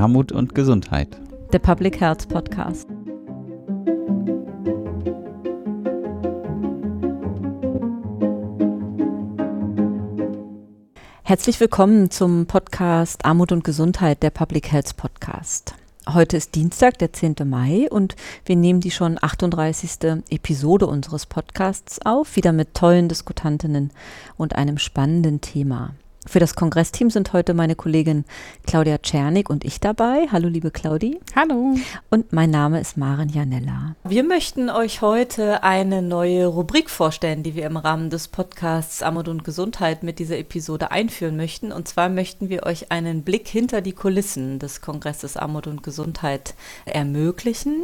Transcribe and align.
Armut 0.00 0.32
und 0.32 0.54
Gesundheit. 0.54 1.20
Der 1.52 1.58
Public 1.58 2.00
Health 2.00 2.26
Podcast. 2.30 2.88
Herzlich 11.22 11.60
willkommen 11.60 12.10
zum 12.10 12.46
Podcast 12.46 13.26
Armut 13.26 13.52
und 13.52 13.62
Gesundheit, 13.62 14.22
der 14.22 14.30
Public 14.30 14.72
Health 14.72 14.96
Podcast. 14.96 15.74
Heute 16.08 16.38
ist 16.38 16.54
Dienstag, 16.54 16.96
der 16.96 17.12
10. 17.12 17.36
Mai 17.44 17.86
und 17.90 18.16
wir 18.46 18.56
nehmen 18.56 18.80
die 18.80 18.90
schon 18.90 19.18
38. 19.20 20.22
Episode 20.30 20.86
unseres 20.86 21.26
Podcasts 21.26 22.00
auf, 22.06 22.36
wieder 22.36 22.52
mit 22.52 22.72
tollen 22.72 23.10
Diskutantinnen 23.10 23.90
und 24.38 24.56
einem 24.56 24.78
spannenden 24.78 25.42
Thema. 25.42 25.92
Für 26.30 26.38
das 26.38 26.54
Kongressteam 26.54 27.10
sind 27.10 27.32
heute 27.32 27.54
meine 27.54 27.74
Kollegin 27.74 28.24
Claudia 28.64 28.98
Czernik 28.98 29.50
und 29.50 29.64
ich 29.64 29.80
dabei. 29.80 30.28
Hallo, 30.30 30.46
liebe 30.46 30.70
Claudi. 30.70 31.18
Hallo. 31.34 31.74
Und 32.08 32.32
mein 32.32 32.50
Name 32.50 32.80
ist 32.80 32.96
Maren 32.96 33.28
Janella. 33.28 33.96
Wir 34.04 34.22
möchten 34.22 34.70
euch 34.70 35.02
heute 35.02 35.64
eine 35.64 36.02
neue 36.02 36.46
Rubrik 36.46 36.88
vorstellen, 36.88 37.42
die 37.42 37.56
wir 37.56 37.66
im 37.66 37.76
Rahmen 37.76 38.10
des 38.10 38.28
Podcasts 38.28 39.02
Armut 39.02 39.26
und 39.26 39.42
Gesundheit 39.42 40.04
mit 40.04 40.20
dieser 40.20 40.38
Episode 40.38 40.92
einführen 40.92 41.36
möchten. 41.36 41.72
Und 41.72 41.88
zwar 41.88 42.08
möchten 42.08 42.48
wir 42.48 42.62
euch 42.62 42.92
einen 42.92 43.24
Blick 43.24 43.48
hinter 43.48 43.80
die 43.80 43.92
Kulissen 43.92 44.60
des 44.60 44.82
Kongresses 44.82 45.36
Armut 45.36 45.66
und 45.66 45.82
Gesundheit 45.82 46.54
ermöglichen 46.84 47.82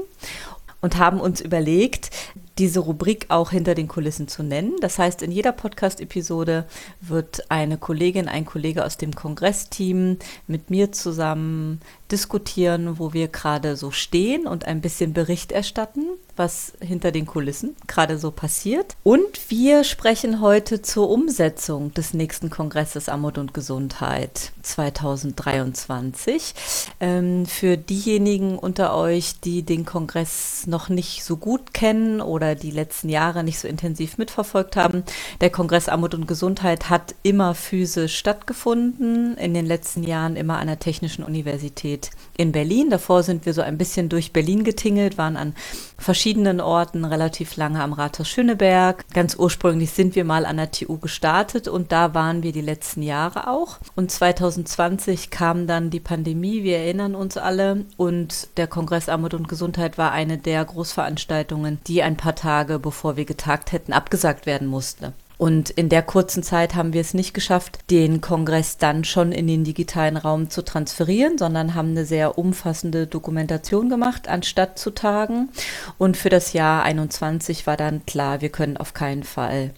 und 0.80 0.98
haben 0.98 1.18
uns 1.18 1.40
überlegt, 1.40 2.10
diese 2.58 2.80
Rubrik 2.80 3.26
auch 3.28 3.50
hinter 3.50 3.74
den 3.74 3.88
Kulissen 3.88 4.28
zu 4.28 4.42
nennen. 4.42 4.74
Das 4.80 4.98
heißt, 4.98 5.22
in 5.22 5.30
jeder 5.30 5.52
Podcast-Episode 5.52 6.64
wird 7.00 7.50
eine 7.50 7.76
Kollegin, 7.76 8.28
ein 8.28 8.46
Kollege 8.46 8.84
aus 8.84 8.96
dem 8.96 9.14
Kongressteam 9.14 10.18
mit 10.46 10.70
mir 10.70 10.92
zusammen 10.92 11.80
diskutieren, 12.10 12.98
wo 12.98 13.12
wir 13.12 13.28
gerade 13.28 13.76
so 13.76 13.90
stehen 13.90 14.46
und 14.46 14.64
ein 14.64 14.80
bisschen 14.80 15.12
Bericht 15.12 15.52
erstatten, 15.52 16.06
was 16.36 16.72
hinter 16.80 17.12
den 17.12 17.26
Kulissen 17.26 17.76
gerade 17.86 18.18
so 18.18 18.30
passiert. 18.30 18.96
Und 19.02 19.50
wir 19.50 19.84
sprechen 19.84 20.40
heute 20.40 20.82
zur 20.82 21.10
Umsetzung 21.10 21.94
des 21.94 22.14
nächsten 22.14 22.50
Kongresses 22.50 23.08
Armut 23.08 23.38
und 23.38 23.54
Gesundheit 23.54 24.52
2023. 24.62 26.54
Ähm, 27.00 27.46
für 27.46 27.76
diejenigen 27.76 28.58
unter 28.58 28.94
euch, 28.94 29.40
die 29.40 29.62
den 29.62 29.84
Kongress 29.84 30.66
noch 30.66 30.88
nicht 30.88 31.24
so 31.24 31.36
gut 31.36 31.72
kennen 31.74 32.20
oder 32.20 32.54
die 32.54 32.70
letzten 32.70 33.08
Jahre 33.08 33.44
nicht 33.44 33.58
so 33.58 33.68
intensiv 33.68 34.18
mitverfolgt 34.18 34.76
haben, 34.76 35.04
der 35.40 35.50
Kongress 35.50 35.88
Armut 35.88 36.14
und 36.14 36.26
Gesundheit 36.26 36.90
hat 36.90 37.14
immer 37.22 37.54
physisch 37.54 38.16
stattgefunden, 38.16 39.36
in 39.36 39.54
den 39.54 39.66
letzten 39.66 40.02
Jahren 40.02 40.36
immer 40.36 40.58
an 40.58 40.66
der 40.66 40.78
Technischen 40.78 41.22
Universität 41.22 41.46
Universität 41.46 42.10
in 42.36 42.52
Berlin. 42.52 42.90
Davor 42.90 43.22
sind 43.22 43.46
wir 43.46 43.54
so 43.54 43.62
ein 43.62 43.78
bisschen 43.78 44.08
durch 44.08 44.32
Berlin 44.32 44.64
getingelt, 44.64 45.18
waren 45.18 45.36
an 45.36 45.54
verschiedenen 45.98 46.60
Orten 46.60 47.04
relativ 47.04 47.56
lange 47.56 47.82
am 47.82 47.92
Rathaus 47.92 48.28
Schöneberg. 48.28 49.04
Ganz 49.12 49.36
ursprünglich 49.36 49.90
sind 49.92 50.14
wir 50.14 50.24
mal 50.24 50.46
an 50.46 50.56
der 50.56 50.70
TU 50.70 50.98
gestartet 50.98 51.68
und 51.68 51.92
da 51.92 52.14
waren 52.14 52.42
wir 52.42 52.52
die 52.52 52.60
letzten 52.60 53.02
Jahre 53.02 53.48
auch. 53.48 53.78
Und 53.94 54.10
2020 54.10 55.30
kam 55.30 55.66
dann 55.66 55.90
die 55.90 56.00
Pandemie, 56.00 56.62
wir 56.62 56.78
erinnern 56.78 57.14
uns 57.14 57.36
alle. 57.36 57.84
Und 57.96 58.48
der 58.56 58.66
Kongress 58.66 59.08
Armut 59.08 59.34
und 59.34 59.48
Gesundheit 59.48 59.98
war 59.98 60.12
eine 60.12 60.38
der 60.38 60.64
Großveranstaltungen, 60.64 61.80
die 61.86 62.02
ein 62.02 62.16
paar 62.16 62.34
Tage 62.34 62.78
bevor 62.78 63.16
wir 63.16 63.24
getagt 63.24 63.72
hätten, 63.72 63.92
abgesagt 63.92 64.46
werden 64.46 64.68
musste. 64.68 65.12
Und 65.38 65.68
in 65.70 65.90
der 65.90 66.02
kurzen 66.02 66.42
Zeit 66.42 66.74
haben 66.74 66.94
wir 66.94 67.00
es 67.02 67.12
nicht 67.12 67.34
geschafft, 67.34 67.78
den 67.90 68.22
Kongress 68.22 68.78
dann 68.78 69.04
schon 69.04 69.32
in 69.32 69.46
den 69.46 69.64
digitalen 69.64 70.16
Raum 70.16 70.48
zu 70.48 70.62
transferieren, 70.62 71.36
sondern 71.36 71.74
haben 71.74 71.90
eine 71.90 72.06
sehr 72.06 72.38
umfassende 72.38 73.06
Dokumentation 73.06 73.90
gemacht, 73.90 74.28
anstatt 74.28 74.78
zu 74.78 74.90
tagen. 74.90 75.50
Und 75.98 76.16
für 76.16 76.30
das 76.30 76.54
Jahr 76.54 76.84
21 76.84 77.66
war 77.66 77.76
dann 77.76 78.06
klar, 78.06 78.40
wir 78.40 78.48
können 78.48 78.78
auf 78.78 78.94
keinen 78.94 79.24
Fall 79.24 79.72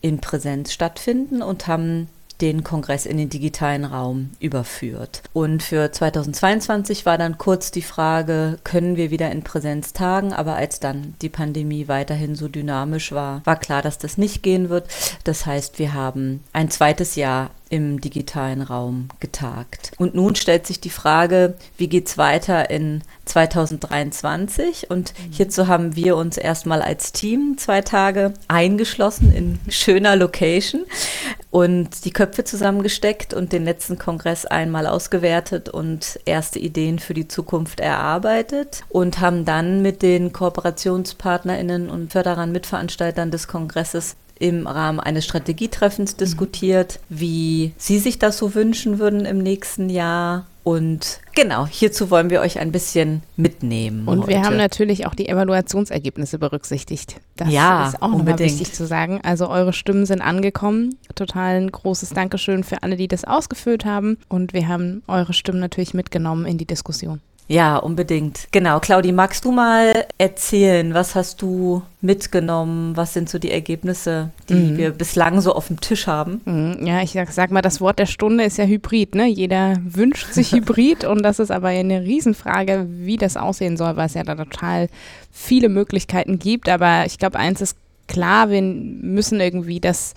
in 0.00 0.20
Präsenz 0.20 0.72
stattfinden 0.72 1.40
und 1.40 1.68
haben 1.68 2.08
den 2.40 2.64
Kongress 2.64 3.06
in 3.06 3.16
den 3.16 3.28
digitalen 3.28 3.84
Raum 3.84 4.30
überführt. 4.40 5.22
Und 5.32 5.62
für 5.62 5.90
2022 5.90 7.06
war 7.06 7.18
dann 7.18 7.38
kurz 7.38 7.70
die 7.70 7.82
Frage, 7.82 8.58
können 8.64 8.96
wir 8.96 9.10
wieder 9.10 9.30
in 9.30 9.42
Präsenz 9.42 9.92
tagen? 9.92 10.32
Aber 10.32 10.56
als 10.56 10.80
dann 10.80 11.14
die 11.22 11.28
Pandemie 11.28 11.88
weiterhin 11.88 12.34
so 12.34 12.48
dynamisch 12.48 13.12
war, 13.12 13.40
war 13.44 13.58
klar, 13.58 13.82
dass 13.82 13.98
das 13.98 14.18
nicht 14.18 14.42
gehen 14.42 14.68
wird. 14.68 14.88
Das 15.24 15.46
heißt, 15.46 15.78
wir 15.78 15.94
haben 15.94 16.42
ein 16.52 16.70
zweites 16.70 17.16
Jahr 17.16 17.50
im 17.68 18.00
digitalen 18.00 18.62
Raum 18.62 19.08
getagt. 19.18 19.92
Und 19.98 20.14
nun 20.14 20.36
stellt 20.36 20.66
sich 20.66 20.80
die 20.80 20.90
Frage, 20.90 21.54
wie 21.76 21.88
geht 21.88 22.06
es 22.06 22.16
weiter 22.16 22.70
in 22.70 23.02
2023? 23.24 24.88
Und 24.90 25.14
hierzu 25.30 25.66
haben 25.66 25.96
wir 25.96 26.16
uns 26.16 26.36
erstmal 26.36 26.80
als 26.80 27.12
Team 27.12 27.56
zwei 27.58 27.82
Tage 27.82 28.34
eingeschlossen 28.46 29.32
in 29.32 29.58
schöner 29.68 30.14
Location 30.14 30.84
und 31.50 32.04
die 32.04 32.12
Köpfe 32.12 32.44
zusammengesteckt 32.44 33.34
und 33.34 33.52
den 33.52 33.64
letzten 33.64 33.98
Kongress 33.98 34.46
einmal 34.46 34.86
ausgewertet 34.86 35.68
und 35.68 36.20
erste 36.24 36.60
Ideen 36.60 37.00
für 37.00 37.14
die 37.14 37.26
Zukunft 37.28 37.80
erarbeitet 37.80 38.84
und 38.90 39.20
haben 39.20 39.44
dann 39.44 39.82
mit 39.82 40.02
den 40.02 40.32
KooperationspartnerInnen 40.32 41.90
und 41.90 42.12
Förderern, 42.12 42.52
Mitveranstaltern 42.52 43.30
des 43.30 43.48
Kongresses 43.48 44.16
im 44.38 44.66
Rahmen 44.66 45.00
eines 45.00 45.24
Strategietreffens 45.24 46.14
mhm. 46.14 46.18
diskutiert, 46.18 47.00
wie 47.08 47.72
Sie 47.76 47.98
sich 47.98 48.18
das 48.18 48.38
so 48.38 48.54
wünschen 48.54 48.98
würden 48.98 49.24
im 49.24 49.38
nächsten 49.38 49.88
Jahr. 49.88 50.46
Und 50.62 51.20
genau, 51.36 51.64
hierzu 51.66 52.10
wollen 52.10 52.28
wir 52.28 52.40
euch 52.40 52.58
ein 52.58 52.72
bisschen 52.72 53.22
mitnehmen. 53.36 54.08
Und 54.08 54.22
heute. 54.22 54.30
wir 54.30 54.42
haben 54.42 54.56
natürlich 54.56 55.06
auch 55.06 55.14
die 55.14 55.28
Evaluationsergebnisse 55.28 56.40
berücksichtigt. 56.40 57.20
Das 57.36 57.52
ja, 57.52 57.86
ist 57.86 58.02
auch 58.02 58.10
nochmal 58.10 58.36
wichtig 58.40 58.72
zu 58.72 58.84
sagen. 58.84 59.20
Also 59.22 59.48
eure 59.48 59.72
Stimmen 59.72 60.06
sind 60.06 60.22
angekommen. 60.22 60.98
Total 61.14 61.60
ein 61.60 61.70
großes 61.70 62.10
Dankeschön 62.10 62.64
für 62.64 62.82
alle, 62.82 62.96
die 62.96 63.06
das 63.06 63.24
ausgeführt 63.24 63.84
haben. 63.84 64.18
Und 64.28 64.54
wir 64.54 64.66
haben 64.66 65.04
eure 65.06 65.34
Stimmen 65.34 65.60
natürlich 65.60 65.94
mitgenommen 65.94 66.46
in 66.46 66.58
die 66.58 66.66
Diskussion. 66.66 67.20
Ja, 67.48 67.76
unbedingt. 67.76 68.48
Genau. 68.50 68.80
Claudi, 68.80 69.12
magst 69.12 69.44
du 69.44 69.52
mal 69.52 70.06
erzählen, 70.18 70.94
was 70.94 71.14
hast 71.14 71.42
du 71.42 71.82
mitgenommen? 72.00 72.96
Was 72.96 73.12
sind 73.12 73.28
so 73.28 73.38
die 73.38 73.52
Ergebnisse, 73.52 74.30
die 74.48 74.54
mhm. 74.54 74.76
wir 74.76 74.90
bislang 74.90 75.40
so 75.40 75.54
auf 75.54 75.68
dem 75.68 75.80
Tisch 75.80 76.08
haben? 76.08 76.40
Mhm. 76.44 76.84
Ja, 76.84 77.02
ich 77.02 77.12
sag, 77.12 77.30
sag, 77.30 77.52
mal, 77.52 77.62
das 77.62 77.80
Wort 77.80 78.00
der 78.00 78.06
Stunde 78.06 78.44
ist 78.44 78.58
ja 78.58 78.64
Hybrid. 78.64 79.14
Ne? 79.14 79.26
Jeder 79.28 79.76
wünscht 79.84 80.32
sich 80.32 80.52
Hybrid 80.54 81.04
und 81.04 81.22
das 81.22 81.38
ist 81.38 81.52
aber 81.52 81.68
eine 81.68 82.02
Riesenfrage, 82.02 82.86
wie 82.88 83.16
das 83.16 83.36
aussehen 83.36 83.76
soll, 83.76 83.96
weil 83.96 84.06
es 84.06 84.14
ja 84.14 84.24
da 84.24 84.34
total 84.34 84.88
viele 85.30 85.68
Möglichkeiten 85.68 86.40
gibt. 86.40 86.68
Aber 86.68 87.06
ich 87.06 87.18
glaube, 87.18 87.38
eins 87.38 87.60
ist 87.60 87.76
klar, 88.08 88.50
wir 88.50 88.62
müssen 88.62 89.40
irgendwie 89.40 89.78
das 89.78 90.14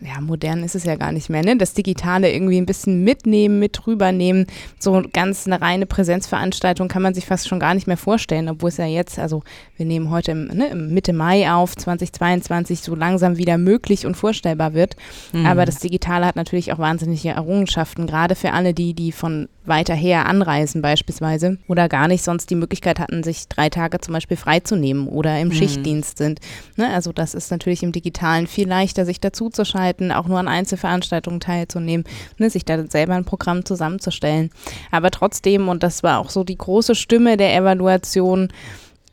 ja, 0.00 0.20
modern 0.20 0.62
ist 0.64 0.74
es 0.74 0.84
ja 0.84 0.96
gar 0.96 1.12
nicht 1.12 1.30
mehr, 1.30 1.42
ne? 1.42 1.56
Das 1.56 1.74
Digitale 1.74 2.32
irgendwie 2.32 2.58
ein 2.58 2.66
bisschen 2.66 3.04
mitnehmen, 3.04 3.58
mit 3.58 3.86
rübernehmen. 3.86 4.46
So 4.78 5.02
ganz 5.12 5.46
eine 5.46 5.60
reine 5.60 5.86
Präsenzveranstaltung 5.86 6.88
kann 6.88 7.02
man 7.02 7.14
sich 7.14 7.26
fast 7.26 7.48
schon 7.48 7.60
gar 7.60 7.74
nicht 7.74 7.86
mehr 7.86 7.96
vorstellen, 7.96 8.48
obwohl 8.48 8.68
es 8.68 8.76
ja 8.76 8.86
jetzt, 8.86 9.18
also 9.18 9.42
wir 9.76 9.86
nehmen 9.86 10.10
heute 10.10 10.32
im, 10.32 10.46
ne, 10.48 10.74
Mitte 10.74 11.12
Mai 11.12 11.52
auf, 11.52 11.76
2022, 11.76 12.80
so 12.80 12.94
langsam 12.94 13.36
wieder 13.36 13.58
möglich 13.58 14.06
und 14.06 14.16
vorstellbar 14.16 14.74
wird. 14.74 14.96
Mhm. 15.32 15.46
Aber 15.46 15.64
das 15.64 15.78
Digitale 15.78 16.26
hat 16.26 16.36
natürlich 16.36 16.72
auch 16.72 16.78
wahnsinnige 16.78 17.30
Errungenschaften, 17.30 18.06
gerade 18.06 18.34
für 18.34 18.52
alle 18.52 18.74
die, 18.74 18.94
die 18.94 19.12
von 19.12 19.48
weiter 19.64 19.94
her 19.94 20.26
anreisen 20.26 20.82
beispielsweise 20.82 21.58
oder 21.68 21.88
gar 21.88 22.08
nicht 22.08 22.24
sonst 22.24 22.50
die 22.50 22.54
Möglichkeit 22.54 22.98
hatten, 22.98 23.22
sich 23.22 23.48
drei 23.48 23.68
Tage 23.68 24.00
zum 24.00 24.12
Beispiel 24.14 24.36
freizunehmen 24.36 25.06
oder 25.06 25.38
im 25.38 25.48
mhm. 25.48 25.52
Schichtdienst 25.52 26.18
sind. 26.18 26.40
Ne? 26.76 26.92
Also 26.92 27.12
das 27.12 27.34
ist 27.34 27.50
natürlich 27.50 27.82
im 27.82 27.92
Digitalen 27.92 28.46
viel 28.46 28.68
leichter, 28.68 29.04
sich 29.04 29.20
dazu 29.20 29.50
zu 29.50 29.64
schalten, 29.72 30.12
auch 30.12 30.26
nur 30.26 30.38
an 30.38 30.48
Einzelveranstaltungen 30.48 31.40
teilzunehmen, 31.40 32.04
ne? 32.38 32.50
sich 32.50 32.64
da 32.64 32.86
selber 32.86 33.14
ein 33.14 33.24
Programm 33.24 33.64
zusammenzustellen. 33.64 34.50
Aber 34.90 35.10
trotzdem, 35.10 35.68
und 35.68 35.82
das 35.82 36.02
war 36.02 36.18
auch 36.18 36.30
so 36.30 36.44
die 36.44 36.58
große 36.58 36.94
Stimme 36.94 37.36
der 37.36 37.56
Evaluation, 37.56 38.48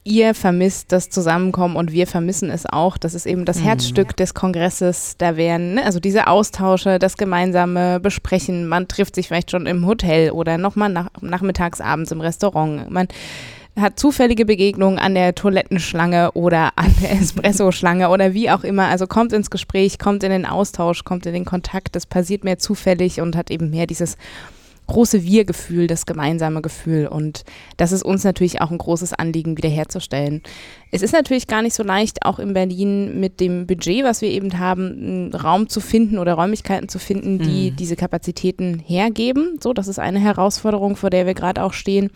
ihr 0.04 0.34
vermisst 0.34 0.92
das 0.92 1.10
Zusammenkommen 1.10 1.75
und 1.75 1.92
wir 1.92 2.07
vermissen 2.07 2.50
es 2.50 2.66
auch. 2.66 2.98
Das 2.98 3.13
ist 3.13 3.25
eben 3.25 3.45
das 3.45 3.60
mhm. 3.60 3.63
Herzstück 3.63 4.16
des 4.18 4.34
Kongresses. 4.34 5.16
Da 5.18 5.38
werden, 5.38 5.75
ne, 5.75 5.86
also 5.86 6.00
diese 6.00 6.28
Austausche, 6.28 7.00
das 7.00 7.18
gemeinsame 7.18 8.00
Besprechen. 8.00 8.68
Man 8.68 8.88
trifft 8.88 9.16
sich 9.16 9.28
vielleicht 9.28 9.51
schon 9.51 9.66
im 9.66 9.86
Hotel 9.86 10.31
oder 10.31 10.57
nochmal 10.57 10.89
nach, 10.89 11.10
nachmittags, 11.22 11.81
abends 11.81 12.12
im 12.12 12.22
Restaurant. 12.22 12.89
Man 12.89 13.07
hat 13.81 14.00
zufällige 14.00 14.46
Begegnungen 14.46 15.00
an 15.00 15.16
der 15.16 15.36
Toilettenschlange 15.36 16.31
oder 16.34 16.72
an 16.76 16.94
der 17.02 17.12
Espresso-Schlange 17.14 18.10
oder 18.10 18.34
wie 18.34 18.50
auch 18.50 18.64
immer. 18.64 18.88
Also 18.88 19.08
kommt 19.08 19.34
ins 19.34 19.50
Gespräch, 19.50 20.00
kommt 20.00 20.24
in 20.24 20.31
den 20.31 20.46
Austausch, 20.46 21.04
kommt 21.04 21.26
in 21.26 21.34
den 21.34 21.46
Kontakt. 21.46 21.96
Das 21.96 22.06
passiert 22.06 22.44
mehr 22.44 22.60
zufällig 22.60 23.22
und 23.22 23.36
hat 23.36 23.52
eben 23.52 23.70
mehr 23.70 23.88
dieses 23.88 24.18
große 24.90 25.24
Wir-Gefühl, 25.24 25.88
das 25.88 26.06
gemeinsame 26.06 26.62
Gefühl. 26.62 27.08
Und 27.08 27.44
das 27.78 27.92
ist 27.92 28.04
uns 28.04 28.24
natürlich 28.24 28.60
auch 28.62 28.72
ein 28.72 28.78
großes 28.78 29.14
Anliegen, 29.14 29.56
wiederherzustellen. 29.56 30.42
Es 30.92 31.02
ist 31.02 31.14
natürlich 31.14 31.48
gar 31.48 31.62
nicht 31.62 31.75
so 31.75 31.84
leicht, 31.84 32.25
auch 32.25 32.40
in 32.40 32.54
Berlin 32.54 33.20
mit 33.20 33.40
dem 33.40 33.68
Budget, 33.68 34.04
was 34.04 34.22
wir 34.22 34.30
eben 34.30 34.58
haben, 34.60 34.88
einen 34.88 35.34
Raum 35.34 35.70
zu 35.70 35.80
finden 35.80 36.18
oder 36.18 36.34
Räumlichkeiten 36.34 36.90
zu 36.90 37.00
finden, 37.00 37.38
die 37.40 37.72
mhm. 37.72 37.75
diese 37.75 37.96
Kapazitäten 37.96 38.80
hergeben. 38.80 39.60
So, 39.64 39.74
das 39.74 39.88
ist 39.88 40.00
eine 40.00 40.20
Herausforderung, 40.20 40.96
vor 40.96 41.12
der 41.12 41.25
wir 41.25 41.36
gerade 41.36 41.64
auch 41.64 41.74
stehen. 41.74 42.10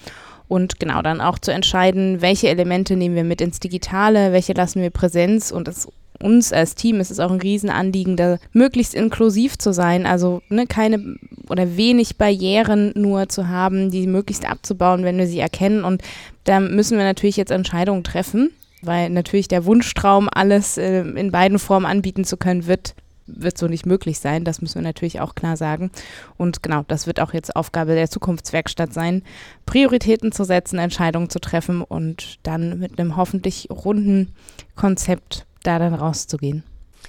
Und 0.47 0.79
genau 0.79 1.01
dann 1.01 1.21
auch 1.21 1.39
zu 1.39 1.51
entscheiden, 1.51 2.21
welche 2.21 2.49
Elemente 2.49 2.95
nehmen 2.95 3.15
wir 3.15 3.23
mit 3.23 3.41
ins 3.41 3.59
Digitale, 3.59 4.31
welche 4.31 4.53
lassen 4.53 4.81
wir 4.81 4.89
Präsenz 4.89 5.51
und 5.51 5.67
das 5.67 5.87
uns 6.23 6.53
als 6.53 6.75
Team 6.75 6.99
ist 6.99 7.11
es 7.11 7.19
auch 7.19 7.31
ein 7.31 7.41
Riesenanliegen, 7.41 8.15
da 8.15 8.37
möglichst 8.53 8.93
inklusiv 8.93 9.57
zu 9.57 9.73
sein, 9.73 10.05
also 10.05 10.41
ne, 10.49 10.65
keine 10.67 11.17
oder 11.49 11.75
wenig 11.75 12.17
Barrieren 12.17 12.93
nur 12.95 13.29
zu 13.29 13.49
haben, 13.49 13.91
die 13.91 14.07
möglichst 14.07 14.49
abzubauen, 14.49 15.03
wenn 15.03 15.17
wir 15.17 15.27
sie 15.27 15.39
erkennen. 15.39 15.83
Und 15.83 16.01
da 16.45 16.59
müssen 16.59 16.97
wir 16.97 17.03
natürlich 17.03 17.37
jetzt 17.37 17.51
Entscheidungen 17.51 18.03
treffen, 18.03 18.51
weil 18.81 19.09
natürlich 19.09 19.47
der 19.47 19.65
Wunschtraum, 19.65 20.29
alles 20.33 20.77
äh, 20.77 21.01
in 21.01 21.31
beiden 21.31 21.59
Formen 21.59 21.85
anbieten 21.85 22.23
zu 22.23 22.37
können, 22.37 22.67
wird 22.67 22.95
wird 23.25 23.57
so 23.57 23.67
nicht 23.67 23.85
möglich 23.85 24.19
sein. 24.19 24.43
Das 24.43 24.61
müssen 24.61 24.75
wir 24.75 24.81
natürlich 24.81 25.21
auch 25.21 25.35
klar 25.35 25.57
sagen. 25.57 25.91
Und 26.37 26.63
genau, 26.63 26.83
das 26.87 27.07
wird 27.07 27.19
auch 27.19 27.33
jetzt 27.33 27.55
Aufgabe 27.55 27.95
der 27.95 28.09
Zukunftswerkstatt 28.09 28.93
sein, 28.93 29.23
Prioritäten 29.65 30.31
zu 30.31 30.43
setzen, 30.43 30.79
Entscheidungen 30.79 31.29
zu 31.29 31.39
treffen 31.39 31.81
und 31.81 32.39
dann 32.43 32.79
mit 32.79 32.99
einem 32.99 33.15
hoffentlich 33.15 33.69
runden 33.69 34.33
Konzept 34.75 35.45
da 35.63 35.79
dann 35.79 35.93
rauszugehen. 35.93 36.63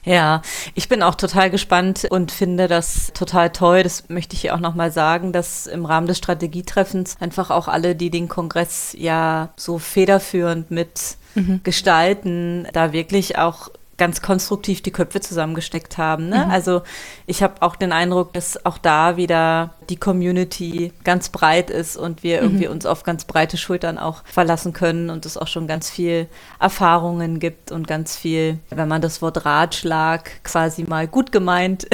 Ja, 0.04 0.42
ich 0.74 0.88
bin 0.88 1.02
auch 1.02 1.14
total 1.14 1.50
gespannt 1.50 2.06
und 2.10 2.30
finde 2.30 2.68
das 2.68 3.12
total 3.14 3.50
toll. 3.50 3.82
Das 3.82 4.08
möchte 4.08 4.34
ich 4.34 4.42
hier 4.42 4.54
auch 4.54 4.60
nochmal 4.60 4.90
sagen, 4.90 5.32
dass 5.32 5.66
im 5.66 5.86
Rahmen 5.86 6.06
des 6.06 6.18
Strategietreffens 6.18 7.16
einfach 7.20 7.50
auch 7.50 7.68
alle, 7.68 7.94
die 7.94 8.10
den 8.10 8.28
Kongress 8.28 8.94
ja 8.98 9.50
so 9.56 9.78
federführend 9.78 10.70
mit 10.70 11.16
mhm. 11.34 11.60
gestalten, 11.62 12.68
da 12.72 12.92
wirklich 12.92 13.38
auch 13.38 13.70
ganz 13.96 14.22
konstruktiv 14.22 14.82
die 14.82 14.90
Köpfe 14.90 15.20
zusammengesteckt 15.20 15.98
haben. 15.98 16.28
Ne? 16.28 16.44
Mhm. 16.44 16.50
Also 16.50 16.82
ich 17.26 17.42
habe 17.42 17.54
auch 17.60 17.76
den 17.76 17.92
Eindruck, 17.92 18.32
dass 18.32 18.64
auch 18.64 18.78
da 18.78 19.16
wieder 19.16 19.74
die 19.88 19.96
Community 19.96 20.92
ganz 21.04 21.28
breit 21.28 21.70
ist 21.70 21.96
und 21.96 22.22
wir 22.22 22.38
mhm. 22.38 22.44
irgendwie 22.44 22.68
uns 22.68 22.86
auf 22.86 23.02
ganz 23.02 23.24
breite 23.24 23.56
Schultern 23.56 23.98
auch 23.98 24.22
verlassen 24.24 24.72
können 24.72 25.10
und 25.10 25.26
es 25.26 25.36
auch 25.36 25.46
schon 25.46 25.66
ganz 25.66 25.90
viel 25.90 26.26
Erfahrungen 26.58 27.38
gibt 27.38 27.70
und 27.70 27.86
ganz 27.86 28.16
viel, 28.16 28.58
wenn 28.70 28.88
man 28.88 29.02
das 29.02 29.22
Wort 29.22 29.44
Ratschlag 29.44 30.42
quasi 30.42 30.84
mal 30.84 31.06
gut 31.06 31.32
gemeint 31.32 31.86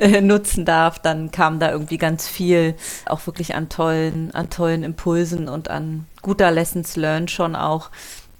mhm. 0.00 0.26
nutzen 0.26 0.64
darf, 0.64 0.98
dann 0.98 1.30
kam 1.30 1.58
da 1.58 1.70
irgendwie 1.70 1.98
ganz 1.98 2.28
viel 2.28 2.74
auch 3.06 3.26
wirklich 3.26 3.54
an 3.54 3.68
tollen, 3.68 4.34
an 4.34 4.50
tollen 4.50 4.82
Impulsen 4.82 5.48
und 5.48 5.70
an 5.70 6.06
guter 6.22 6.50
Lessons 6.50 6.96
learned 6.96 7.30
schon 7.30 7.56
auch, 7.56 7.90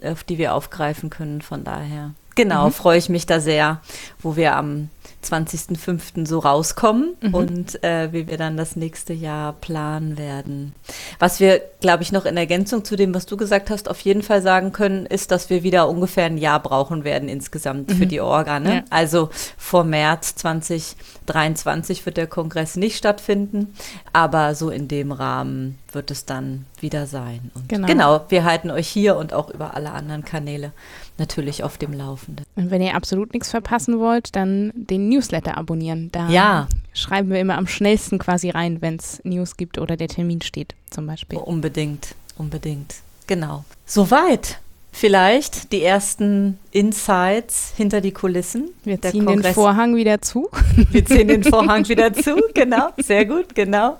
auf 0.02 0.24
die 0.24 0.38
wir 0.38 0.54
aufgreifen 0.54 1.10
können. 1.10 1.40
Von 1.40 1.64
daher. 1.64 2.12
Genau, 2.38 2.66
mhm. 2.66 2.72
freue 2.72 2.98
ich 2.98 3.08
mich 3.08 3.26
da 3.26 3.40
sehr, 3.40 3.80
wo 4.22 4.36
wir 4.36 4.54
am 4.54 4.90
20.05. 5.24 6.24
so 6.24 6.38
rauskommen 6.38 7.16
mhm. 7.20 7.34
und 7.34 7.84
äh, 7.84 8.12
wie 8.12 8.28
wir 8.28 8.38
dann 8.38 8.56
das 8.56 8.76
nächste 8.76 9.12
Jahr 9.12 9.54
planen 9.54 10.16
werden. 10.16 10.72
Was 11.18 11.40
wir, 11.40 11.60
glaube 11.80 12.04
ich, 12.04 12.12
noch 12.12 12.24
in 12.26 12.36
Ergänzung 12.36 12.84
zu 12.84 12.94
dem, 12.94 13.12
was 13.12 13.26
du 13.26 13.36
gesagt 13.36 13.70
hast, 13.70 13.90
auf 13.90 14.00
jeden 14.00 14.22
Fall 14.22 14.40
sagen 14.40 14.70
können, 14.70 15.04
ist, 15.04 15.32
dass 15.32 15.50
wir 15.50 15.64
wieder 15.64 15.88
ungefähr 15.88 16.26
ein 16.26 16.38
Jahr 16.38 16.62
brauchen 16.62 17.02
werden 17.02 17.28
insgesamt 17.28 17.90
mhm. 17.90 17.96
für 17.96 18.06
die 18.06 18.20
Orga. 18.20 18.60
Ne? 18.60 18.74
Ja. 18.76 18.84
Also 18.90 19.30
vor 19.56 19.82
März 19.82 20.36
2023 20.36 22.06
wird 22.06 22.16
der 22.16 22.28
Kongress 22.28 22.76
nicht 22.76 22.96
stattfinden, 22.96 23.74
aber 24.12 24.54
so 24.54 24.70
in 24.70 24.86
dem 24.86 25.10
Rahmen 25.10 25.78
wird 25.90 26.12
es 26.12 26.24
dann 26.24 26.66
wieder 26.80 27.06
sein. 27.06 27.50
Und 27.54 27.68
genau. 27.68 27.86
genau, 27.88 28.24
wir 28.28 28.44
halten 28.44 28.70
euch 28.70 28.86
hier 28.86 29.16
und 29.16 29.32
auch 29.32 29.50
über 29.50 29.74
alle 29.74 29.90
anderen 29.90 30.24
Kanäle 30.24 30.72
natürlich 31.18 31.62
auf 31.62 31.78
dem 31.78 31.92
Laufenden. 31.92 32.44
Und 32.56 32.70
wenn 32.70 32.82
ihr 32.82 32.94
absolut 32.94 33.32
nichts 33.32 33.50
verpassen 33.50 33.98
wollt, 33.98 34.34
dann 34.36 34.72
den 34.74 35.08
Newsletter 35.08 35.56
abonnieren. 35.56 36.10
Da 36.12 36.28
ja. 36.28 36.68
schreiben 36.92 37.30
wir 37.30 37.40
immer 37.40 37.56
am 37.58 37.66
schnellsten 37.66 38.18
quasi 38.18 38.50
rein, 38.50 38.80
wenn 38.80 38.96
es 38.96 39.20
News 39.24 39.56
gibt 39.56 39.78
oder 39.78 39.96
der 39.96 40.08
Termin 40.08 40.40
steht, 40.42 40.74
zum 40.90 41.06
Beispiel. 41.06 41.38
Unbedingt, 41.38 42.14
unbedingt. 42.36 42.96
Genau. 43.26 43.64
Soweit. 43.86 44.58
Vielleicht 44.90 45.70
die 45.70 45.84
ersten 45.84 46.58
Insights 46.72 47.72
hinter 47.76 48.00
die 48.00 48.10
Kulissen. 48.10 48.70
Wir 48.84 49.00
ziehen 49.00 49.26
den 49.26 49.44
Vorhang 49.44 49.94
wieder 49.94 50.20
zu. 50.20 50.48
Wir 50.90 51.04
ziehen 51.04 51.28
den 51.28 51.44
Vorhang 51.44 51.88
wieder 51.88 52.12
zu, 52.14 52.36
genau. 52.54 52.88
Sehr 52.96 53.24
gut, 53.26 53.54
genau. 53.54 53.98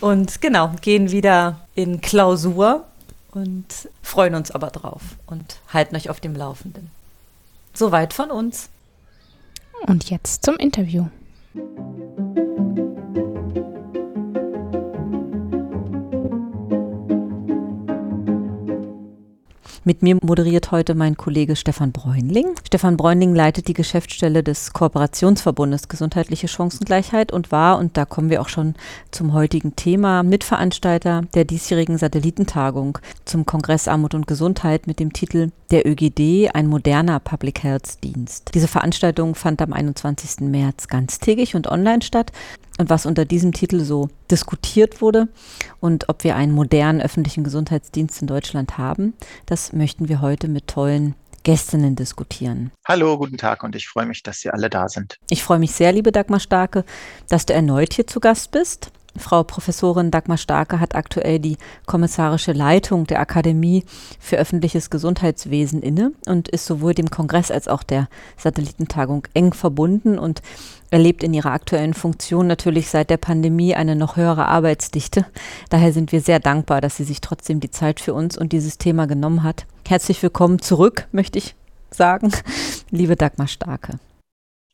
Und 0.00 0.40
genau, 0.40 0.72
gehen 0.80 1.12
wieder 1.12 1.60
in 1.76 2.00
Klausur 2.00 2.84
und 3.34 3.88
freuen 4.02 4.34
uns 4.34 4.50
aber 4.50 4.68
drauf 4.68 5.02
und 5.26 5.58
halten 5.72 5.96
euch 5.96 6.10
auf 6.10 6.20
dem 6.20 6.34
Laufenden. 6.34 6.90
Soweit 7.72 8.12
von 8.12 8.30
uns. 8.30 8.68
Und 9.86 10.08
jetzt 10.10 10.44
zum 10.44 10.56
Interview. 10.56 11.06
Mit 19.86 20.02
mir 20.02 20.16
moderiert 20.22 20.70
heute 20.70 20.94
mein 20.94 21.18
Kollege 21.18 21.56
Stefan 21.56 21.92
Bräunling. 21.92 22.54
Stefan 22.66 22.96
Bräunling 22.96 23.34
leitet 23.34 23.68
die 23.68 23.74
Geschäftsstelle 23.74 24.42
des 24.42 24.72
Kooperationsverbundes 24.72 25.88
Gesundheitliche 25.88 26.48
Chancengleichheit 26.48 27.32
und 27.32 27.52
war, 27.52 27.76
und 27.76 27.98
da 27.98 28.06
kommen 28.06 28.30
wir 28.30 28.40
auch 28.40 28.48
schon 28.48 28.76
zum 29.10 29.34
heutigen 29.34 29.76
Thema, 29.76 30.22
Mitveranstalter 30.22 31.24
der 31.34 31.44
diesjährigen 31.44 31.98
Satellitentagung 31.98 32.96
zum 33.26 33.44
Kongress 33.44 33.86
Armut 33.86 34.14
und 34.14 34.26
Gesundheit 34.26 34.86
mit 34.86 35.00
dem 35.00 35.12
Titel 35.12 35.50
Der 35.70 35.86
ÖGD, 35.86 36.54
ein 36.54 36.66
moderner 36.66 37.20
Public 37.20 37.62
Health 37.62 38.02
Dienst. 38.02 38.52
Diese 38.54 38.68
Veranstaltung 38.68 39.34
fand 39.34 39.60
am 39.60 39.74
21. 39.74 40.48
März 40.48 40.88
ganztägig 40.88 41.56
und 41.56 41.66
online 41.66 42.00
statt 42.00 42.32
und 42.78 42.90
was 42.90 43.06
unter 43.06 43.24
diesem 43.24 43.52
Titel 43.52 43.80
so 43.80 44.08
diskutiert 44.30 45.00
wurde 45.00 45.28
und 45.80 46.08
ob 46.08 46.24
wir 46.24 46.36
einen 46.36 46.52
modernen 46.52 47.00
öffentlichen 47.00 47.44
Gesundheitsdienst 47.44 48.20
in 48.22 48.26
Deutschland 48.26 48.78
haben, 48.78 49.14
das 49.46 49.72
möchten 49.72 50.08
wir 50.08 50.20
heute 50.20 50.48
mit 50.48 50.68
tollen 50.68 51.14
Gästinnen 51.44 51.94
diskutieren. 51.94 52.72
Hallo, 52.86 53.18
guten 53.18 53.36
Tag 53.36 53.62
und 53.62 53.76
ich 53.76 53.86
freue 53.86 54.06
mich, 54.06 54.22
dass 54.22 54.40
Sie 54.40 54.50
alle 54.50 54.70
da 54.70 54.88
sind. 54.88 55.18
Ich 55.28 55.42
freue 55.42 55.58
mich 55.58 55.72
sehr, 55.72 55.92
liebe 55.92 56.10
Dagmar 56.10 56.40
Starke, 56.40 56.84
dass 57.28 57.44
du 57.46 57.52
erneut 57.52 57.92
hier 57.92 58.06
zu 58.06 58.18
Gast 58.18 58.50
bist. 58.50 58.90
Frau 59.16 59.44
Professorin 59.44 60.10
Dagmar 60.10 60.38
Starke 60.38 60.80
hat 60.80 60.94
aktuell 60.94 61.38
die 61.38 61.56
kommissarische 61.86 62.52
Leitung 62.52 63.06
der 63.06 63.20
Akademie 63.20 63.84
für 64.18 64.36
öffentliches 64.38 64.90
Gesundheitswesen 64.90 65.82
inne 65.82 66.12
und 66.26 66.48
ist 66.48 66.66
sowohl 66.66 66.94
dem 66.94 67.10
Kongress 67.10 67.50
als 67.50 67.68
auch 67.68 67.84
der 67.84 68.08
Satellitentagung 68.36 69.28
eng 69.34 69.52
verbunden 69.52 70.18
und 70.18 70.42
erlebt 70.94 71.24
in 71.24 71.34
ihrer 71.34 71.50
aktuellen 71.50 71.92
Funktion 71.92 72.46
natürlich 72.46 72.88
seit 72.88 73.10
der 73.10 73.16
Pandemie 73.16 73.74
eine 73.74 73.96
noch 73.96 74.16
höhere 74.16 74.46
Arbeitsdichte. 74.46 75.26
Daher 75.68 75.92
sind 75.92 76.12
wir 76.12 76.20
sehr 76.20 76.38
dankbar, 76.38 76.80
dass 76.80 76.96
sie 76.96 77.02
sich 77.02 77.20
trotzdem 77.20 77.58
die 77.58 77.70
Zeit 77.70 77.98
für 77.98 78.14
uns 78.14 78.38
und 78.38 78.52
dieses 78.52 78.78
Thema 78.78 79.06
genommen 79.06 79.42
hat. 79.42 79.66
Herzlich 79.88 80.22
willkommen 80.22 80.60
zurück, 80.60 81.08
möchte 81.10 81.38
ich 81.38 81.56
sagen, 81.90 82.30
liebe 82.90 83.16
Dagmar 83.16 83.48
Starke. 83.48 83.98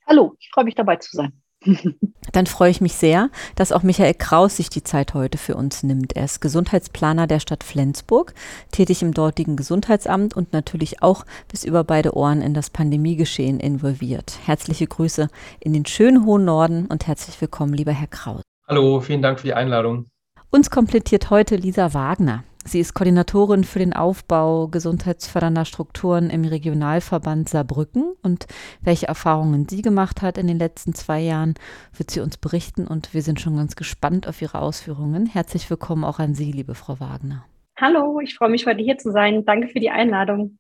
Hallo, 0.06 0.34
ich 0.38 0.50
freue 0.52 0.64
mich 0.64 0.74
dabei 0.74 0.96
zu 0.96 1.16
sein. 1.16 1.32
Dann 2.32 2.46
freue 2.46 2.70
ich 2.70 2.80
mich 2.80 2.94
sehr, 2.94 3.30
dass 3.54 3.72
auch 3.72 3.82
Michael 3.82 4.14
Kraus 4.14 4.56
sich 4.56 4.70
die 4.70 4.82
Zeit 4.82 5.14
heute 5.14 5.36
für 5.36 5.56
uns 5.56 5.82
nimmt. 5.82 6.16
Er 6.16 6.24
ist 6.24 6.40
Gesundheitsplaner 6.40 7.26
der 7.26 7.40
Stadt 7.40 7.64
Flensburg, 7.64 8.34
tätig 8.72 9.02
im 9.02 9.12
dortigen 9.12 9.56
Gesundheitsamt 9.56 10.34
und 10.34 10.52
natürlich 10.52 11.02
auch 11.02 11.26
bis 11.48 11.64
über 11.64 11.84
beide 11.84 12.16
Ohren 12.16 12.40
in 12.40 12.54
das 12.54 12.70
Pandemiegeschehen 12.70 13.60
involviert. 13.60 14.38
Herzliche 14.44 14.86
Grüße 14.86 15.28
in 15.60 15.72
den 15.72 15.86
schönen 15.86 16.24
hohen 16.24 16.44
Norden 16.44 16.86
und 16.86 17.06
herzlich 17.06 17.40
willkommen, 17.40 17.74
lieber 17.74 17.92
Herr 17.92 18.08
Kraus. 18.08 18.42
Hallo, 18.66 19.00
vielen 19.00 19.22
Dank 19.22 19.40
für 19.40 19.48
die 19.48 19.54
Einladung. 19.54 20.06
Uns 20.50 20.70
komplettiert 20.70 21.30
heute 21.30 21.56
Lisa 21.56 21.92
Wagner. 21.94 22.44
Sie 22.64 22.78
ist 22.78 22.92
Koordinatorin 22.94 23.64
für 23.64 23.78
den 23.78 23.94
Aufbau 23.94 24.68
gesundheitsfördernder 24.68 25.64
Strukturen 25.64 26.28
im 26.28 26.44
Regionalverband 26.44 27.48
Saarbrücken 27.48 28.12
und 28.22 28.46
welche 28.82 29.08
Erfahrungen 29.08 29.66
sie 29.68 29.80
gemacht 29.80 30.20
hat 30.20 30.36
in 30.36 30.46
den 30.46 30.58
letzten 30.58 30.94
zwei 30.94 31.20
Jahren, 31.20 31.54
wird 31.96 32.10
sie 32.10 32.20
uns 32.20 32.36
berichten 32.36 32.86
und 32.86 33.14
wir 33.14 33.22
sind 33.22 33.40
schon 33.40 33.56
ganz 33.56 33.76
gespannt 33.76 34.28
auf 34.28 34.42
ihre 34.42 34.60
Ausführungen. 34.60 35.26
Herzlich 35.26 35.68
willkommen 35.70 36.04
auch 36.04 36.18
an 36.18 36.34
Sie, 36.34 36.52
liebe 36.52 36.74
Frau 36.74 37.00
Wagner. 37.00 37.46
Hallo, 37.80 38.20
ich 38.20 38.36
freue 38.36 38.50
mich 38.50 38.66
heute 38.66 38.82
hier 38.82 38.98
zu 38.98 39.10
sein. 39.10 39.44
Danke 39.46 39.68
für 39.68 39.80
die 39.80 39.90
Einladung. 39.90 40.58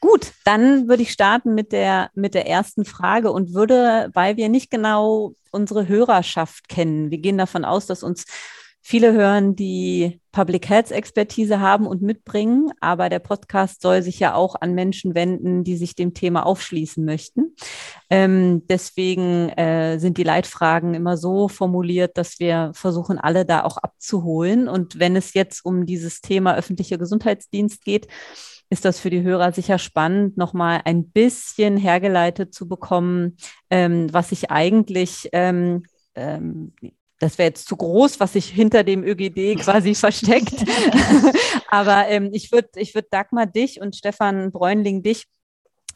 Gut, 0.00 0.32
dann 0.44 0.88
würde 0.88 1.02
ich 1.02 1.12
starten 1.12 1.54
mit 1.54 1.72
der, 1.72 2.10
mit 2.14 2.34
der 2.34 2.46
ersten 2.46 2.84
Frage 2.84 3.32
und 3.32 3.54
würde, 3.54 4.10
weil 4.14 4.36
wir 4.36 4.48
nicht 4.48 4.70
genau 4.70 5.34
unsere 5.50 5.88
Hörerschaft 5.88 6.68
kennen, 6.68 7.10
wir 7.10 7.18
gehen 7.18 7.38
davon 7.38 7.64
aus, 7.64 7.86
dass 7.86 8.04
uns 8.04 8.24
viele 8.80 9.12
hören, 9.12 9.56
die 9.56 10.21
Public 10.32 10.68
Health 10.68 10.90
Expertise 10.90 11.60
haben 11.60 11.86
und 11.86 12.02
mitbringen, 12.02 12.70
aber 12.80 13.08
der 13.08 13.18
Podcast 13.18 13.82
soll 13.82 14.02
sich 14.02 14.18
ja 14.18 14.34
auch 14.34 14.56
an 14.60 14.74
Menschen 14.74 15.14
wenden, 15.14 15.62
die 15.62 15.76
sich 15.76 15.94
dem 15.94 16.14
Thema 16.14 16.46
aufschließen 16.46 17.04
möchten. 17.04 17.54
Ähm, 18.10 18.66
deswegen 18.66 19.50
äh, 19.50 19.98
sind 19.98 20.16
die 20.16 20.24
Leitfragen 20.24 20.94
immer 20.94 21.18
so 21.18 21.48
formuliert, 21.48 22.16
dass 22.16 22.40
wir 22.40 22.72
versuchen, 22.74 23.18
alle 23.18 23.44
da 23.44 23.64
auch 23.64 23.76
abzuholen. 23.76 24.68
Und 24.68 24.98
wenn 24.98 25.16
es 25.16 25.34
jetzt 25.34 25.64
um 25.64 25.84
dieses 25.84 26.22
Thema 26.22 26.56
öffentlicher 26.56 26.98
Gesundheitsdienst 26.98 27.84
geht, 27.84 28.08
ist 28.70 28.86
das 28.86 28.98
für 28.98 29.10
die 29.10 29.22
Hörer 29.22 29.52
sicher 29.52 29.78
spannend, 29.78 30.38
nochmal 30.38 30.80
ein 30.86 31.10
bisschen 31.10 31.76
hergeleitet 31.76 32.54
zu 32.54 32.66
bekommen, 32.66 33.36
ähm, 33.68 34.10
was 34.12 34.30
sich 34.30 34.50
eigentlich 34.50 35.28
ähm, 35.32 35.82
ähm, 36.14 36.72
das 37.22 37.38
wäre 37.38 37.50
jetzt 37.50 37.68
zu 37.68 37.76
groß, 37.76 38.18
was 38.18 38.32
sich 38.32 38.46
hinter 38.46 38.82
dem 38.82 39.04
ÖGD 39.04 39.56
quasi 39.62 39.94
versteckt. 39.94 40.64
Aber 41.68 42.08
ähm, 42.08 42.30
ich 42.32 42.50
würde 42.50 42.68
ich 42.76 42.94
würd 42.94 43.06
Dagmar 43.10 43.46
dich 43.46 43.80
und 43.80 43.94
Stefan 43.94 44.50
Bräunling 44.50 45.02
dich 45.02 45.26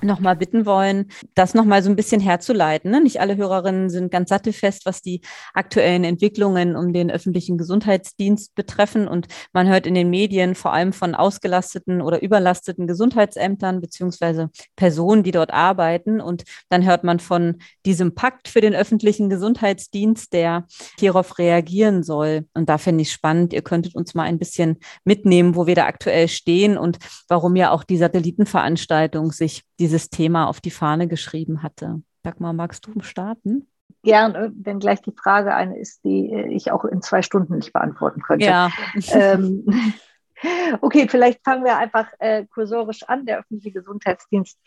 nochmal 0.02 0.36
bitten 0.36 0.66
wollen, 0.66 1.06
das 1.34 1.54
nochmal 1.54 1.82
so 1.82 1.90
ein 1.90 1.96
bisschen 1.96 2.20
herzuleiten. 2.20 2.90
Ne? 2.90 3.00
Nicht 3.00 3.20
alle 3.20 3.36
Hörerinnen 3.36 3.90
sind 3.90 4.10
ganz 4.10 4.28
sattelfest, 4.28 4.86
was 4.86 5.02
die 5.02 5.20
aktuellen 5.54 6.04
Entwicklungen 6.04 6.76
um 6.76 6.92
den 6.92 7.10
öffentlichen 7.10 7.58
Gesundheitsdienst 7.58 8.54
betreffen. 8.54 9.08
Und 9.08 9.26
man 9.52 9.68
hört 9.68 9.86
in 9.86 9.94
den 9.94 10.10
Medien 10.10 10.54
vor 10.54 10.72
allem 10.72 10.92
von 10.92 11.14
ausgelasteten 11.14 12.02
oder 12.02 12.22
überlasteten 12.22 12.86
Gesundheitsämtern 12.86 13.80
beziehungsweise 13.80 14.50
Personen, 14.76 15.22
die 15.22 15.32
dort 15.32 15.52
arbeiten. 15.52 16.20
Und 16.20 16.44
dann 16.68 16.84
hört 16.84 17.04
man 17.04 17.20
von 17.20 17.56
diesem 17.84 18.14
Pakt 18.14 18.48
für 18.48 18.60
den 18.60 18.74
öffentlichen 18.74 19.30
Gesundheitsdienst, 19.30 20.32
der 20.32 20.66
hierauf 20.98 21.38
reagieren 21.38 22.02
soll. 22.02 22.46
Und 22.54 22.68
da 22.68 22.78
finde 22.78 23.02
ich 23.02 23.12
spannend, 23.12 23.52
ihr 23.52 23.62
könntet 23.62 23.94
uns 23.94 24.14
mal 24.14 24.24
ein 24.24 24.38
bisschen 24.38 24.78
mitnehmen, 25.04 25.54
wo 25.54 25.66
wir 25.66 25.74
da 25.74 25.86
aktuell 25.86 26.28
stehen 26.28 26.76
und 26.76 26.98
warum 27.28 27.56
ja 27.56 27.70
auch 27.70 27.84
die 27.84 27.96
Satellitenveranstaltung 27.96 29.32
sich 29.32 29.62
dieses 29.78 30.10
Thema 30.10 30.46
auf 30.46 30.60
die 30.60 30.70
Fahne 30.70 31.08
geschrieben 31.08 31.62
hatte. 31.62 32.02
Dagmar, 32.22 32.52
magst 32.52 32.86
du 32.86 33.00
starten? 33.00 33.68
Gerne, 34.02 34.52
wenn 34.54 34.78
gleich 34.78 35.02
die 35.02 35.12
Frage 35.12 35.54
eine 35.54 35.78
ist, 35.78 36.04
die 36.04 36.32
ich 36.50 36.70
auch 36.70 36.84
in 36.84 37.02
zwei 37.02 37.22
Stunden 37.22 37.56
nicht 37.56 37.72
beantworten 37.72 38.22
könnte. 38.22 38.46
Ja. 38.46 38.70
Ähm, 39.12 39.64
okay, 40.80 41.08
vielleicht 41.08 41.42
fangen 41.44 41.64
wir 41.64 41.76
einfach 41.76 42.08
äh, 42.18 42.46
kursorisch 42.46 43.02
an. 43.04 43.26
Der 43.26 43.40
öffentliche 43.40 43.72
Gesundheitsdienst 43.72 44.58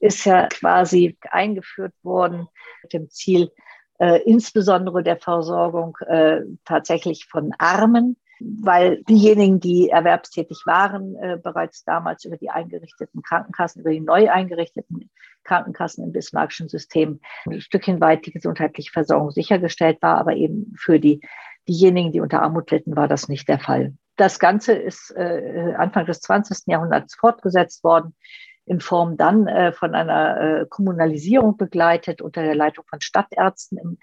ist 0.00 0.24
ja 0.24 0.48
quasi 0.48 1.16
eingeführt 1.30 1.94
worden 2.02 2.48
mit 2.82 2.92
dem 2.92 3.08
Ziel, 3.08 3.50
äh, 3.98 4.20
insbesondere 4.22 5.02
der 5.02 5.16
Versorgung 5.16 5.96
äh, 6.06 6.40
tatsächlich 6.64 7.26
von 7.26 7.52
Armen 7.58 8.16
weil 8.60 9.02
diejenigen, 9.04 9.60
die 9.60 9.90
erwerbstätig 9.90 10.62
waren, 10.66 11.16
äh, 11.16 11.38
bereits 11.42 11.84
damals 11.84 12.24
über 12.24 12.36
die 12.36 12.50
eingerichteten 12.50 13.22
Krankenkassen, 13.22 13.80
über 13.82 13.90
die 13.90 14.00
neu 14.00 14.30
eingerichteten 14.30 15.10
Krankenkassen 15.44 16.04
im 16.04 16.12
Bismarckschen 16.12 16.68
System 16.68 17.20
ein 17.46 17.60
Stückchen 17.60 18.00
weit 18.00 18.26
die 18.26 18.32
gesundheitliche 18.32 18.92
Versorgung 18.92 19.30
sichergestellt 19.30 20.00
war, 20.00 20.18
aber 20.18 20.34
eben 20.34 20.72
für 20.76 21.00
die, 21.00 21.20
diejenigen, 21.68 22.12
die 22.12 22.20
unter 22.20 22.42
Armut 22.42 22.70
litten, 22.70 22.96
war 22.96 23.08
das 23.08 23.28
nicht 23.28 23.48
der 23.48 23.58
Fall. 23.58 23.94
Das 24.16 24.38
Ganze 24.38 24.74
ist 24.74 25.10
äh, 25.16 25.74
Anfang 25.76 26.06
des 26.06 26.20
20. 26.20 26.66
Jahrhunderts 26.66 27.14
fortgesetzt 27.14 27.82
worden 27.82 28.14
in 28.66 28.80
Form 28.80 29.16
dann 29.16 29.48
äh, 29.48 29.72
von 29.72 29.94
einer 29.94 30.40
äh, 30.40 30.66
Kommunalisierung 30.68 31.56
begleitet 31.56 32.22
unter 32.22 32.42
der 32.42 32.54
Leitung 32.54 32.84
von 32.88 33.00
Stadtärzten 33.00 33.78
im 33.78 33.98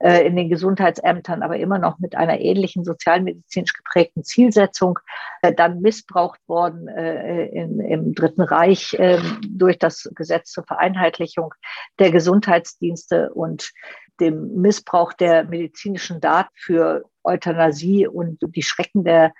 äh, 0.00 0.26
in 0.26 0.34
den 0.34 0.48
Gesundheitsämtern, 0.48 1.42
aber 1.42 1.58
immer 1.58 1.78
noch 1.78 1.98
mit 1.98 2.14
einer 2.14 2.40
ähnlichen 2.40 2.84
sozialmedizinisch 2.84 3.74
geprägten 3.74 4.24
Zielsetzung, 4.24 4.98
äh, 5.42 5.52
dann 5.52 5.80
missbraucht 5.82 6.40
worden 6.48 6.88
äh, 6.88 7.46
in, 7.46 7.80
im 7.80 8.14
Dritten 8.14 8.40
Reich 8.40 8.96
ähm, 8.98 9.40
durch 9.46 9.78
das 9.78 10.10
Gesetz 10.14 10.52
zur 10.52 10.64
Vereinheitlichung 10.64 11.52
der 11.98 12.10
Gesundheitsdienste 12.10 13.30
und 13.34 13.72
dem 14.20 14.54
Missbrauch 14.54 15.12
der 15.12 15.44
medizinischen 15.44 16.20
Daten 16.20 16.54
für 16.54 17.04
Euthanasie 17.22 18.06
und 18.06 18.38
die 18.40 18.62
Schrecken 18.62 19.04
der 19.04 19.32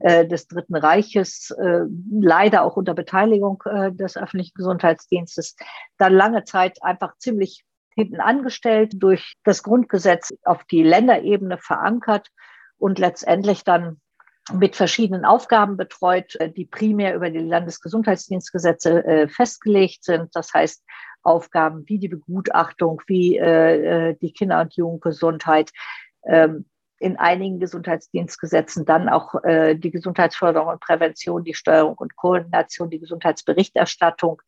des 0.00 0.48
Dritten 0.48 0.74
Reiches, 0.74 1.50
äh, 1.52 1.82
leider 2.10 2.64
auch 2.64 2.76
unter 2.76 2.94
Beteiligung 2.94 3.62
äh, 3.64 3.92
des 3.92 4.16
öffentlichen 4.16 4.52
Gesundheitsdienstes, 4.54 5.56
dann 5.98 6.12
lange 6.12 6.44
Zeit 6.44 6.82
einfach 6.82 7.16
ziemlich 7.18 7.64
hinten 7.94 8.20
angestellt, 8.20 8.92
durch 8.96 9.34
das 9.44 9.62
Grundgesetz 9.62 10.34
auf 10.44 10.64
die 10.64 10.82
Länderebene 10.82 11.58
verankert 11.58 12.28
und 12.78 12.98
letztendlich 12.98 13.64
dann 13.64 14.00
mit 14.52 14.76
verschiedenen 14.76 15.24
Aufgaben 15.24 15.76
betreut, 15.76 16.34
äh, 16.36 16.50
die 16.50 16.66
primär 16.66 17.14
über 17.14 17.30
die 17.30 17.38
Landesgesundheitsdienstgesetze 17.38 19.04
äh, 19.04 19.28
festgelegt 19.28 20.04
sind. 20.04 20.34
Das 20.34 20.52
heißt, 20.52 20.84
Aufgaben 21.22 21.84
wie 21.86 21.98
die 21.98 22.08
Begutachtung, 22.08 23.00
wie 23.06 23.38
äh, 23.38 24.14
die 24.20 24.32
Kinder- 24.32 24.60
und 24.60 24.76
Jugendgesundheit, 24.76 25.70
ähm, 26.26 26.66
in 26.98 27.16
einigen 27.18 27.58
Gesundheitsdienstgesetzen 27.58 28.86
dann 28.86 29.10
auch 29.10 29.34
die 29.44 29.90
Gesundheitsförderung 29.90 30.68
und 30.68 30.80
Prävention, 30.80 31.44
die 31.44 31.52
Steuerung 31.52 31.98
und 31.98 32.16
Koordination, 32.16 32.88
die 32.88 33.00
Gesundheitsberichterstattung, 33.00 34.40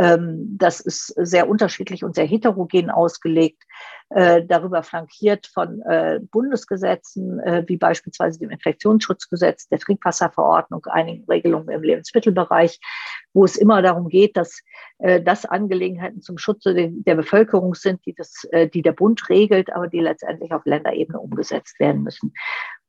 das 0.00 0.78
ist 0.78 1.06
sehr 1.16 1.48
unterschiedlich 1.48 2.04
und 2.04 2.14
sehr 2.14 2.26
heterogen 2.26 2.88
ausgelegt, 2.88 3.64
äh, 4.10 4.42
darüber 4.46 4.82
flankiert 4.82 5.46
von 5.48 5.82
äh, 5.82 6.18
Bundesgesetzen, 6.30 7.40
äh, 7.40 7.64
wie 7.66 7.76
beispielsweise 7.76 8.38
dem 8.38 8.48
Infektionsschutzgesetz, 8.48 9.68
der 9.68 9.80
Trinkwasserverordnung, 9.80 10.86
einigen 10.86 11.24
Regelungen 11.26 11.68
im 11.68 11.82
Lebensmittelbereich, 11.82 12.80
wo 13.34 13.44
es 13.44 13.56
immer 13.56 13.82
darum 13.82 14.08
geht, 14.08 14.36
dass 14.36 14.62
das 14.98 15.44
Angelegenheiten 15.44 16.22
zum 16.22 16.38
Schutze 16.38 16.74
der 16.74 17.14
Bevölkerung 17.14 17.76
sind, 17.76 18.04
die, 18.04 18.14
das, 18.14 18.48
die 18.74 18.82
der 18.82 18.90
Bund 18.90 19.28
regelt, 19.28 19.72
aber 19.72 19.86
die 19.86 20.00
letztendlich 20.00 20.50
auf 20.52 20.64
Länderebene 20.64 21.20
umgesetzt 21.20 21.78
werden 21.78 22.02
müssen. 22.02 22.32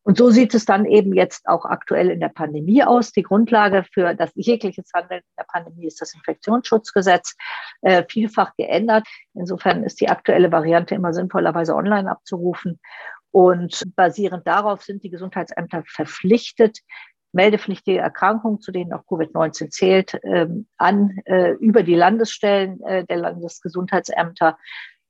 Und 0.03 0.17
so 0.17 0.29
sieht 0.29 0.55
es 0.55 0.65
dann 0.65 0.85
eben 0.85 1.13
jetzt 1.13 1.47
auch 1.47 1.65
aktuell 1.65 2.09
in 2.09 2.19
der 2.19 2.29
Pandemie 2.29 2.83
aus. 2.83 3.11
Die 3.11 3.23
Grundlage 3.23 3.83
für 3.83 4.15
das 4.15 4.31
jegliches 4.35 4.89
Handeln 4.93 5.19
in 5.19 5.35
der 5.37 5.45
Pandemie 5.47 5.85
ist 5.85 6.01
das 6.01 6.13
Infektionsschutzgesetz, 6.13 7.35
äh, 7.81 8.03
vielfach 8.09 8.55
geändert. 8.55 9.07
Insofern 9.33 9.83
ist 9.83 9.99
die 10.01 10.09
aktuelle 10.09 10.51
Variante 10.51 10.95
immer 10.95 11.13
sinnvollerweise 11.13 11.75
online 11.75 12.09
abzurufen. 12.09 12.79
Und 13.31 13.83
basierend 13.95 14.47
darauf 14.47 14.81
sind 14.81 15.03
die 15.03 15.09
Gesundheitsämter 15.09 15.83
verpflichtet, 15.85 16.79
meldepflichtige 17.31 17.99
Erkrankungen, 17.99 18.59
zu 18.59 18.71
denen 18.71 18.93
auch 18.93 19.05
Covid-19 19.05 19.69
zählt, 19.69 20.19
ähm, 20.23 20.67
an 20.77 21.19
äh, 21.25 21.51
über 21.51 21.83
die 21.83 21.95
Landesstellen 21.95 22.81
äh, 22.81 23.05
der 23.05 23.17
Landesgesundheitsämter 23.17 24.57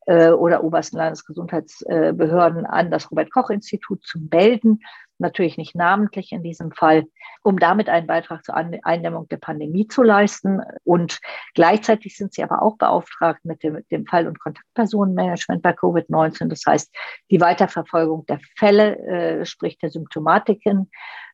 äh, 0.09 0.31
oder 0.31 0.63
obersten 0.63 0.97
Landesgesundheitsbehörden 0.97 2.65
an 2.65 2.89
das 2.89 3.11
Robert-Koch-Institut 3.11 4.03
zu 4.03 4.19
melden, 4.31 4.81
natürlich 5.19 5.57
nicht 5.57 5.75
namentlich 5.75 6.31
in 6.31 6.41
diesem 6.41 6.71
Fall, 6.71 7.03
um 7.43 7.59
damit 7.59 7.89
einen 7.89 8.07
Beitrag 8.07 8.43
zur 8.43 8.55
Eindämmung 8.55 9.27
der 9.27 9.37
Pandemie 9.37 9.87
zu 9.87 10.01
leisten. 10.01 10.61
Und 10.83 11.19
gleichzeitig 11.53 12.17
sind 12.17 12.33
sie 12.33 12.41
aber 12.41 12.63
auch 12.63 12.77
beauftragt 12.77 13.45
mit 13.45 13.61
dem, 13.61 13.85
dem 13.91 14.07
Fall- 14.07 14.27
und 14.27 14.39
Kontaktpersonenmanagement 14.39 15.61
bei 15.61 15.71
Covid-19. 15.71 16.47
Das 16.47 16.63
heißt, 16.65 16.91
die 17.29 17.41
Weiterverfolgung 17.41 18.25
der 18.25 18.39
Fälle, 18.57 18.97
äh, 18.97 19.45
sprich 19.45 19.77
der 19.77 19.91
Symptomatiken 19.91 20.89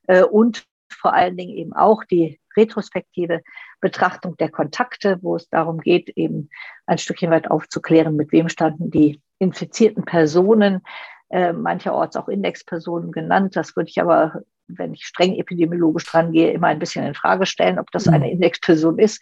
äh, 0.08 0.24
und 0.24 0.66
vor 0.92 1.14
allen 1.14 1.38
Dingen 1.38 1.56
eben 1.56 1.74
auch 1.74 2.04
die 2.04 2.42
retrospektive 2.58 3.42
Betrachtung 3.82 4.38
der 4.38 4.50
Kontakte, 4.50 5.20
wo 5.22 5.36
es 5.36 5.50
darum 5.50 5.80
geht, 5.80 6.10
eben 6.10 6.50
ein 6.86 6.98
Stückchen 6.98 7.32
weit 7.32 7.50
aufzuklären, 7.50 8.16
mit 8.16 8.32
wem 8.32 8.50
standen 8.50 8.92
die 8.92 9.22
infizierten 9.40 10.06
Personen, 10.06 10.82
äh, 11.30 11.54
mancherorts 11.54 12.16
auch 12.16 12.28
Indexpersonen 12.28 13.12
genannt. 13.12 13.56
Das 13.56 13.76
würde 13.76 13.90
ich 13.90 14.02
aber, 14.02 14.42
wenn 14.68 14.94
ich 14.94 15.06
streng 15.06 15.36
epidemiologisch 15.36 16.06
dran 16.06 16.32
gehe, 16.32 16.52
immer 16.52 16.68
ein 16.68 16.80
bisschen 16.80 17.06
in 17.06 17.16
Frage 17.16 17.46
stellen, 17.46 17.80
ob 17.80 17.92
das 17.92 18.08
eine 18.08 18.26
mhm. 18.26 18.32
Indexperson 18.34 19.00
ist. 19.00 19.22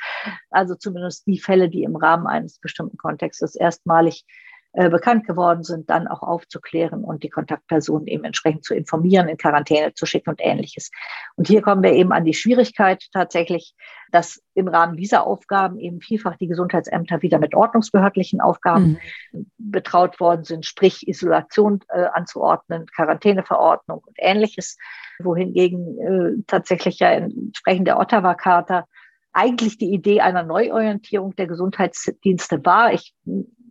Also 0.50 0.76
zumindest 0.76 1.26
die 1.28 1.40
Fälle, 1.40 1.70
die 1.70 1.84
im 1.84 1.96
Rahmen 1.96 2.28
eines 2.28 2.60
bestimmten 2.60 2.98
Kontextes 2.98 3.56
erstmalig 3.56 4.26
äh, 4.76 4.90
bekannt 4.90 5.28
geworden 5.28 5.64
sind, 5.64 5.92
dann 5.92 6.08
auch 6.08 6.24
aufzuklären 6.24 7.04
und 7.04 7.22
die 7.22 7.30
Kontaktpersonen 7.30 8.08
eben 8.08 8.24
entsprechend 8.24 8.66
zu 8.66 8.74
informieren, 8.74 9.28
in 9.28 9.38
Quarantäne 9.38 9.94
zu 9.94 10.08
schicken 10.08 10.32
und 10.32 10.42
ähnliches. 10.42 10.90
Und 11.36 11.48
hier 11.48 11.62
kommen 11.62 11.84
wir 11.84 11.94
eben 11.94 12.12
an 12.12 12.26
die 12.26 12.34
Schwierigkeit 12.34 13.04
tatsächlich, 13.14 13.76
dass 14.12 14.42
im 14.56 14.68
Rahmen 14.68 14.98
dieser 14.98 15.28
Aufgaben 15.28 15.78
eben 15.78 16.02
vielfach 16.02 16.38
die 16.38 16.48
Gesundheitsämter 16.48 17.22
wieder 17.22 17.38
mit 17.38 17.54
ordnungsbehördlichen 17.54 18.42
Aufgaben 18.42 19.00
mhm. 19.32 19.52
betraut 19.60 20.20
worden 20.20 20.44
sind, 20.44 20.66
sprich 20.66 21.08
Isolation 21.08 21.82
äh, 21.90 22.06
anzuordnen, 22.06 22.88
Quarantäneverordnung 22.88 24.00
und 24.04 24.16
ähnliches, 24.18 24.78
wohingegen 25.20 26.00
äh, 26.00 26.44
tatsächlich 26.48 26.98
ja 26.98 27.12
entsprechend 27.12 27.88
der 27.88 28.00
Ottawa-Charta 28.00 28.86
eigentlich 29.34 29.78
die 29.78 29.92
Idee 29.94 30.22
einer 30.22 30.42
Neuorientierung 30.42 31.36
der 31.36 31.46
Gesundheitsdienste 31.46 32.66
war. 32.66 32.92
Ich 32.94 33.14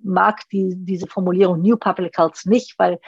mag 0.05 0.49
die, 0.51 0.75
diese 0.77 1.07
Formulierung 1.07 1.61
New 1.61 1.77
Public 1.77 2.17
Health 2.17 2.41
nicht, 2.45 2.79
weil 2.79 2.99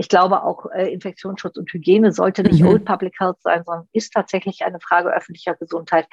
Ich 0.00 0.08
glaube 0.08 0.42
auch 0.44 0.66
äh, 0.74 0.92
Infektionsschutz 0.92 1.58
und 1.58 1.70
Hygiene 1.72 2.12
sollte 2.12 2.42
nicht 2.42 2.62
mhm. 2.62 2.68
Old 2.68 2.84
Public 2.86 3.14
Health 3.18 3.40
sein, 3.42 3.62
sondern 3.66 3.86
ist 3.92 4.12
tatsächlich 4.12 4.64
eine 4.64 4.80
Frage 4.80 5.14
öffentlicher 5.14 5.54
Gesundheit. 5.56 6.06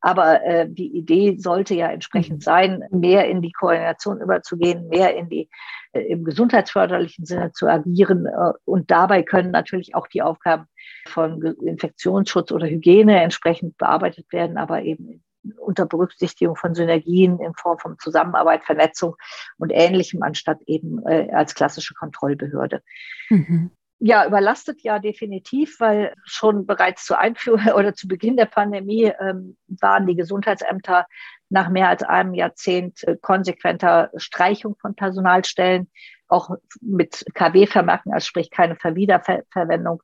Aber 0.00 0.44
äh, 0.44 0.68
die 0.68 0.94
Idee 0.94 1.38
sollte 1.38 1.74
ja 1.74 1.88
entsprechend 1.88 2.36
mhm. 2.36 2.42
sein, 2.42 2.84
mehr 2.90 3.26
in 3.26 3.40
die 3.40 3.52
Koordination 3.52 4.20
überzugehen, 4.20 4.88
mehr 4.88 5.16
in 5.16 5.30
die 5.30 5.48
äh, 5.94 6.02
im 6.02 6.24
gesundheitsförderlichen 6.24 7.24
Sinne 7.24 7.52
zu 7.52 7.66
agieren. 7.66 8.26
Äh, 8.26 8.52
und 8.66 8.90
dabei 8.90 9.22
können 9.22 9.50
natürlich 9.50 9.94
auch 9.94 10.06
die 10.06 10.22
Aufgaben 10.22 10.66
von 11.06 11.42
Infektionsschutz 11.42 12.52
oder 12.52 12.66
Hygiene 12.66 13.22
entsprechend 13.22 13.78
bearbeitet 13.78 14.30
werden, 14.30 14.58
aber 14.58 14.82
eben 14.82 15.24
unter 15.58 15.86
Berücksichtigung 15.86 16.56
von 16.56 16.74
Synergien 16.74 17.38
in 17.38 17.54
Form 17.54 17.78
von 17.78 17.98
Zusammenarbeit, 17.98 18.64
Vernetzung 18.64 19.16
und 19.58 19.70
Ähnlichem, 19.70 20.22
anstatt 20.22 20.60
eben 20.66 21.04
äh, 21.06 21.30
als 21.32 21.54
klassische 21.54 21.94
Kontrollbehörde. 21.94 22.82
Mhm. 23.28 23.70
Ja, 24.00 24.26
überlastet 24.26 24.82
ja 24.82 24.98
definitiv, 24.98 25.80
weil 25.80 26.12
schon 26.24 26.66
bereits 26.66 27.06
zur 27.06 27.18
Einführung 27.18 27.60
oder 27.74 27.94
zu 27.94 28.08
Beginn 28.08 28.36
der 28.36 28.46
Pandemie 28.46 29.12
ähm, 29.20 29.56
waren 29.66 30.06
die 30.06 30.16
Gesundheitsämter 30.16 31.06
nach 31.48 31.68
mehr 31.70 31.88
als 31.88 32.02
einem 32.02 32.34
Jahrzehnt 32.34 33.02
äh, 33.04 33.16
konsequenter 33.16 34.10
Streichung 34.16 34.76
von 34.80 34.94
Personalstellen, 34.94 35.90
auch 36.28 36.50
mit 36.80 37.24
KW-Vermerken, 37.34 38.12
also 38.12 38.26
sprich 38.26 38.50
keine 38.50 38.76
Verwiederverwendung, 38.76 40.02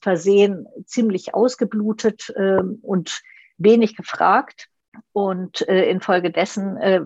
versehen, 0.00 0.66
ziemlich 0.84 1.34
ausgeblutet 1.34 2.32
ähm, 2.36 2.78
und 2.82 3.22
wenig 3.56 3.96
gefragt. 3.96 4.68
Und 5.12 5.66
äh, 5.68 5.88
infolgedessen 5.90 6.76
äh, 6.76 7.00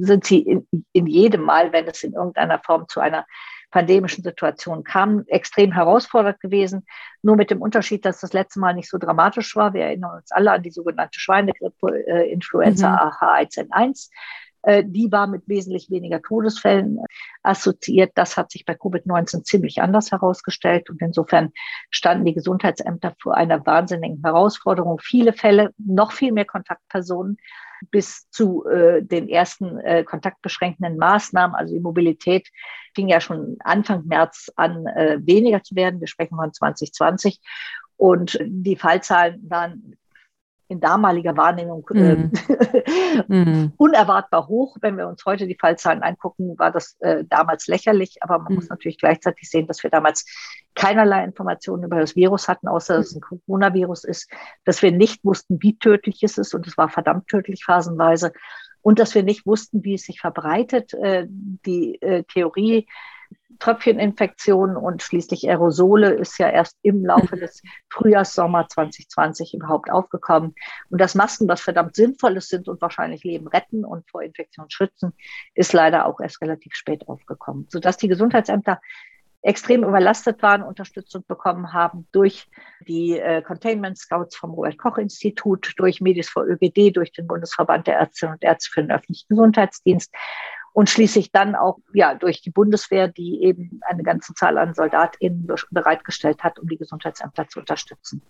sind 0.00 0.24
sie 0.24 0.40
in, 0.40 0.66
in 0.92 1.06
jedem 1.06 1.42
Mal, 1.42 1.72
wenn 1.72 1.86
es 1.86 2.02
in 2.04 2.12
irgendeiner 2.12 2.58
Form 2.60 2.88
zu 2.88 3.00
einer 3.00 3.26
pandemischen 3.70 4.22
Situation 4.22 4.84
kam, 4.84 5.24
extrem 5.26 5.72
herausfordernd 5.72 6.40
gewesen. 6.40 6.86
Nur 7.22 7.34
mit 7.34 7.50
dem 7.50 7.60
Unterschied, 7.60 8.04
dass 8.04 8.20
das 8.20 8.32
letzte 8.32 8.60
Mal 8.60 8.74
nicht 8.74 8.88
so 8.88 8.98
dramatisch 8.98 9.56
war. 9.56 9.74
Wir 9.74 9.86
erinnern 9.86 10.18
uns 10.18 10.30
alle 10.30 10.52
an 10.52 10.62
die 10.62 10.70
sogenannte 10.70 11.18
Schweinegrippe, 11.18 12.06
äh, 12.06 12.30
Influenza 12.30 12.90
mhm. 12.90 13.26
H1N1. 13.26 14.10
Äh, 14.64 14.84
die 14.86 15.12
war 15.12 15.26
mit 15.26 15.46
wesentlich 15.46 15.90
weniger 15.90 16.22
Todesfällen 16.22 17.00
assoziiert. 17.42 18.12
Das 18.14 18.36
hat 18.36 18.50
sich 18.50 18.64
bei 18.64 18.74
Covid-19 18.74 19.44
ziemlich 19.44 19.82
anders 19.82 20.10
herausgestellt. 20.10 20.90
Und 20.90 21.00
insofern 21.02 21.52
standen 21.90 22.24
die 22.24 22.34
Gesundheitsämter 22.34 23.14
vor 23.20 23.36
einer 23.36 23.64
wahnsinnigen 23.66 24.22
Herausforderung. 24.24 24.98
Viele 25.00 25.32
Fälle, 25.32 25.70
noch 25.78 26.12
viel 26.12 26.32
mehr 26.32 26.46
Kontaktpersonen 26.46 27.36
bis 27.90 28.30
zu 28.30 28.64
äh, 28.66 29.02
den 29.02 29.28
ersten 29.28 29.78
äh, 29.80 30.04
kontaktbeschränkenden 30.04 30.96
Maßnahmen. 30.96 31.54
Also 31.54 31.74
die 31.74 31.80
Mobilität 31.80 32.48
fing 32.94 33.08
ja 33.08 33.20
schon 33.20 33.56
Anfang 33.60 34.06
März 34.06 34.50
an, 34.56 34.86
äh, 34.86 35.18
weniger 35.20 35.62
zu 35.62 35.76
werden. 35.76 36.00
Wir 36.00 36.08
sprechen 36.08 36.36
von 36.36 36.52
2020. 36.52 37.40
Und 37.96 38.38
die 38.42 38.76
Fallzahlen 38.76 39.44
waren 39.48 39.96
in 40.68 40.80
damaliger 40.80 41.36
Wahrnehmung 41.36 41.86
äh, 41.94 42.16
mm. 43.28 43.72
unerwartbar 43.76 44.48
hoch. 44.48 44.76
Wenn 44.80 44.96
wir 44.96 45.08
uns 45.08 45.24
heute 45.26 45.46
die 45.46 45.58
Fallzahlen 45.60 46.02
angucken, 46.02 46.58
war 46.58 46.70
das 46.70 46.96
äh, 47.00 47.24
damals 47.28 47.66
lächerlich. 47.66 48.16
Aber 48.22 48.38
man 48.38 48.52
mm. 48.52 48.56
muss 48.56 48.68
natürlich 48.68 48.98
gleichzeitig 48.98 49.50
sehen, 49.50 49.66
dass 49.66 49.82
wir 49.82 49.90
damals 49.90 50.24
keinerlei 50.74 51.24
Informationen 51.24 51.84
über 51.84 52.00
das 52.00 52.16
Virus 52.16 52.48
hatten, 52.48 52.68
außer 52.68 52.96
dass 52.96 53.08
es 53.08 53.16
ein 53.16 53.20
Coronavirus 53.20 54.04
ist, 54.04 54.30
dass 54.64 54.82
wir 54.82 54.92
nicht 54.92 55.24
wussten, 55.24 55.58
wie 55.60 55.78
tödlich 55.78 56.22
es 56.22 56.38
ist. 56.38 56.54
Und 56.54 56.66
es 56.66 56.78
war 56.78 56.88
verdammt 56.88 57.28
tödlich 57.28 57.64
phasenweise. 57.64 58.32
Und 58.80 58.98
dass 58.98 59.14
wir 59.14 59.22
nicht 59.22 59.46
wussten, 59.46 59.84
wie 59.84 59.94
es 59.94 60.04
sich 60.04 60.20
verbreitet. 60.20 60.94
Äh, 60.94 61.26
die 61.28 62.00
äh, 62.00 62.24
Theorie 62.24 62.86
Tröpfcheninfektionen 63.58 64.76
und 64.76 65.02
schließlich 65.02 65.48
Aerosole 65.48 66.12
ist 66.12 66.38
ja 66.38 66.48
erst 66.48 66.76
im 66.82 67.04
Laufe 67.04 67.36
des 67.36 67.62
Frühjahrs, 67.90 68.34
Sommer 68.34 68.68
2020 68.68 69.54
überhaupt 69.54 69.90
aufgekommen. 69.90 70.54
Und 70.90 71.00
dass 71.00 71.14
Masken 71.14 71.48
was 71.48 71.60
verdammt 71.60 71.96
Sinnvolles 71.96 72.48
sind 72.48 72.68
und 72.68 72.80
wahrscheinlich 72.80 73.24
Leben 73.24 73.48
retten 73.48 73.84
und 73.84 74.08
vor 74.10 74.22
Infektion 74.22 74.70
schützen, 74.70 75.12
ist 75.54 75.72
leider 75.72 76.06
auch 76.06 76.20
erst 76.20 76.40
relativ 76.40 76.74
spät 76.74 77.08
aufgekommen, 77.08 77.66
sodass 77.70 77.96
die 77.96 78.08
Gesundheitsämter 78.08 78.80
extrem 79.44 79.84
überlastet 79.84 80.42
waren, 80.42 80.62
Unterstützung 80.62 81.22
bekommen 81.28 81.72
haben 81.74 82.08
durch 82.12 82.48
die 82.88 83.18
äh, 83.18 83.42
Containment 83.42 83.98
Scouts 83.98 84.36
vom 84.36 84.52
Robert 84.52 84.78
Koch 84.78 84.96
Institut, 84.96 85.74
durch 85.76 86.00
Medis 86.00 86.30
vor 86.30 86.44
ÖGD, 86.44 86.96
durch 86.96 87.12
den 87.12 87.26
Bundesverband 87.26 87.86
der 87.86 87.98
Ärztinnen 87.98 88.34
und 88.34 88.42
Ärzte 88.42 88.70
für 88.72 88.80
den 88.80 88.90
öffentlichen 88.90 89.26
Gesundheitsdienst 89.28 90.14
und 90.74 90.90
schließlich 90.90 91.30
dann 91.30 91.54
auch 91.54 91.78
ja 91.94 92.14
durch 92.14 92.42
die 92.42 92.50
Bundeswehr, 92.50 93.06
die 93.06 93.44
eben 93.44 93.80
eine 93.88 94.02
ganze 94.02 94.34
Zahl 94.34 94.58
an 94.58 94.74
SoldatInnen 94.74 95.46
bereitgestellt 95.70 96.42
hat, 96.42 96.58
um 96.58 96.68
die 96.68 96.76
Gesundheitsämter 96.76 97.48
zu 97.48 97.60
unterstützen. 97.60 98.20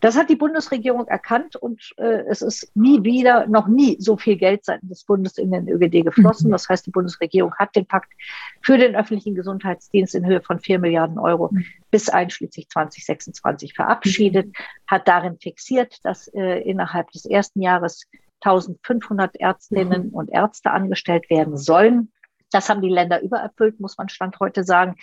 Das 0.00 0.16
hat 0.16 0.28
die 0.28 0.36
Bundesregierung 0.36 1.06
erkannt 1.06 1.54
und 1.54 1.92
äh, 1.96 2.24
es 2.28 2.42
ist 2.42 2.70
nie 2.76 3.02
wieder, 3.04 3.46
noch 3.46 3.68
nie 3.68 3.96
so 4.00 4.16
viel 4.16 4.36
Geld 4.36 4.64
seitens 4.64 4.90
des 4.90 5.04
Bundes 5.04 5.38
in 5.38 5.52
den 5.52 5.68
ÖGD 5.68 6.04
geflossen. 6.04 6.48
Mhm. 6.48 6.52
Das 6.52 6.68
heißt, 6.68 6.86
die 6.86 6.90
Bundesregierung 6.90 7.54
hat 7.54 7.74
den 7.76 7.86
Pakt 7.86 8.12
für 8.60 8.76
den 8.76 8.96
öffentlichen 8.96 9.36
Gesundheitsdienst 9.36 10.16
in 10.16 10.26
Höhe 10.26 10.40
von 10.40 10.58
vier 10.58 10.80
Milliarden 10.80 11.18
Euro 11.18 11.50
mhm. 11.52 11.64
bis 11.92 12.08
einschließlich 12.08 12.68
2026 12.68 13.74
verabschiedet, 13.74 14.46
mhm. 14.46 14.52
hat 14.88 15.06
darin 15.06 15.38
fixiert, 15.38 16.04
dass 16.04 16.26
äh, 16.28 16.60
innerhalb 16.60 17.10
des 17.12 17.24
ersten 17.24 17.62
Jahres 17.62 18.04
1500 18.42 19.36
Ärztinnen 19.36 20.08
mhm. 20.08 20.14
und 20.14 20.28
Ärzte 20.30 20.70
angestellt 20.70 21.28
werden 21.30 21.56
sollen. 21.56 22.12
Das 22.50 22.68
haben 22.68 22.80
die 22.80 22.88
Länder 22.88 23.20
übererfüllt, 23.20 23.78
muss 23.78 23.98
man 23.98 24.08
Stand 24.08 24.40
heute 24.40 24.64
sagen. 24.64 24.96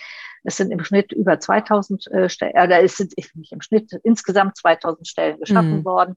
Es 0.44 0.58
sind 0.58 0.72
im 0.72 0.84
Schnitt 0.84 1.12
über 1.12 1.40
2000 1.40 2.08
äh, 2.12 2.30
Stellen, 2.30 2.54
äh, 2.56 2.84
es 2.84 2.98
sind 2.98 3.14
nicht 3.18 3.52
im 3.52 3.62
Schnitt 3.62 3.92
insgesamt 4.04 4.58
2000 4.58 5.08
Stellen 5.08 5.40
geschaffen 5.40 5.80
mhm. 5.80 5.86
worden. 5.86 6.16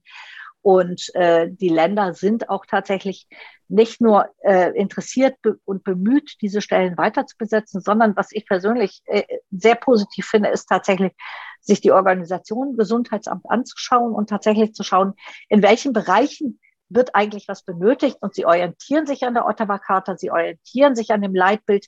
Und 0.62 1.14
äh, 1.14 1.48
die 1.50 1.68
Länder 1.68 2.14
sind 2.14 2.50
auch 2.50 2.66
tatsächlich 2.66 3.28
nicht 3.68 4.00
nur 4.00 4.28
äh, 4.40 4.76
interessiert 4.76 5.40
be 5.42 5.58
und 5.64 5.84
bemüht, 5.84 6.36
diese 6.40 6.60
Stellen 6.60 6.96
weiter 6.98 7.26
zu 7.26 7.36
besetzen, 7.36 7.80
sondern 7.80 8.16
was 8.16 8.32
ich 8.32 8.46
persönlich 8.46 9.02
äh, 9.06 9.22
sehr 9.50 9.76
positiv 9.76 10.26
finde, 10.26 10.48
ist 10.48 10.66
tatsächlich, 10.66 11.12
sich 11.60 11.80
die 11.80 11.92
Organisation 11.92 12.76
Gesundheitsamt 12.76 13.44
anzuschauen 13.48 14.14
und 14.14 14.30
tatsächlich 14.30 14.74
zu 14.74 14.82
schauen, 14.82 15.14
in 15.48 15.62
welchen 15.62 15.92
Bereichen 15.92 16.58
wird 16.88 17.14
eigentlich 17.14 17.48
was 17.48 17.62
benötigt 17.62 18.18
und 18.20 18.34
sie 18.34 18.46
orientieren 18.46 19.06
sich 19.06 19.24
an 19.24 19.34
der 19.34 19.46
Ottawa 19.46 19.78
Charta, 19.78 20.16
sie 20.16 20.30
orientieren 20.30 20.96
sich 20.96 21.10
an 21.10 21.22
dem 21.22 21.34
Leitbild 21.34 21.86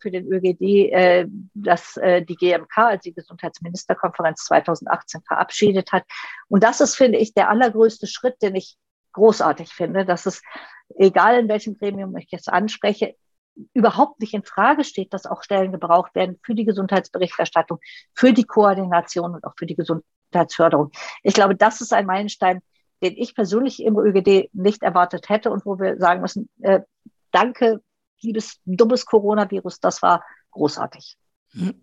für 0.00 0.10
den 0.10 0.26
ÖGD, 0.26 0.92
äh, 0.92 1.26
das 1.54 1.96
äh, 1.96 2.22
die 2.22 2.36
GMK, 2.36 2.78
also 2.78 3.00
die 3.04 3.14
Gesundheitsministerkonferenz 3.14 4.44
2018 4.44 5.22
verabschiedet 5.22 5.92
hat. 5.92 6.04
Und 6.48 6.62
das 6.62 6.80
ist, 6.80 6.94
finde 6.94 7.18
ich, 7.18 7.34
der 7.34 7.48
allergrößte 7.48 8.06
Schritt, 8.06 8.40
den 8.42 8.54
ich 8.54 8.76
großartig 9.12 9.72
finde, 9.72 10.04
dass 10.04 10.26
es, 10.26 10.42
egal 10.96 11.38
in 11.38 11.48
welchem 11.48 11.76
Gremium 11.76 12.16
ich 12.16 12.30
jetzt 12.30 12.48
anspreche, 12.48 13.16
überhaupt 13.74 14.20
nicht 14.20 14.34
in 14.34 14.44
Frage 14.44 14.84
steht, 14.84 15.12
dass 15.12 15.26
auch 15.26 15.42
Stellen 15.42 15.72
gebraucht 15.72 16.14
werden 16.14 16.38
für 16.42 16.54
die 16.54 16.64
Gesundheitsberichterstattung, 16.64 17.80
für 18.14 18.32
die 18.32 18.44
Koordination 18.44 19.34
und 19.34 19.44
auch 19.44 19.54
für 19.56 19.66
die 19.66 19.74
Gesundheitsförderung. 19.74 20.92
Ich 21.22 21.34
glaube, 21.34 21.56
das 21.56 21.80
ist 21.80 21.92
ein 21.92 22.06
Meilenstein, 22.06 22.60
den 23.02 23.16
ich 23.16 23.34
persönlich 23.34 23.82
im 23.82 23.98
ÖGD 23.98 24.50
nicht 24.52 24.82
erwartet 24.82 25.28
hätte 25.28 25.50
und 25.50 25.64
wo 25.66 25.78
wir 25.78 25.98
sagen 25.98 26.20
müssen, 26.20 26.48
äh, 26.60 26.80
danke, 27.32 27.80
liebes 28.20 28.60
dummes 28.64 29.06
Coronavirus, 29.06 29.80
das 29.80 30.02
war 30.02 30.24
großartig. 30.50 31.16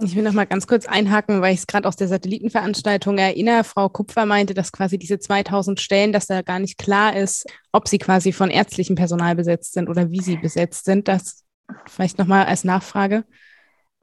Ich 0.03 0.15
will 0.15 0.23
noch 0.23 0.33
mal 0.33 0.45
ganz 0.45 0.67
kurz 0.67 0.85
einhaken, 0.85 1.41
weil 1.41 1.53
ich 1.53 1.61
es 1.61 1.67
gerade 1.67 1.87
aus 1.87 1.95
der 1.95 2.07
Satellitenveranstaltung 2.07 3.17
erinnere. 3.17 3.63
Frau 3.63 3.89
Kupfer 3.89 4.27
meinte, 4.27 4.53
dass 4.53 4.71
quasi 4.71 4.99
diese 4.99 5.17
2000 5.17 5.81
Stellen, 5.81 6.13
dass 6.13 6.27
da 6.27 6.43
gar 6.43 6.59
nicht 6.59 6.77
klar 6.77 7.15
ist, 7.15 7.45
ob 7.71 7.87
sie 7.87 7.97
quasi 7.97 8.31
von 8.31 8.51
ärztlichem 8.51 8.95
Personal 8.95 9.35
besetzt 9.35 9.73
sind 9.73 9.89
oder 9.89 10.11
wie 10.11 10.21
sie 10.21 10.37
besetzt 10.37 10.85
sind. 10.85 11.07
Das 11.07 11.43
vielleicht 11.87 12.19
noch 12.19 12.27
mal 12.27 12.45
als 12.45 12.63
Nachfrage. 12.63 13.25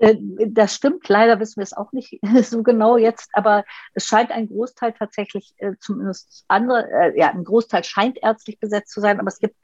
Äh, 0.03 0.17
das 0.49 0.75
stimmt, 0.75 1.09
leider 1.09 1.39
wissen 1.39 1.59
wir 1.59 1.63
es 1.63 1.73
auch 1.73 1.93
nicht 1.93 2.19
so 2.43 2.65
genau 2.65 2.97
jetzt, 2.97 3.31
aber 3.35 3.65
es 3.95 4.05
scheint 4.05 4.33
ein 4.33 4.49
Großteil 4.49 4.93
tatsächlich, 4.93 5.55
äh, 5.59 5.75
zumindest 5.79 6.45
andere, 6.49 6.91
äh, 6.91 7.19
ja, 7.19 7.31
ein 7.31 7.45
Großteil 7.45 7.85
scheint 7.85 8.19
ärztlich 8.21 8.59
besetzt 8.59 8.91
zu 8.91 9.01
sein, 9.01 9.21
aber 9.21 9.29
es 9.29 9.39
gibt 9.39 9.55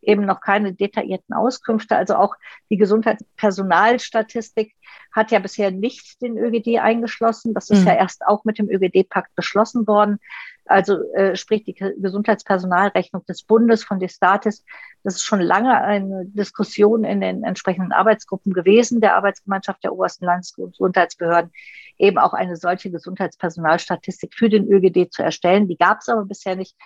eben 0.00 0.24
noch 0.24 0.40
keine 0.40 0.72
detaillierten 0.72 1.34
Auskünfte. 1.34 1.96
Also 1.96 2.14
auch 2.14 2.36
die 2.70 2.76
Gesundheitspersonalstatistik 2.76 4.72
hat 5.12 5.32
ja 5.32 5.40
bisher 5.40 5.72
nicht 5.72 6.22
den 6.22 6.38
ÖGD 6.38 6.78
eingeschlossen. 6.78 7.52
Das 7.52 7.68
ist 7.68 7.80
mhm. 7.80 7.88
ja 7.88 7.94
erst 7.94 8.24
auch 8.24 8.44
mit 8.44 8.58
dem 8.58 8.70
ÖGD-Pakt 8.70 9.34
beschlossen 9.34 9.88
worden. 9.88 10.20
Also 10.68 11.02
äh, 11.14 11.34
sprich 11.36 11.64
die 11.64 11.74
Gesundheitspersonalrechnung 11.74 13.24
des 13.26 13.42
Bundes 13.42 13.84
von 13.84 13.98
Destatis. 13.98 14.64
Das 15.02 15.16
ist 15.16 15.24
schon 15.24 15.40
lange 15.40 15.80
eine 15.80 16.24
Diskussion 16.26 17.04
in 17.04 17.20
den 17.20 17.44
entsprechenden 17.44 17.92
Arbeitsgruppen 17.92 18.52
gewesen, 18.52 19.00
der 19.00 19.16
Arbeitsgemeinschaft 19.16 19.82
der 19.82 19.92
obersten 19.92 20.26
Landesgesundheitsbehörden, 20.26 21.52
eben 21.98 22.18
auch 22.18 22.32
eine 22.32 22.56
solche 22.56 22.90
Gesundheitspersonalstatistik 22.90 24.34
für 24.34 24.48
den 24.48 24.70
ÖGD 24.70 25.12
zu 25.12 25.22
erstellen. 25.22 25.68
Die 25.68 25.78
gab 25.78 26.00
es 26.00 26.08
aber 26.08 26.24
bisher 26.24 26.56
nicht. 26.56 26.76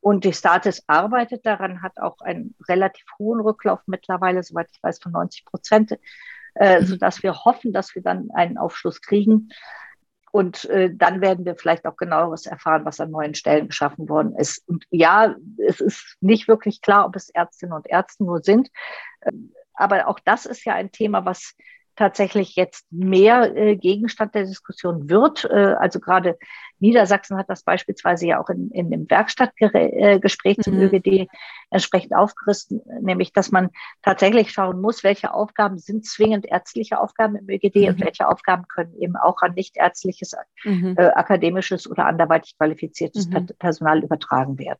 Und 0.00 0.24
die 0.24 0.32
Status 0.32 0.82
arbeitet 0.86 1.44
daran, 1.44 1.82
hat 1.82 1.98
auch 1.98 2.20
einen 2.20 2.54
relativ 2.68 3.04
hohen 3.18 3.40
Rücklauf 3.40 3.80
mittlerweile, 3.86 4.42
soweit 4.42 4.68
ich 4.70 4.82
weiß, 4.82 5.00
von 5.00 5.12
90 5.12 5.44
Prozent 5.44 5.98
äh, 6.58 6.84
sodass 6.84 7.22
wir 7.22 7.44
hoffen, 7.44 7.72
dass 7.72 7.94
wir 7.94 8.02
dann 8.02 8.30
einen 8.32 8.58
Aufschluss 8.58 9.00
kriegen. 9.00 9.50
Und 10.38 10.66
äh, 10.66 10.94
dann 10.94 11.20
werden 11.20 11.44
wir 11.44 11.56
vielleicht 11.56 11.84
auch 11.84 11.96
genaueres 11.96 12.46
erfahren, 12.46 12.84
was 12.84 13.00
an 13.00 13.10
neuen 13.10 13.34
Stellen 13.34 13.66
geschaffen 13.66 14.08
worden 14.08 14.36
ist. 14.36 14.62
Und 14.68 14.84
ja, 14.88 15.34
es 15.66 15.80
ist 15.80 16.16
nicht 16.20 16.46
wirklich 16.46 16.80
klar, 16.80 17.06
ob 17.06 17.16
es 17.16 17.28
Ärztinnen 17.30 17.72
und 17.74 17.88
Ärzte 17.88 18.22
nur 18.22 18.40
sind. 18.40 18.68
Ähm, 19.26 19.52
aber 19.74 20.06
auch 20.06 20.20
das 20.20 20.46
ist 20.46 20.64
ja 20.64 20.74
ein 20.74 20.92
Thema, 20.92 21.24
was 21.24 21.56
tatsächlich 21.98 22.54
jetzt 22.54 22.86
mehr 22.92 23.56
äh, 23.56 23.76
Gegenstand 23.76 24.34
der 24.36 24.44
Diskussion 24.44 25.10
wird. 25.10 25.44
Äh, 25.44 25.74
also 25.78 25.98
gerade 25.98 26.38
Niedersachsen 26.78 27.36
hat 27.36 27.50
das 27.50 27.64
beispielsweise 27.64 28.26
ja 28.28 28.40
auch 28.40 28.48
in, 28.50 28.70
in 28.70 28.88
dem 28.88 29.10
Werkstattgespräch 29.10 30.58
zum 30.58 30.76
mhm. 30.76 30.82
ÖGD 30.82 31.28
entsprechend 31.70 32.14
aufgerissen, 32.14 32.80
nämlich 33.00 33.32
dass 33.32 33.50
man 33.50 33.70
tatsächlich 34.02 34.52
schauen 34.52 34.80
muss, 34.80 35.02
welche 35.02 35.34
Aufgaben 35.34 35.78
sind 35.78 36.06
zwingend 36.06 36.46
ärztliche 36.46 37.00
Aufgaben 37.00 37.34
im 37.34 37.48
ÖGD 37.50 37.74
mhm. 37.74 37.88
und 37.88 38.00
welche 38.00 38.28
Aufgaben 38.28 38.68
können 38.68 38.94
eben 39.00 39.16
auch 39.16 39.42
an 39.42 39.54
nichtärztliches, 39.54 40.36
mhm. 40.62 40.94
äh, 40.96 41.06
akademisches 41.08 41.90
oder 41.90 42.06
anderweitig 42.06 42.56
qualifiziertes 42.56 43.28
mhm. 43.28 43.48
Personal 43.58 44.04
übertragen 44.04 44.56
werden. 44.56 44.78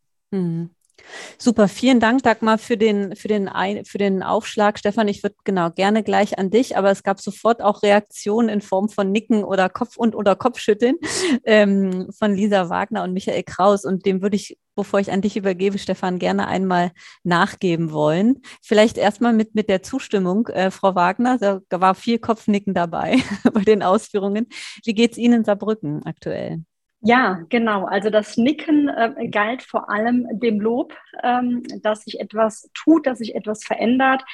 Super, 1.38 1.68
vielen 1.68 2.01
Dank, 2.01 2.23
Dagmar, 2.23 2.59
für 2.59 2.77
den, 2.77 3.14
für 3.16 3.29
den, 3.29 3.49
Ein 3.49 3.85
für 3.85 3.99
den 3.99 4.23
Aufschlag. 4.23 4.79
Stefan, 4.79 5.09
ich 5.09 5.23
würde 5.23 5.37
genau 5.44 5.71
gerne 5.71 6.03
gleich 6.03 6.38
an 6.38 6.51
dich, 6.51 6.77
aber 6.77 6.90
es 6.90 7.03
gab 7.03 7.21
sofort 7.21 7.62
auch 7.62 7.83
Reaktionen 7.83 8.49
in 8.49 8.61
Form 8.61 8.88
von 8.88 9.12
Nicken 9.12 9.44
oder 9.44 9.68
Kopf- 9.68 9.97
und 9.97 10.14
oder 10.14 10.37
Kopfschütteln 10.37 10.97
ähm, 11.44 12.09
von 12.16 12.35
Lisa 12.35 12.68
Wagner 12.68 13.05
und 13.05 13.12
Michael 13.12 13.42
Kraus. 13.44 13.85
Und 13.85 14.07
dem 14.07 14.23
würde 14.23 14.37
ich, 14.37 14.59
bevor 14.75 15.01
ich 15.01 15.12
an 15.12 15.23
dich 15.23 15.37
übergebe, 15.37 15.79
Stefan, 15.79 16.18
gerne 16.18 16.49
einmal 16.49 16.92
nachgeben 17.23 17.92
wollen. 17.92 18.42
Vielleicht 18.62 18.99
erstmal 18.99 19.33
mit, 19.33 19.55
mit 19.55 19.68
der 19.68 19.83
Zustimmung, 19.83 20.49
äh, 20.49 20.71
Frau 20.71 20.94
Wagner, 20.94 21.38
da 21.38 21.81
war 21.81 21.94
viel 21.94 22.18
Kopfnicken 22.18 22.75
dabei 22.75 23.18
bei 23.53 23.62
den 23.62 23.83
Ausführungen. 23.83 24.49
Wie 24.85 24.94
geht 24.94 25.12
es 25.12 25.18
Ihnen 25.18 25.40
in 25.40 25.44
Saarbrücken 25.44 26.05
aktuell? 26.05 26.64
Ja, 27.00 27.44
genau. 27.48 27.84
Also 27.84 28.11
das 28.11 28.37
Nicken 28.37 28.88
äh, 28.88 29.28
galt 29.28 29.62
vor 29.62 29.88
allem 29.88 30.26
dem 30.32 30.61
Lob, 30.61 30.94
ähm, 31.22 31.62
dass 31.82 32.04
sich 32.04 32.18
etwas 32.18 32.70
tut, 32.74 33.06
dass 33.06 33.18
sich 33.18 33.37
etwas 33.37 33.64
verändert. 33.64 34.24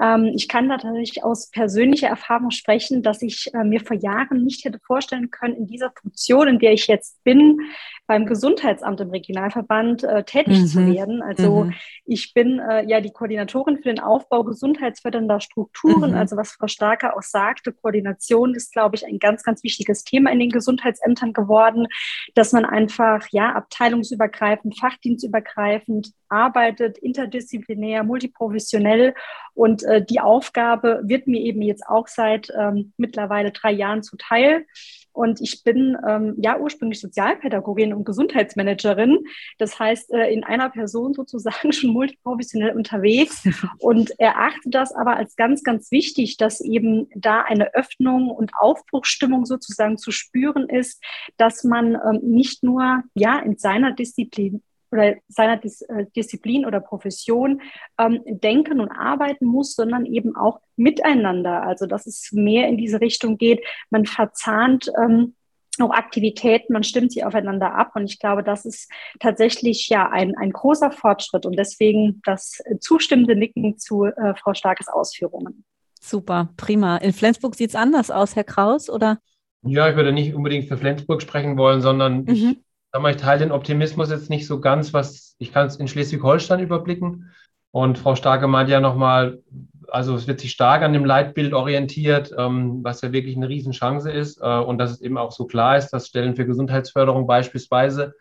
Ähm, 0.00 0.32
ich 0.34 0.48
kann 0.48 0.70
da 0.70 0.78
tatsächlich 0.78 1.22
aus 1.22 1.50
persönlicher 1.50 2.08
Erfahrung 2.08 2.50
sprechen, 2.50 3.02
dass 3.02 3.20
ich 3.20 3.52
äh, 3.52 3.62
mir 3.62 3.80
vor 3.80 3.96
Jahren 3.96 4.44
nicht 4.44 4.64
hätte 4.64 4.78
vorstellen 4.86 5.30
können, 5.30 5.54
in 5.54 5.66
dieser 5.66 5.90
Funktion, 5.90 6.48
in 6.48 6.58
der 6.58 6.72
ich 6.72 6.86
jetzt 6.86 7.22
bin, 7.24 7.60
beim 8.06 8.24
Gesundheitsamt 8.24 9.00
im 9.00 9.10
Regionalverband 9.10 10.04
äh, 10.04 10.24
tätig 10.24 10.60
mhm. 10.60 10.66
zu 10.66 10.86
werden. 10.86 11.22
Also 11.22 11.64
mhm. 11.64 11.74
ich 12.06 12.32
bin 12.32 12.58
äh, 12.58 12.88
ja 12.88 13.02
die 13.02 13.10
Koordinatorin 13.10 13.76
für 13.76 13.90
den 13.90 14.00
Aufbau 14.00 14.44
gesundheitsfördernder 14.44 15.40
Strukturen. 15.40 16.12
Mhm. 16.12 16.16
Also 16.16 16.36
was 16.36 16.52
Frau 16.52 16.68
Starker 16.68 17.16
auch 17.16 17.22
sagte, 17.22 17.72
Koordination 17.72 18.54
ist, 18.54 18.72
glaube 18.72 18.96
ich, 18.96 19.04
ein 19.04 19.18
ganz, 19.18 19.42
ganz 19.42 19.62
wichtiges 19.62 20.04
Thema 20.04 20.30
in 20.32 20.38
den 20.38 20.50
Gesundheitsämtern 20.50 21.34
geworden, 21.34 21.86
dass 22.34 22.52
man 22.52 22.64
einfach 22.64 23.26
ja 23.30 23.52
abteilungsübergreifend, 23.54 24.78
fachdienstübergreifend 24.78 26.12
arbeitet, 26.28 26.98
interdisziplinär, 26.98 28.04
multiprofessionell. 28.04 29.14
Und 29.54 29.82
äh, 29.84 30.04
die 30.04 30.20
Aufgabe 30.20 31.00
wird 31.04 31.26
mir 31.26 31.40
eben 31.40 31.62
jetzt 31.62 31.86
auch 31.86 32.08
seit 32.08 32.50
ähm, 32.58 32.92
mittlerweile 32.96 33.50
drei 33.50 33.72
Jahren 33.72 34.02
zuteil. 34.02 34.66
Und 35.18 35.40
ich 35.40 35.64
bin 35.64 35.96
ähm, 36.08 36.36
ja 36.38 36.60
ursprünglich 36.60 37.00
Sozialpädagogin 37.00 37.92
und 37.92 38.04
Gesundheitsmanagerin. 38.04 39.24
Das 39.58 39.76
heißt, 39.76 40.12
äh, 40.12 40.32
in 40.32 40.44
einer 40.44 40.70
Person 40.70 41.12
sozusagen 41.12 41.72
schon 41.72 41.90
multiprofessionell 41.90 42.76
unterwegs 42.76 43.42
und 43.80 44.12
erachte 44.20 44.70
das 44.70 44.92
aber 44.92 45.16
als 45.16 45.34
ganz, 45.34 45.64
ganz 45.64 45.90
wichtig, 45.90 46.36
dass 46.36 46.60
eben 46.60 47.08
da 47.16 47.42
eine 47.42 47.74
Öffnung 47.74 48.30
und 48.30 48.52
Aufbruchsstimmung 48.60 49.44
sozusagen 49.44 49.98
zu 49.98 50.12
spüren 50.12 50.68
ist, 50.68 51.02
dass 51.36 51.64
man 51.64 51.94
ähm, 51.94 52.20
nicht 52.22 52.62
nur 52.62 53.02
ja 53.14 53.40
in 53.40 53.58
seiner 53.58 53.90
Disziplin 53.90 54.62
oder 54.90 55.14
seiner 55.28 55.56
Dis 55.56 55.82
äh, 55.82 56.06
Disziplin 56.16 56.66
oder 56.66 56.80
Profession 56.80 57.60
ähm, 57.98 58.20
denken 58.26 58.80
und 58.80 58.90
arbeiten 58.90 59.46
muss, 59.46 59.74
sondern 59.74 60.06
eben 60.06 60.36
auch 60.36 60.60
miteinander. 60.76 61.62
Also 61.62 61.86
dass 61.86 62.06
es 62.06 62.30
mehr 62.32 62.68
in 62.68 62.76
diese 62.76 63.00
Richtung 63.00 63.38
geht. 63.38 63.64
Man 63.90 64.06
verzahnt 64.06 64.90
ähm, 65.00 65.34
auch 65.80 65.90
Aktivitäten, 65.90 66.72
man 66.72 66.82
stimmt 66.82 67.12
sie 67.12 67.24
aufeinander 67.24 67.74
ab. 67.74 67.92
Und 67.94 68.04
ich 68.04 68.18
glaube, 68.18 68.42
das 68.42 68.64
ist 68.64 68.90
tatsächlich 69.20 69.88
ja 69.88 70.08
ein, 70.10 70.36
ein 70.36 70.50
großer 70.50 70.90
Fortschritt 70.90 71.46
und 71.46 71.56
deswegen 71.58 72.20
das 72.24 72.60
zustimmende 72.80 73.36
Nicken 73.36 73.78
zu 73.78 74.06
äh, 74.06 74.34
Frau 74.34 74.54
Starkes 74.54 74.88
Ausführungen. 74.88 75.64
Super, 76.00 76.50
prima. 76.56 76.96
In 76.98 77.12
Flensburg 77.12 77.54
sieht 77.54 77.70
es 77.70 77.76
anders 77.76 78.10
aus, 78.10 78.36
Herr 78.36 78.44
Kraus, 78.44 78.88
oder? 78.88 79.18
Ja, 79.62 79.90
ich 79.90 79.96
würde 79.96 80.12
nicht 80.12 80.34
unbedingt 80.34 80.68
für 80.68 80.78
Flensburg 80.78 81.20
sprechen 81.22 81.56
wollen, 81.56 81.80
sondern 81.80 82.22
mhm. 82.22 82.28
ich 82.28 82.58
sag 82.92 83.02
mal, 83.02 83.10
ich 83.10 83.18
teile 83.18 83.40
den 83.40 83.52
Optimismus 83.52 84.10
jetzt 84.10 84.30
nicht 84.30 84.46
so 84.46 84.60
ganz, 84.60 84.92
was 84.94 85.36
ich 85.38 85.52
kann 85.52 85.66
es 85.66 85.76
in 85.76 85.88
Schleswig-Holstein 85.88 86.60
überblicken. 86.60 87.30
Und 87.70 87.98
Frau 87.98 88.14
Starke 88.14 88.48
meint 88.48 88.70
ja 88.70 88.80
nochmal, 88.80 89.42
also 89.88 90.14
es 90.14 90.26
wird 90.26 90.40
sich 90.40 90.50
stark 90.50 90.82
an 90.82 90.92
dem 90.92 91.04
Leitbild 91.04 91.52
orientiert, 91.52 92.32
ähm, 92.36 92.82
was 92.82 93.02
ja 93.02 93.12
wirklich 93.12 93.36
eine 93.36 93.48
Riesenchance 93.48 94.10
ist. 94.10 94.40
Äh, 94.40 94.58
und 94.58 94.78
dass 94.78 94.92
es 94.92 95.00
eben 95.00 95.18
auch 95.18 95.32
so 95.32 95.46
klar 95.46 95.76
ist, 95.76 95.90
dass 95.90 96.08
Stellen 96.08 96.34
für 96.34 96.46
Gesundheitsförderung 96.46 97.26
beispielsweise, 97.26 98.14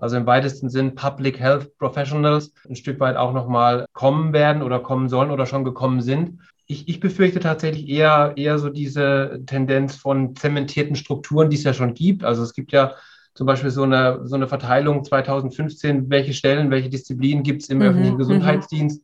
also 0.00 0.16
im 0.16 0.26
weitesten 0.26 0.68
Sinn 0.68 0.94
Public 0.94 1.38
Health 1.38 1.76
Professionals, 1.78 2.52
ein 2.68 2.76
Stück 2.76 3.00
weit 3.00 3.16
auch 3.16 3.32
nochmal 3.32 3.86
kommen 3.92 4.32
werden 4.32 4.62
oder 4.62 4.80
kommen 4.80 5.08
sollen 5.08 5.30
oder 5.30 5.46
schon 5.46 5.64
gekommen 5.64 6.00
sind. 6.00 6.40
Ich, 6.66 6.88
ich 6.88 7.00
befürchte 7.00 7.40
tatsächlich 7.40 7.88
eher, 7.88 8.34
eher 8.36 8.58
so 8.58 8.68
diese 8.68 9.40
Tendenz 9.46 9.96
von 9.96 10.36
zementierten 10.36 10.96
Strukturen, 10.96 11.50
die 11.50 11.56
es 11.56 11.64
ja 11.64 11.72
schon 11.72 11.94
gibt. 11.94 12.24
Also 12.24 12.42
es 12.42 12.52
gibt 12.52 12.72
ja 12.72 12.94
zum 13.38 13.46
Beispiel 13.46 13.70
so 13.70 13.84
eine, 13.84 14.26
so 14.26 14.34
eine 14.34 14.48
Verteilung 14.48 15.04
2015, 15.04 16.10
welche 16.10 16.32
Stellen, 16.32 16.72
welche 16.72 16.88
Disziplinen 16.88 17.44
gibt 17.44 17.62
es 17.62 17.68
im 17.68 17.78
mhm, 17.78 17.84
öffentlichen 17.84 18.14
mhm. 18.14 18.18
Gesundheitsdienst. 18.18 19.00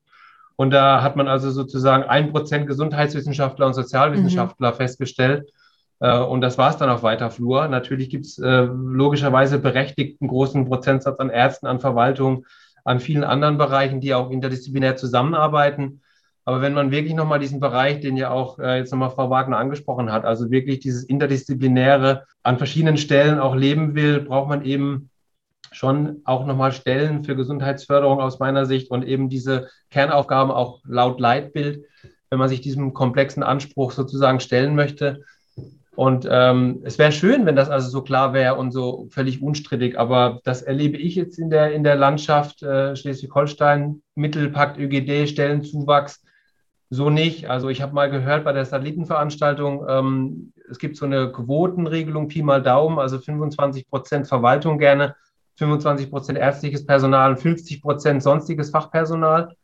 Und 0.56 0.72
da 0.72 1.02
hat 1.02 1.14
man 1.14 1.28
also 1.28 1.52
sozusagen 1.52 2.02
ein 2.02 2.32
Prozent 2.32 2.66
Gesundheitswissenschaftler 2.66 3.64
und 3.64 3.74
Sozialwissenschaftler 3.74 4.72
mhm. 4.72 4.74
festgestellt. 4.74 5.52
Äh, 6.00 6.18
und 6.18 6.40
das 6.40 6.58
war 6.58 6.70
es 6.70 6.76
dann 6.76 6.90
auf 6.90 7.04
weiter 7.04 7.30
Flur. 7.30 7.68
Natürlich 7.68 8.10
gibt 8.10 8.24
es 8.24 8.36
äh, 8.40 8.62
logischerweise 8.62 9.60
berechtigten 9.60 10.26
großen 10.26 10.64
Prozentsatz 10.64 11.20
an 11.20 11.30
Ärzten, 11.30 11.68
an 11.68 11.78
Verwaltung, 11.78 12.44
an 12.84 12.98
vielen 12.98 13.22
anderen 13.22 13.56
Bereichen, 13.56 14.00
die 14.00 14.14
auch 14.14 14.32
interdisziplinär 14.32 14.96
zusammenarbeiten. 14.96 16.00
Aber 16.44 16.60
wenn 16.60 16.74
man 16.74 16.90
wirklich 16.90 17.14
nochmal 17.14 17.38
diesen 17.38 17.60
Bereich, 17.60 18.00
den 18.00 18.16
ja 18.16 18.30
auch 18.30 18.58
äh, 18.58 18.78
jetzt 18.78 18.90
nochmal 18.90 19.10
Frau 19.10 19.30
Wagner 19.30 19.56
angesprochen 19.56 20.12
hat, 20.12 20.24
also 20.24 20.50
wirklich 20.50 20.80
dieses 20.80 21.04
Interdisziplinäre 21.04 22.24
an 22.42 22.58
verschiedenen 22.58 22.98
Stellen 22.98 23.38
auch 23.38 23.54
leben 23.54 23.94
will, 23.94 24.20
braucht 24.20 24.48
man 24.48 24.64
eben 24.64 25.10
schon 25.72 26.20
auch 26.24 26.46
nochmal 26.46 26.72
Stellen 26.72 27.24
für 27.24 27.34
Gesundheitsförderung 27.34 28.20
aus 28.20 28.38
meiner 28.38 28.66
Sicht 28.66 28.90
und 28.90 29.04
eben 29.04 29.28
diese 29.28 29.68
Kernaufgaben 29.90 30.50
auch 30.50 30.80
laut 30.86 31.18
Leitbild, 31.18 31.84
wenn 32.30 32.38
man 32.38 32.48
sich 32.48 32.60
diesem 32.60 32.92
komplexen 32.92 33.42
Anspruch 33.42 33.92
sozusagen 33.92 34.40
stellen 34.40 34.74
möchte. 34.74 35.24
Und 35.96 36.26
ähm, 36.28 36.80
es 36.84 36.98
wäre 36.98 37.12
schön, 37.12 37.46
wenn 37.46 37.56
das 37.56 37.70
also 37.70 37.88
so 37.88 38.02
klar 38.02 38.34
wäre 38.34 38.56
und 38.56 38.72
so 38.72 39.06
völlig 39.10 39.40
unstrittig, 39.40 39.98
aber 39.98 40.40
das 40.44 40.62
erlebe 40.62 40.96
ich 40.96 41.14
jetzt 41.14 41.38
in 41.38 41.50
der, 41.50 41.72
in 41.72 41.84
der 41.84 41.94
Landschaft 41.94 42.62
äh, 42.62 42.96
Schleswig-Holstein, 42.96 44.02
Mittelpakt, 44.16 44.76
ÖGD, 44.78 45.28
Stellenzuwachs 45.28 46.24
so 46.94 47.10
nicht. 47.10 47.50
Also 47.50 47.68
ich 47.68 47.82
habe 47.82 47.94
mal 47.94 48.10
gehört 48.10 48.44
bei 48.44 48.52
der 48.52 48.64
Satellitenveranstaltung, 48.64 49.84
ähm, 49.88 50.52
es 50.70 50.78
gibt 50.78 50.96
so 50.96 51.04
eine 51.04 51.30
Quotenregelung, 51.30 52.28
Pi 52.28 52.42
mal 52.42 52.62
Daumen, 52.62 52.98
also 52.98 53.18
25 53.18 53.88
Prozent 53.88 54.26
Verwaltung 54.26 54.78
gerne, 54.78 55.14
25 55.56 56.10
Prozent 56.10 56.38
ärztliches 56.38 56.86
Personal 56.86 57.32
und 57.32 57.38
50 57.38 57.82
Prozent 57.82 58.22
sonstiges 58.22 58.70
Fachpersonal. 58.70 59.54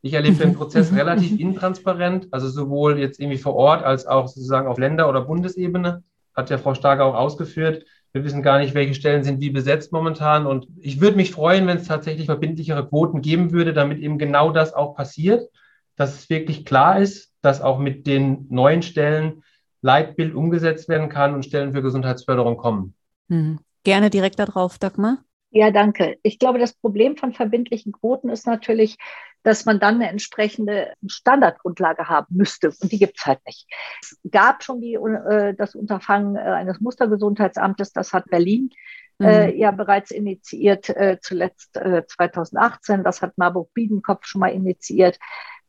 Ich 0.00 0.14
erlebe 0.14 0.36
den 0.36 0.54
Prozess 0.54 0.92
relativ 0.96 1.38
intransparent, 1.38 2.28
also 2.32 2.48
sowohl 2.48 2.98
jetzt 2.98 3.20
irgendwie 3.20 3.38
vor 3.38 3.54
Ort 3.54 3.84
als 3.84 4.06
auch 4.06 4.26
sozusagen 4.26 4.66
auf 4.66 4.78
Länder- 4.78 5.08
oder 5.08 5.22
Bundesebene. 5.22 6.02
Hat 6.34 6.50
ja 6.50 6.58
Frau 6.58 6.74
Starke 6.74 7.04
auch 7.04 7.14
ausgeführt. 7.14 7.84
Wir 8.12 8.24
wissen 8.24 8.42
gar 8.42 8.58
nicht, 8.58 8.74
welche 8.74 8.94
Stellen 8.94 9.22
sind 9.22 9.40
wie 9.40 9.50
besetzt 9.50 9.92
momentan. 9.92 10.46
Und 10.46 10.66
ich 10.78 11.00
würde 11.00 11.16
mich 11.16 11.30
freuen, 11.30 11.66
wenn 11.66 11.76
es 11.76 11.86
tatsächlich 11.86 12.26
verbindlichere 12.26 12.86
Quoten 12.86 13.20
geben 13.20 13.52
würde, 13.52 13.72
damit 13.72 13.98
eben 13.98 14.18
genau 14.18 14.50
das 14.50 14.74
auch 14.74 14.94
passiert 14.94 15.48
dass 15.96 16.14
es 16.14 16.30
wirklich 16.30 16.64
klar 16.64 16.98
ist, 17.00 17.32
dass 17.42 17.60
auch 17.60 17.78
mit 17.78 18.06
den 18.06 18.46
neuen 18.48 18.82
Stellen 18.82 19.42
Leitbild 19.80 20.34
umgesetzt 20.34 20.88
werden 20.88 21.08
kann 21.08 21.34
und 21.34 21.44
Stellen 21.44 21.72
für 21.72 21.82
Gesundheitsförderung 21.82 22.56
kommen. 22.56 22.94
Hm. 23.28 23.58
Gerne 23.84 24.10
direkt 24.10 24.38
darauf, 24.38 24.78
Dagmar. 24.78 25.18
Ja, 25.50 25.70
danke. 25.70 26.16
Ich 26.22 26.38
glaube, 26.38 26.58
das 26.58 26.72
Problem 26.72 27.16
von 27.16 27.34
verbindlichen 27.34 27.92
Quoten 27.92 28.30
ist 28.30 28.46
natürlich, 28.46 28.96
dass 29.42 29.66
man 29.66 29.80
dann 29.80 29.96
eine 29.96 30.08
entsprechende 30.08 30.92
Standardgrundlage 31.06 32.08
haben 32.08 32.36
müsste. 32.36 32.68
Und 32.68 32.90
die 32.92 32.98
gibt 32.98 33.18
es 33.18 33.26
halt 33.26 33.40
nicht. 33.44 33.66
Es 34.00 34.18
gab 34.30 34.62
schon 34.62 34.80
die, 34.80 34.94
äh, 34.94 35.52
das 35.54 35.74
Unterfangen 35.74 36.36
äh, 36.36 36.40
eines 36.40 36.80
Mustergesundheitsamtes, 36.80 37.92
das 37.92 38.12
hat 38.12 38.30
Berlin 38.30 38.70
äh, 39.20 39.52
mhm. 39.52 39.58
ja 39.58 39.70
bereits 39.72 40.10
initiiert, 40.10 40.88
äh, 40.88 41.18
zuletzt 41.20 41.74
2018. 41.74 43.04
Das 43.04 43.20
hat 43.20 43.36
Marburg 43.36 43.74
Biedenkopf 43.74 44.24
schon 44.24 44.40
mal 44.40 44.52
initiiert. 44.52 45.18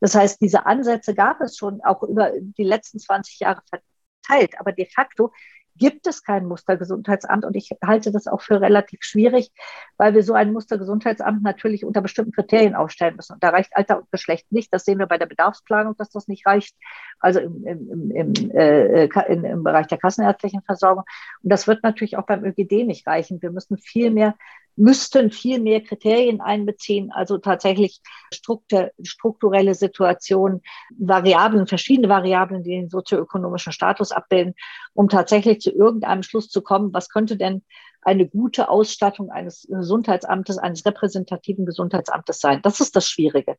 Das 0.04 0.16
heißt, 0.16 0.42
diese 0.42 0.66
Ansätze 0.66 1.16
gab 1.16 1.40
es 1.40 1.56
schon 1.56 1.80
auch 1.82 2.04
über 2.04 2.34
die 2.36 2.66
letzten 2.66 3.00
20 3.00 3.40
Jahre 3.40 3.62
verteilt. 3.70 4.60
Aber 4.60 4.74
de 4.74 4.86
facto 4.86 5.32
gibt 5.78 6.08
es 6.08 6.26
kein 6.26 6.46
Mustergesundheitsamt 6.46 7.46
und 7.46 7.56
ich 7.56 7.70
halte 7.82 8.12
das 8.12 8.28
auch 8.28 8.42
für 8.42 8.60
relativ 8.60 9.00
schwierig, 9.02 9.54
weil 9.96 10.14
wir 10.14 10.22
so 10.22 10.34
ein 10.34 10.52
Mustergesundheitsamt 10.52 11.42
natürlich 11.42 11.86
unter 11.86 12.02
bestimmten 12.02 12.34
Kriterien 12.34 12.76
aufstellen 12.76 13.16
müssen. 13.16 13.36
Und 13.36 13.44
da 13.46 13.52
reicht 13.52 13.78
Alter 13.78 14.00
und 14.00 14.12
Geschlecht 14.12 14.52
nicht. 14.52 14.74
Das 14.74 14.84
sehen 14.84 15.00
wir 15.00 15.08
bei 15.08 15.18
der 15.18 15.26
Bedarfsplanung, 15.26 15.96
dass 15.96 16.10
das 16.10 16.28
nicht 16.28 16.46
reicht, 16.46 16.76
also 17.22 17.40
im, 17.40 17.66
im, 17.66 18.12
im, 18.12 18.52
äh, 18.52 19.06
in, 19.06 19.46
im 19.46 19.64
Bereich 19.64 19.88
der 19.88 20.00
kassenärztlichen 20.00 20.64
Versorgung. 20.64 21.06
Und 21.42 21.50
das 21.50 21.66
wird 21.66 21.82
natürlich 21.82 22.18
auch 22.18 22.26
beim 22.26 22.44
ÖGD 22.44 22.86
nicht 22.86 23.08
reichen. 23.08 23.42
Wir 23.42 23.52
müssen 23.52 23.78
viel 23.78 24.12
mehr 24.12 24.36
müssten 24.76 25.32
viel 25.32 25.60
mehr 25.60 25.82
Kriterien 25.82 26.42
einbeziehen, 26.42 27.12
also 27.12 27.38
tatsächlich 27.38 28.02
strukturelle 28.32 29.76
Situationen, 29.76 30.62
Variablen, 30.98 31.68
verschiedene 31.68 32.10
Variablen, 32.10 32.64
die 32.64 32.72
den 32.72 32.90
sozioökonomischen 32.90 33.72
Status 33.72 34.12
abbilden, 34.12 34.56
um 34.94 35.10
tatsächlich 35.10 35.60
zu 35.60 35.72
irgendeinem 35.72 36.24
Schluss 36.24 36.50
zu 36.50 36.62
kommen, 36.62 36.94
was 36.94 37.10
könnte 37.10 37.38
denn 37.38 37.64
eine 38.02 38.28
gute 38.28 38.70
Ausstattung 38.70 39.30
eines 39.30 39.68
Gesundheitsamtes, 39.70 40.58
eines 40.58 40.86
repräsentativen 40.86 41.66
Gesundheitsamtes 41.66 42.40
sein. 42.40 42.62
Das 42.62 42.80
ist 42.80 42.96
das 42.96 43.08
Schwierige. 43.08 43.58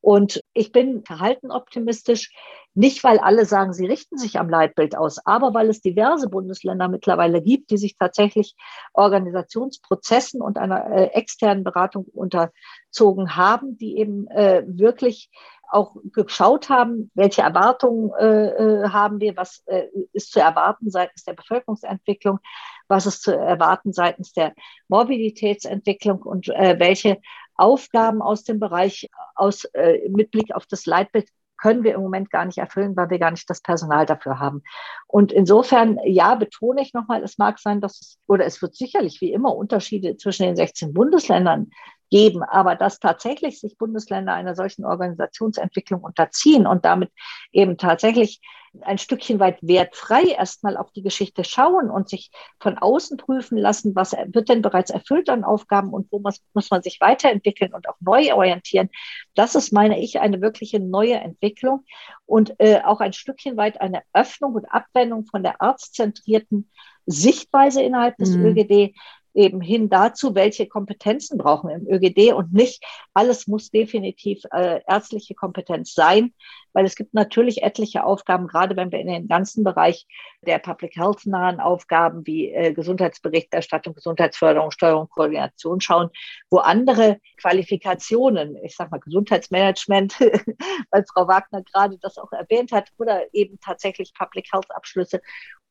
Und 0.00 0.39
ich 0.52 0.72
bin 0.72 1.04
verhalten 1.04 1.50
optimistisch, 1.50 2.32
nicht 2.74 3.02
weil 3.04 3.18
alle 3.18 3.44
sagen, 3.44 3.72
sie 3.72 3.86
richten 3.86 4.16
sich 4.16 4.38
am 4.38 4.48
Leitbild 4.48 4.96
aus, 4.96 5.24
aber 5.24 5.54
weil 5.54 5.68
es 5.68 5.80
diverse 5.80 6.28
Bundesländer 6.28 6.88
mittlerweile 6.88 7.42
gibt, 7.42 7.70
die 7.70 7.78
sich 7.78 7.96
tatsächlich 7.96 8.54
Organisationsprozessen 8.92 10.40
und 10.40 10.58
einer 10.58 10.86
äh, 10.90 11.04
externen 11.12 11.64
Beratung 11.64 12.04
unterzogen 12.04 13.36
haben, 13.36 13.76
die 13.76 13.98
eben 13.98 14.28
äh, 14.28 14.62
wirklich 14.66 15.30
auch 15.70 15.96
geschaut 16.12 16.68
haben, 16.68 17.10
welche 17.14 17.42
Erwartungen 17.42 18.10
äh, 18.18 18.48
äh 18.48 18.88
haben 18.88 19.20
wir, 19.20 19.36
was 19.36 19.62
äh, 19.66 19.86
ist 20.12 20.32
zu 20.32 20.40
erwarten 20.40 20.90
seitens 20.90 21.24
der 21.24 21.34
Bevölkerungsentwicklung, 21.34 22.40
was 22.88 23.06
ist 23.06 23.22
zu 23.22 23.36
erwarten 23.36 23.92
seitens 23.92 24.32
der 24.32 24.52
Mobilitätsentwicklung 24.88 26.22
und 26.22 26.48
äh, 26.48 26.76
welche 26.78 27.18
Aufgaben 27.60 28.22
aus 28.22 28.44
dem 28.44 28.58
Bereich 28.58 29.08
aus, 29.34 29.64
äh, 29.74 30.08
mit 30.08 30.30
Blick 30.30 30.54
auf 30.54 30.66
das 30.66 30.86
Leitbild 30.86 31.28
können 31.60 31.84
wir 31.84 31.94
im 31.94 32.00
Moment 32.00 32.30
gar 32.30 32.46
nicht 32.46 32.58
erfüllen, 32.58 32.96
weil 32.96 33.10
wir 33.10 33.18
gar 33.18 33.30
nicht 33.30 33.48
das 33.50 33.60
Personal 33.60 34.06
dafür 34.06 34.38
haben. 34.38 34.62
Und 35.06 35.30
insofern, 35.30 35.98
ja, 36.04 36.34
betone 36.34 36.80
ich 36.80 36.94
nochmal, 36.94 37.22
es 37.22 37.36
mag 37.36 37.58
sein, 37.58 37.80
dass 37.80 38.00
es, 38.00 38.18
oder 38.26 38.46
es 38.46 38.62
wird 38.62 38.74
sicherlich 38.74 39.20
wie 39.20 39.32
immer 39.32 39.54
Unterschiede 39.54 40.16
zwischen 40.16 40.44
den 40.44 40.56
16 40.56 40.94
Bundesländern 40.94 41.70
geben. 42.10 42.42
Aber 42.42 42.76
dass 42.76 42.98
tatsächlich 42.98 43.60
sich 43.60 43.78
Bundesländer 43.78 44.34
einer 44.34 44.54
solchen 44.54 44.84
Organisationsentwicklung 44.84 46.02
unterziehen 46.02 46.66
und 46.66 46.84
damit 46.84 47.10
eben 47.52 47.78
tatsächlich 47.78 48.40
ein 48.82 48.98
Stückchen 48.98 49.40
weit 49.40 49.58
wertfrei 49.62 50.22
erstmal 50.22 50.76
auf 50.76 50.92
die 50.92 51.02
Geschichte 51.02 51.44
schauen 51.44 51.90
und 51.90 52.08
sich 52.08 52.30
von 52.60 52.78
außen 52.78 53.16
prüfen 53.16 53.58
lassen, 53.58 53.96
was 53.96 54.12
wird 54.12 54.48
denn 54.48 54.62
bereits 54.62 54.90
erfüllt 54.90 55.28
an 55.28 55.44
Aufgaben 55.44 55.90
und 55.90 56.06
wo 56.12 56.20
muss, 56.20 56.40
muss 56.54 56.70
man 56.70 56.82
sich 56.82 57.00
weiterentwickeln 57.00 57.74
und 57.74 57.88
auch 57.88 57.96
neu 58.00 58.32
orientieren. 58.32 58.88
Das 59.34 59.54
ist, 59.54 59.72
meine 59.72 60.00
ich, 60.00 60.20
eine 60.20 60.40
wirkliche 60.40 60.78
neue 60.78 61.14
Entwicklung 61.14 61.84
und 62.26 62.54
äh, 62.58 62.80
auch 62.84 63.00
ein 63.00 63.12
Stückchen 63.12 63.56
weit 63.56 63.80
eine 63.80 64.02
Öffnung 64.12 64.54
und 64.54 64.66
Abwendung 64.66 65.26
von 65.26 65.42
der 65.42 65.60
arztzentrierten 65.60 66.70
Sichtweise 67.06 67.82
innerhalb 67.82 68.16
des 68.18 68.30
mhm. 68.30 68.46
ÖGD 68.46 68.94
eben 69.34 69.60
hin 69.60 69.88
dazu, 69.88 70.34
welche 70.34 70.66
Kompetenzen 70.66 71.38
brauchen 71.38 71.68
wir 71.68 71.76
im 71.76 71.88
ÖGD 71.88 72.32
und 72.32 72.52
nicht 72.52 72.84
alles 73.14 73.46
muss 73.46 73.70
definitiv 73.70 74.42
äh, 74.52 74.80
ärztliche 74.86 75.34
Kompetenz 75.34 75.94
sein, 75.94 76.32
weil 76.72 76.84
es 76.84 76.94
gibt 76.94 77.14
natürlich 77.14 77.62
etliche 77.62 78.04
Aufgaben, 78.04 78.46
gerade 78.46 78.76
wenn 78.76 78.92
wir 78.92 79.00
in 79.00 79.06
den 79.06 79.28
ganzen 79.28 79.64
Bereich 79.64 80.06
der 80.42 80.58
Public 80.58 80.96
Health 80.96 81.26
nahen 81.26 81.60
Aufgaben 81.60 82.26
wie 82.26 82.50
äh, 82.50 82.72
Gesundheitsberichterstattung, 82.72 83.94
Gesundheitsförderung, 83.94 84.70
Steuerung, 84.70 85.08
Koordination 85.08 85.80
schauen, 85.80 86.10
wo 86.50 86.58
andere 86.58 87.18
Qualifikationen, 87.40 88.56
ich 88.62 88.76
sage 88.76 88.90
mal 88.90 89.00
Gesundheitsmanagement, 89.00 90.18
weil 90.90 91.04
Frau 91.12 91.28
Wagner 91.28 91.62
gerade 91.62 91.98
das 91.98 92.18
auch 92.18 92.32
erwähnt 92.32 92.72
hat, 92.72 92.90
oder 92.98 93.22
eben 93.32 93.58
tatsächlich 93.60 94.12
Public 94.14 94.48
Health 94.52 94.70
Abschlüsse 94.70 95.20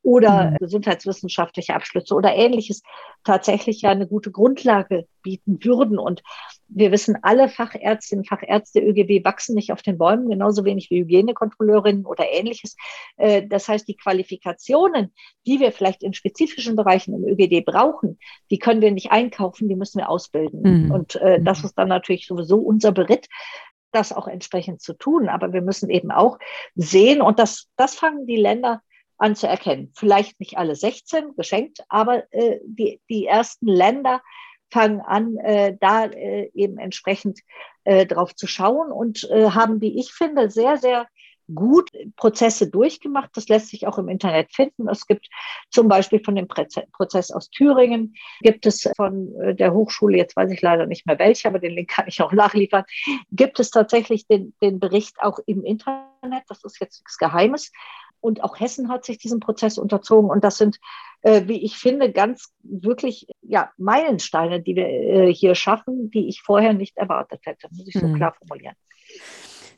oder 0.02 0.50
mhm. 0.50 0.56
gesundheitswissenschaftliche 0.56 1.74
Abschlüsse 1.74 2.14
oder 2.14 2.34
ähnliches 2.34 2.82
tatsächlich 3.24 3.82
ja 3.82 3.90
eine 3.90 4.06
gute 4.06 4.30
Grundlage 4.30 5.06
bieten 5.22 5.62
würden. 5.62 5.98
Und 5.98 6.22
wir 6.68 6.90
wissen, 6.90 7.18
alle 7.22 7.48
Fachärztinnen, 7.48 8.24
Fachärzte 8.24 8.80
ÖGB 8.80 9.24
wachsen 9.24 9.54
nicht 9.54 9.72
auf 9.72 9.82
den 9.82 9.98
Bäumen, 9.98 10.30
genauso 10.30 10.64
wenig 10.64 10.90
wie 10.90 11.00
Hygienekontrolleurinnen 11.00 12.06
oder 12.06 12.24
ähnliches. 12.30 12.76
Äh, 13.16 13.46
das 13.46 13.68
heißt, 13.68 13.86
die 13.88 13.96
Qualifikationen, 13.96 15.12
die 15.46 15.60
wir 15.60 15.72
vielleicht 15.72 16.02
in 16.02 16.14
spezifischen 16.14 16.76
Bereichen 16.76 17.14
im 17.14 17.24
ÖGD 17.24 17.64
brauchen, 17.64 18.18
die 18.50 18.58
können 18.58 18.80
wir 18.80 18.92
nicht 18.92 19.12
einkaufen, 19.12 19.68
die 19.68 19.76
müssen 19.76 19.98
wir 19.98 20.08
ausbilden. 20.08 20.86
Mhm. 20.86 20.90
Und 20.90 21.16
äh, 21.16 21.42
das 21.42 21.60
mhm. 21.60 21.66
ist 21.66 21.74
dann 21.74 21.88
natürlich 21.88 22.26
sowieso 22.26 22.56
unser 22.56 22.92
Beritt, 22.92 23.28
das 23.92 24.12
auch 24.12 24.28
entsprechend 24.28 24.80
zu 24.80 24.94
tun. 24.94 25.28
Aber 25.28 25.52
wir 25.52 25.62
müssen 25.62 25.90
eben 25.90 26.10
auch 26.10 26.38
sehen, 26.74 27.20
und 27.20 27.38
das, 27.38 27.68
das 27.76 27.96
fangen 27.96 28.26
die 28.26 28.36
Länder 28.36 28.80
anzuerkennen. 29.20 29.92
Vielleicht 29.94 30.40
nicht 30.40 30.58
alle 30.58 30.74
16 30.74 31.36
geschenkt, 31.36 31.80
aber 31.88 32.24
äh, 32.32 32.58
die, 32.64 33.00
die 33.08 33.26
ersten 33.26 33.66
Länder 33.66 34.22
fangen 34.70 35.00
an, 35.00 35.36
äh, 35.38 35.76
da 35.80 36.06
äh, 36.06 36.50
eben 36.54 36.78
entsprechend 36.78 37.40
äh, 37.84 38.06
drauf 38.06 38.34
zu 38.34 38.46
schauen 38.46 38.92
und 38.92 39.28
äh, 39.30 39.50
haben, 39.50 39.80
wie 39.80 39.98
ich 39.98 40.12
finde, 40.12 40.50
sehr, 40.50 40.76
sehr 40.76 41.06
gut 41.54 41.90
Prozesse 42.16 42.70
durchgemacht. 42.70 43.30
Das 43.34 43.48
lässt 43.48 43.68
sich 43.68 43.86
auch 43.86 43.98
im 43.98 44.08
Internet 44.08 44.52
finden. 44.52 44.88
Es 44.88 45.06
gibt 45.06 45.28
zum 45.70 45.88
Beispiel 45.88 46.22
von 46.22 46.34
dem 46.34 46.48
Prozess 46.48 47.30
aus 47.30 47.50
Thüringen, 47.50 48.14
gibt 48.40 48.66
es 48.66 48.88
von 48.96 49.34
äh, 49.40 49.54
der 49.54 49.74
Hochschule, 49.74 50.16
jetzt 50.16 50.36
weiß 50.36 50.50
ich 50.52 50.62
leider 50.62 50.86
nicht 50.86 51.06
mehr 51.06 51.18
welche, 51.18 51.48
aber 51.48 51.58
den 51.58 51.72
Link 51.72 51.90
kann 51.90 52.06
ich 52.08 52.22
auch 52.22 52.32
nachliefern, 52.32 52.84
gibt 53.30 53.60
es 53.60 53.70
tatsächlich 53.70 54.26
den, 54.26 54.54
den 54.62 54.78
Bericht 54.78 55.16
auch 55.20 55.38
im 55.46 55.64
Internet. 55.64 56.44
Das 56.48 56.64
ist 56.64 56.80
jetzt 56.80 57.00
nichts 57.00 57.18
Geheimes. 57.18 57.72
Und 58.20 58.42
auch 58.42 58.58
Hessen 58.58 58.88
hat 58.88 59.04
sich 59.04 59.18
diesem 59.18 59.40
Prozess 59.40 59.78
unterzogen. 59.78 60.30
Und 60.30 60.44
das 60.44 60.58
sind, 60.58 60.78
äh, 61.22 61.42
wie 61.46 61.64
ich 61.64 61.76
finde, 61.76 62.12
ganz 62.12 62.52
wirklich 62.62 63.26
ja, 63.42 63.70
Meilensteine, 63.76 64.60
die 64.60 64.76
wir 64.76 64.86
äh, 64.86 65.32
hier 65.32 65.54
schaffen, 65.54 66.10
die 66.10 66.28
ich 66.28 66.42
vorher 66.42 66.72
nicht 66.72 66.96
erwartet 66.96 67.40
hätte, 67.44 67.68
muss 67.70 67.88
ich 67.88 67.94
so 67.94 68.06
mhm. 68.06 68.16
klar 68.16 68.34
formulieren. 68.34 68.74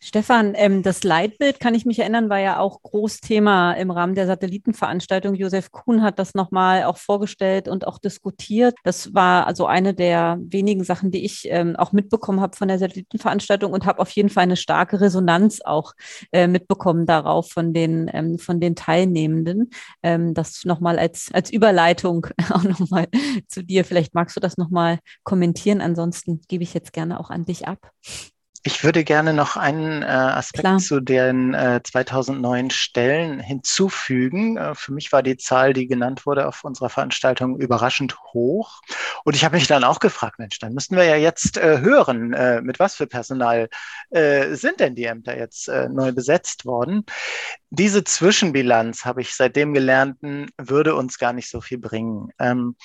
Stefan, 0.05 0.55
ähm, 0.57 0.83
das 0.83 1.05
Leitbild, 1.05 1.61
kann 1.61 1.77
ich 1.77 1.87
mich 1.87 2.01
erinnern, 2.01 2.29
war 2.29 2.41
ja 2.41 2.59
auch 2.59 2.83
Großthema 2.83 3.75
im 3.75 3.93
Rahmen 3.93 4.17
der 4.17 4.27
Satellitenveranstaltung. 4.27 5.37
Josef 5.37 5.71
Kuhn 5.71 6.03
hat 6.03 6.19
das 6.19 6.35
nochmal 6.35 6.83
auch 6.83 6.97
vorgestellt 6.97 7.69
und 7.69 7.87
auch 7.87 7.99
diskutiert. 7.99 8.75
Das 8.83 9.15
war 9.15 9.47
also 9.47 9.67
eine 9.67 9.95
der 9.95 10.39
wenigen 10.43 10.83
Sachen, 10.83 11.13
die 11.13 11.25
ich 11.25 11.45
ähm, 11.45 11.77
auch 11.77 11.93
mitbekommen 11.93 12.41
habe 12.41 12.57
von 12.57 12.67
der 12.67 12.81
Satellitenveranstaltung 12.81 13.73
und 13.73 13.87
habe 13.87 14.01
auf 14.01 14.11
jeden 14.11 14.29
Fall 14.29 14.43
eine 14.43 14.57
starke 14.57 15.01
Resonanz 15.01 15.61
auch 15.61 15.93
äh, 16.33 16.49
mitbekommen 16.49 17.07
darauf 17.07 17.53
von 17.53 17.73
den, 17.73 18.11
ähm, 18.13 18.41
von 18.41 18.59
den 18.59 18.75
Teilnehmenden. 18.75 19.71
Ähm, 20.03 20.35
das 20.35 20.65
nochmal 20.65 20.99
als, 20.99 21.31
als 21.33 21.53
Überleitung 21.53 22.27
auch 22.51 22.65
nochmal 22.65 23.07
zu 23.47 23.63
dir. 23.63 23.85
Vielleicht 23.85 24.15
magst 24.15 24.35
du 24.35 24.41
das 24.41 24.57
nochmal 24.59 24.99
kommentieren. 25.23 25.81
Ansonsten 25.81 26.41
gebe 26.49 26.65
ich 26.65 26.75
jetzt 26.75 26.93
gerne 26.93 27.21
auch 27.21 27.31
an 27.31 27.45
dich 27.45 27.69
ab. 27.69 27.93
Ich 28.65 28.85
würde 28.85 29.03
gerne 29.03 29.35
noch 29.35 29.57
einen 29.57 30.03
äh, 30.03 30.07
Aspekt 30.07 30.61
Klar. 30.61 30.79
zu 30.79 31.01
den 31.01 31.53
äh, 31.53 31.81
2009 31.83 32.71
Stellen 32.71 33.41
hinzufügen. 33.41 34.57
Äh, 34.57 34.77
für 34.77 34.93
mich 34.93 35.11
war 35.11 35.25
die 35.25 35.37
Zahl, 35.37 35.73
die 35.73 35.89
genannt 35.89 36.27
wurde 36.27 36.47
auf 36.47 36.63
unserer 36.63 36.89
Veranstaltung, 36.89 37.59
überraschend 37.59 38.17
hoch. 38.33 38.81
Und 39.25 39.35
ich 39.35 39.45
habe 39.45 39.57
mich 39.57 39.67
dann 39.67 39.83
auch 39.83 39.99
gefragt, 39.99 40.39
Mensch, 40.39 40.61
dann 40.61 40.75
müssten 40.75 40.95
wir 40.95 41.05
ja 41.05 41.17
jetzt 41.17 41.57
äh, 41.57 41.81
hören, 41.81 42.35
äh, 42.35 42.63
mit 42.63 42.79
was 42.79 42.95
für 42.95 43.09
Personal 43.09 43.69
äh, 44.11 44.55
sind 44.55 44.79
denn 44.79 44.95
die 44.95 45.05
Ämter 45.05 45.37
jetzt 45.37 45.69
äh, 45.69 45.89
neu 45.89 46.13
besetzt 46.13 46.65
worden. 46.65 47.05
Diese 47.71 48.05
Zwischenbilanz, 48.05 49.05
habe 49.05 49.23
ich 49.23 49.35
seitdem 49.35 49.75
gelernten, 49.75 50.51
würde 50.57 50.95
uns 50.95 51.19
gar 51.19 51.33
nicht 51.33 51.51
so 51.51 51.61
viel 51.61 51.79
bringen. 51.79 52.31
Ähm, 52.39 52.77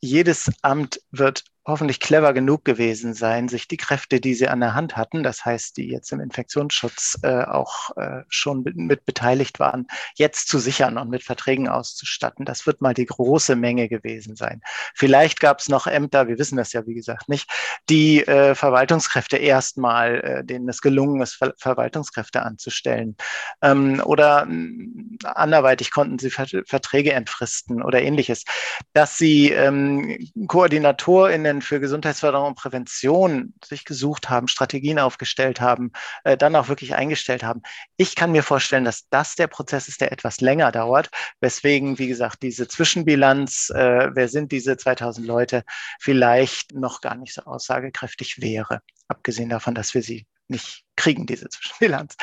jedes 0.00 0.52
Amt 0.62 1.00
wird 1.10 1.44
hoffentlich 1.66 2.00
clever 2.00 2.32
genug 2.32 2.64
gewesen 2.64 3.14
sein, 3.14 3.48
sich 3.48 3.68
die 3.68 3.76
Kräfte, 3.76 4.20
die 4.20 4.34
sie 4.34 4.48
an 4.48 4.60
der 4.60 4.74
Hand 4.74 4.96
hatten, 4.96 5.22
das 5.22 5.44
heißt, 5.44 5.76
die 5.76 5.88
jetzt 5.88 6.10
im 6.12 6.20
Infektionsschutz 6.20 7.18
äh, 7.22 7.44
auch 7.44 7.96
äh, 7.96 8.22
schon 8.28 8.64
mit 8.74 9.04
beteiligt 9.04 9.60
waren, 9.60 9.86
jetzt 10.16 10.48
zu 10.48 10.58
sichern 10.58 10.96
und 10.98 11.10
mit 11.10 11.22
Verträgen 11.22 11.68
auszustatten. 11.68 12.44
Das 12.44 12.66
wird 12.66 12.80
mal 12.80 12.94
die 12.94 13.06
große 13.06 13.56
Menge 13.56 13.88
gewesen 13.88 14.36
sein. 14.36 14.60
Vielleicht 14.94 15.40
gab 15.40 15.60
es 15.60 15.68
noch 15.68 15.86
Ämter, 15.86 16.28
wir 16.28 16.38
wissen 16.38 16.56
das 16.56 16.72
ja 16.72 16.86
wie 16.86 16.94
gesagt 16.94 17.28
nicht, 17.28 17.50
die 17.88 18.26
äh, 18.26 18.54
Verwaltungskräfte 18.54 19.36
erstmal, 19.36 20.20
äh, 20.20 20.44
denen 20.44 20.68
es 20.68 20.80
gelungen 20.80 21.20
ist, 21.20 21.34
Ver 21.34 21.54
Verwaltungskräfte 21.58 22.42
anzustellen. 22.42 23.16
Ähm, 23.62 24.00
oder 24.04 24.46
äh, 24.48 25.26
anderweitig 25.26 25.90
konnten 25.90 26.18
sie 26.18 26.30
Ver 26.30 26.46
Verträge 26.66 27.12
entfristen 27.12 27.82
oder 27.82 28.00
ähnliches. 28.00 28.44
Dass 28.92 29.16
sie 29.16 29.50
ähm, 29.50 30.16
Koordinator 30.46 31.30
in 31.50 31.60
Lösungen 31.60 31.62
für 31.62 31.80
Gesundheitsförderung 31.80 32.48
und 32.48 32.54
Prävention 32.56 33.54
sich 33.64 33.84
gesucht 33.84 34.28
haben, 34.28 34.48
Strategien 34.48 34.98
aufgestellt 34.98 35.60
haben, 35.60 35.92
äh, 36.24 36.36
dann 36.36 36.56
auch 36.56 36.68
wirklich 36.68 36.94
eingestellt 36.94 37.42
haben. 37.42 37.62
Ich 37.96 38.14
kann 38.14 38.32
mir 38.32 38.42
vorstellen, 38.42 38.84
dass 38.84 39.08
das 39.10 39.36
der 39.36 39.46
Prozess 39.46 39.88
ist, 39.88 40.00
der 40.00 40.12
etwas 40.12 40.40
länger 40.40 40.72
dauert, 40.72 41.10
weswegen, 41.40 41.98
wie 41.98 42.08
gesagt, 42.08 42.42
diese 42.42 42.68
Zwischenbilanz, 42.68 43.70
äh, 43.70 44.10
wer 44.14 44.28
sind 44.28 44.52
diese 44.52 44.76
2000 44.76 45.26
Leute, 45.26 45.64
vielleicht 46.00 46.74
noch 46.74 47.00
gar 47.00 47.14
nicht 47.14 47.34
so 47.34 47.42
aussagekräftig 47.42 48.40
wäre, 48.40 48.80
abgesehen 49.08 49.48
davon, 49.48 49.74
dass 49.74 49.94
wir 49.94 50.02
sie 50.02 50.26
nicht 50.48 50.84
kriegen, 50.96 51.26
diese 51.26 51.48
Zwischenbilanz. 51.48 52.16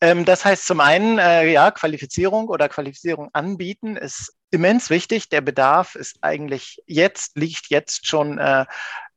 Ähm, 0.00 0.24
das 0.24 0.44
heißt 0.44 0.66
zum 0.66 0.80
einen, 0.80 1.18
äh, 1.18 1.50
ja, 1.50 1.70
Qualifizierung 1.70 2.48
oder 2.48 2.68
Qualifizierung 2.68 3.30
anbieten 3.32 3.96
ist 3.96 4.34
immens 4.50 4.90
wichtig. 4.90 5.28
Der 5.28 5.40
Bedarf 5.40 5.94
ist 5.94 6.18
eigentlich 6.22 6.82
jetzt, 6.86 7.36
liegt 7.36 7.70
jetzt 7.70 8.06
schon 8.06 8.38
äh, 8.38 8.66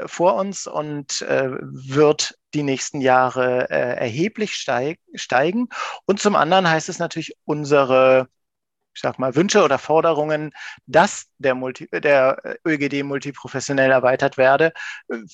vor 0.05 0.35
uns 0.35 0.67
und 0.67 1.21
äh, 1.23 1.49
wird 1.61 2.37
die 2.53 2.63
nächsten 2.63 3.01
Jahre 3.01 3.69
äh, 3.69 3.97
erheblich 3.97 4.55
steig, 4.55 4.99
steigen. 5.15 5.69
Und 6.05 6.19
zum 6.19 6.35
anderen 6.35 6.69
heißt 6.69 6.89
es 6.89 6.99
natürlich, 6.99 7.35
unsere 7.45 8.27
ich 8.93 9.01
sag 9.01 9.19
mal, 9.19 9.35
Wünsche 9.35 9.63
oder 9.63 9.77
Forderungen, 9.77 10.51
dass 10.85 11.27
der, 11.37 11.55
Multi, 11.55 11.87
der 11.91 12.57
ÖGD 12.65 13.03
multiprofessionell 13.03 13.91
erweitert 13.91 14.37
werde, 14.37 14.73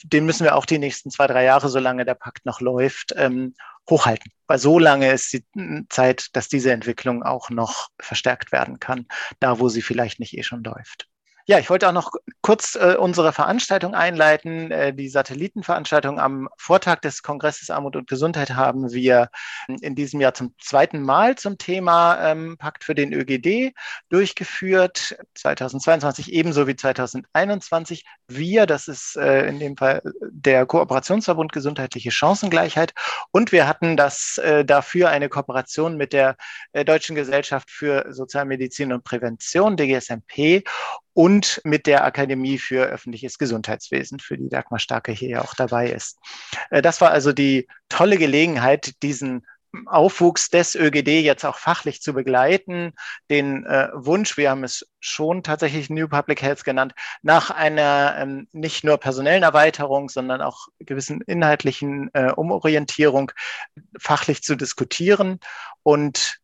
den 0.03 0.25
müssen 0.25 0.43
wir 0.43 0.55
auch 0.55 0.65
die 0.65 0.79
nächsten 0.79 1.11
zwei, 1.11 1.27
drei 1.27 1.43
Jahre, 1.43 1.69
solange 1.69 2.05
der 2.05 2.15
Pakt 2.15 2.45
noch 2.45 2.61
läuft, 2.61 3.13
ähm, 3.17 3.53
hochhalten. 3.89 4.31
Weil 4.47 4.59
so 4.59 4.79
lange 4.79 5.11
ist 5.11 5.33
die 5.33 5.43
Zeit, 5.89 6.35
dass 6.35 6.47
diese 6.47 6.71
Entwicklung 6.71 7.23
auch 7.23 7.49
noch 7.49 7.89
verstärkt 7.99 8.51
werden 8.51 8.79
kann, 8.79 9.07
da 9.39 9.59
wo 9.59 9.69
sie 9.69 9.81
vielleicht 9.81 10.19
nicht 10.19 10.37
eh 10.37 10.43
schon 10.43 10.63
läuft. 10.63 11.07
Ja, 11.49 11.57
ich 11.57 11.71
wollte 11.71 11.87
auch 11.89 11.93
noch 11.93 12.11
kurz 12.41 12.75
äh, 12.75 12.95
unsere 12.95 13.33
Veranstaltung 13.33 13.95
einleiten. 13.95 14.69
Äh, 14.69 14.93
die 14.93 15.09
Satellitenveranstaltung 15.09 16.19
am 16.19 16.47
Vortag 16.57 16.97
des 17.01 17.23
Kongresses 17.23 17.71
Armut 17.71 17.95
und 17.95 18.07
Gesundheit 18.07 18.51
haben 18.51 18.93
wir 18.93 19.31
in 19.81 19.95
diesem 19.95 20.21
Jahr 20.21 20.35
zum 20.35 20.53
zweiten 20.61 21.01
Mal 21.01 21.39
zum 21.39 21.57
Thema 21.57 22.19
ähm, 22.21 22.55
Pakt 22.59 22.83
für 22.83 22.93
den 22.93 23.13
ÖGD 23.13 23.73
durchgeführt. 24.09 25.17
2022 25.33 26.33
ebenso 26.33 26.67
wie 26.67 26.75
2021. 26.75 28.05
Wir, 28.27 28.67
das 28.67 28.87
ist 28.87 29.15
äh, 29.15 29.47
in 29.47 29.57
dem 29.57 29.75
Fall 29.75 30.03
der 30.21 30.67
Kooperationsverbund 30.67 31.51
Gesundheitliche 31.51 32.11
Chancengleichheit. 32.11 32.93
Und 33.31 33.51
wir 33.51 33.67
hatten 33.67 33.97
das 33.97 34.37
äh, 34.37 34.63
dafür 34.63 35.09
eine 35.09 35.29
Kooperation 35.29 35.97
mit 35.97 36.13
der 36.13 36.37
äh, 36.73 36.85
Deutschen 36.85 37.15
Gesellschaft 37.15 37.71
für 37.71 38.13
Sozialmedizin 38.13 38.93
und 38.93 39.03
Prävention, 39.03 39.77
DGSMP 39.77 40.63
und 41.13 41.61
mit 41.63 41.87
der 41.87 42.05
Akademie 42.05 42.57
für 42.57 42.85
öffentliches 42.85 43.37
Gesundheitswesen, 43.37 44.19
für 44.19 44.37
die 44.37 44.49
Dagmar 44.49 44.79
Starke 44.79 45.11
hier 45.11 45.29
ja 45.29 45.41
auch 45.41 45.53
dabei 45.53 45.89
ist. 45.89 46.17
Äh, 46.69 46.81
das 46.81 47.01
war 47.01 47.11
also 47.11 47.33
die 47.33 47.67
tolle 47.89 48.17
Gelegenheit, 48.17 49.01
diesen 49.03 49.45
Aufwuchs 49.85 50.49
des 50.49 50.75
ÖGD 50.75 51.21
jetzt 51.21 51.45
auch 51.45 51.57
fachlich 51.57 52.01
zu 52.01 52.13
begleiten, 52.13 52.93
den 53.29 53.65
äh, 53.65 53.89
Wunsch, 53.93 54.35
wir 54.37 54.49
haben 54.49 54.63
es 54.63 54.87
schon 54.99 55.43
tatsächlich 55.43 55.89
New 55.89 56.07
Public 56.07 56.41
Health 56.41 56.63
genannt, 56.63 56.93
nach 57.21 57.51
einer 57.51 58.15
ähm, 58.17 58.47
nicht 58.51 58.83
nur 58.83 58.97
personellen 58.97 59.43
Erweiterung, 59.43 60.09
sondern 60.09 60.41
auch 60.41 60.67
gewissen 60.79 61.21
inhaltlichen 61.21 62.09
äh, 62.13 62.31
Umorientierung 62.31 63.31
fachlich 63.99 64.41
zu 64.41 64.55
diskutieren 64.55 65.39
und 65.83 66.39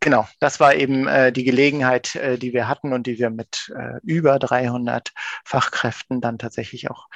genau, 0.00 0.26
das 0.40 0.60
war 0.60 0.74
eben 0.74 1.06
äh, 1.06 1.32
die 1.32 1.44
Gelegenheit, 1.44 2.14
äh, 2.16 2.38
die 2.38 2.52
wir 2.52 2.68
hatten 2.68 2.92
und 2.92 3.06
die 3.06 3.18
wir 3.18 3.30
mit 3.30 3.72
äh, 3.76 3.98
über 4.02 4.38
300 4.38 5.12
Fachkräften 5.44 6.20
dann 6.20 6.38
tatsächlich 6.38 6.90
auch 6.90 7.08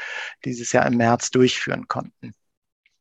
dieses 0.45 0.73
Jahr 0.73 0.87
im 0.87 0.97
März 0.97 1.31
durchführen 1.31 1.88
konnten. 1.88 2.35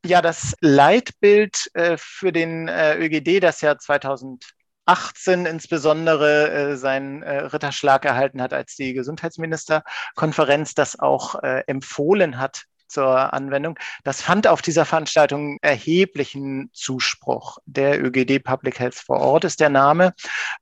Ja, 0.06 0.22
das 0.22 0.56
Leitbild 0.62 1.70
äh, 1.74 1.98
für 1.98 2.32
den 2.32 2.68
äh, 2.68 2.98
ÖGD, 2.98 3.44
das 3.44 3.62
ja 3.62 3.78
2018 3.78 5.46
insbesondere 5.46 6.78
seinen 6.78 7.24
Ritterschlag 7.24 8.06
erhalten 8.06 8.42
hat, 8.42 8.54
als 8.54 8.76
die 8.76 8.94
Gesundheitsministerkonferenz 8.94 10.74
das 10.74 11.00
auch 11.00 11.36
empfohlen 11.44 12.40
hat, 12.40 12.66
zur 12.92 13.34
Anwendung. 13.34 13.78
Das 14.04 14.22
fand 14.22 14.48
auf 14.48 14.62
dieser 14.62 14.86
Veranstaltung 14.86 15.58
erheblichen 15.62 16.70
Zuspruch. 16.74 17.58
Der 17.66 18.04
ÖGD 18.04 18.44
Public 18.44 18.80
Health 18.80 18.96
vor 18.96 19.20
Ort 19.20 19.46
ist 19.46 19.60
der 19.60 19.70
Name. 19.70 20.14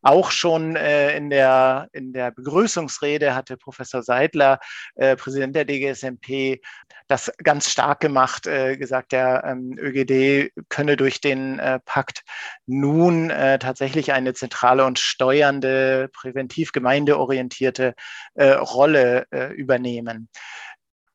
Auch 0.02 0.32
schon 0.32 0.76
äh, 0.76 1.16
in, 1.18 1.30
der, 1.30 1.90
in 1.92 2.14
der 2.14 2.32
Begrüßungsrede 2.32 3.36
hatte 3.36 3.58
Professor 3.58 4.04
Seidler, 4.04 4.60
äh, 4.96 5.16
Präsident 5.16 5.56
der 5.56 5.66
DGSMP, 5.66 6.62
das 7.08 7.32
ganz 7.44 7.70
stark 7.70 8.00
gemacht, 8.00 8.46
äh, 8.46 8.78
gesagt, 8.78 9.12
der 9.12 9.44
ähm, 9.44 9.76
ÖGD 9.78 10.52
könne 10.70 10.96
durch 10.96 11.22
den 11.22 11.58
äh, 11.58 11.80
Pakt 11.80 12.24
nun 12.68 13.32
äh, 13.32 13.58
tatsächlich 13.58 14.14
eine 14.14 14.34
zentrale 14.36 14.86
und 14.86 15.00
steuernde, 15.00 16.10
präventiv 16.14 16.72
gemeindeorientierte 16.72 17.96
äh, 18.36 18.50
Rolle 18.52 19.28
übernehmen 19.56 20.30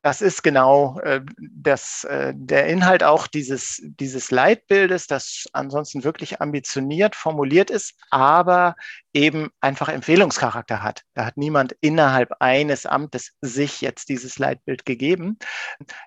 das 0.05 0.21
ist 0.21 0.43
genau 0.43 0.99
äh, 0.99 1.21
das, 1.39 2.03
äh, 2.03 2.31
der 2.35 2.67
Inhalt 2.67 3.03
auch 3.03 3.25
dieses, 3.25 3.81
dieses 3.83 4.29
Leitbildes, 4.29 5.07
das 5.07 5.45
ansonsten 5.51 6.03
wirklich 6.03 6.41
ambitioniert 6.41 7.15
formuliert 7.15 7.71
ist, 7.71 7.95
aber 8.11 8.75
eben 9.13 9.49
einfach 9.61 9.89
Empfehlungscharakter 9.89 10.83
hat. 10.83 11.01
Da 11.15 11.25
hat 11.25 11.37
niemand 11.37 11.75
innerhalb 11.81 12.33
eines 12.39 12.85
Amtes 12.85 13.31
sich 13.41 13.81
jetzt 13.81 14.09
dieses 14.09 14.37
Leitbild 14.37 14.85
gegeben. 14.85 15.39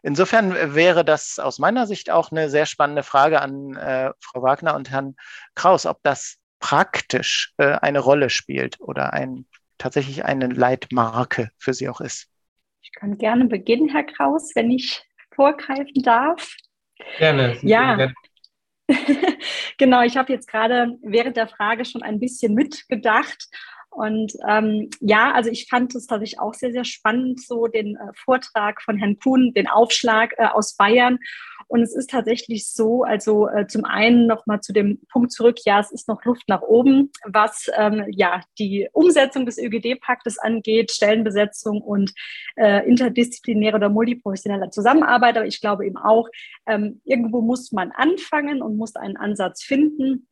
Insofern 0.04 0.76
wäre 0.76 1.04
das 1.04 1.40
aus 1.40 1.58
meiner 1.58 1.88
Sicht 1.88 2.08
auch 2.08 2.30
eine 2.30 2.50
sehr 2.50 2.66
spannende 2.66 3.02
Frage 3.02 3.42
an 3.42 3.74
äh, 3.74 4.12
Frau 4.20 4.42
Wagner 4.42 4.76
und 4.76 4.90
Herrn 4.90 5.16
Kraus, 5.56 5.86
ob 5.86 6.04
das 6.04 6.36
praktisch 6.60 7.52
äh, 7.56 7.72
eine 7.72 7.98
Rolle 7.98 8.30
spielt 8.30 8.78
oder 8.78 9.12
ein, 9.12 9.46
tatsächlich 9.76 10.24
eine 10.24 10.46
Leitmarke 10.46 11.50
für 11.58 11.74
Sie 11.74 11.88
auch 11.88 12.00
ist. 12.00 12.28
Ich 12.82 12.92
kann 12.92 13.18
gerne 13.18 13.46
beginnen, 13.46 13.88
Herr 13.88 14.04
Kraus, 14.04 14.52
wenn 14.54 14.70
ich 14.70 15.02
vorgreifen 15.34 16.02
darf. 16.02 16.54
Gerne. 17.18 17.58
Ja. 17.62 17.96
Gerne. 17.96 18.14
genau, 19.78 20.02
ich 20.02 20.16
habe 20.16 20.32
jetzt 20.32 20.48
gerade 20.48 20.96
während 21.02 21.36
der 21.36 21.48
Frage 21.48 21.84
schon 21.84 22.02
ein 22.02 22.18
bisschen 22.18 22.54
mitgedacht. 22.54 23.48
Und 23.90 24.32
ähm, 24.46 24.90
ja, 25.00 25.32
also 25.32 25.50
ich 25.50 25.66
fand 25.68 25.94
es 25.94 26.06
tatsächlich 26.06 26.38
auch 26.38 26.54
sehr, 26.54 26.72
sehr 26.72 26.84
spannend, 26.84 27.42
so 27.42 27.66
den 27.66 27.96
äh, 27.96 28.12
Vortrag 28.14 28.82
von 28.82 28.98
Herrn 28.98 29.18
Kuhn, 29.18 29.52
den 29.54 29.66
Aufschlag 29.66 30.34
äh, 30.36 30.46
aus 30.46 30.76
Bayern. 30.76 31.18
Und 31.68 31.82
es 31.82 31.94
ist 31.94 32.10
tatsächlich 32.10 32.68
so, 32.68 33.04
also 33.04 33.48
äh, 33.48 33.66
zum 33.66 33.84
einen 33.84 34.26
nochmal 34.26 34.60
zu 34.60 34.72
dem 34.72 35.00
Punkt 35.12 35.32
zurück, 35.32 35.58
ja, 35.64 35.80
es 35.80 35.92
ist 35.92 36.08
noch 36.08 36.24
Luft 36.24 36.48
nach 36.48 36.62
oben, 36.62 37.10
was 37.24 37.70
ähm, 37.76 38.04
ja 38.10 38.40
die 38.58 38.88
Umsetzung 38.92 39.46
des 39.46 39.58
ÖGD-Paktes 39.58 40.38
angeht, 40.38 40.90
Stellenbesetzung 40.90 41.82
und 41.82 42.12
äh, 42.56 42.88
interdisziplinäre 42.88 43.76
oder 43.76 43.90
multiprofessionelle 43.90 44.70
Zusammenarbeit. 44.70 45.36
Aber 45.36 45.46
ich 45.46 45.60
glaube 45.60 45.86
eben 45.86 45.98
auch, 45.98 46.28
ähm, 46.66 47.00
irgendwo 47.04 47.42
muss 47.42 47.70
man 47.70 47.92
anfangen 47.92 48.62
und 48.62 48.78
muss 48.78 48.96
einen 48.96 49.18
Ansatz 49.18 49.62
finden. 49.62 50.26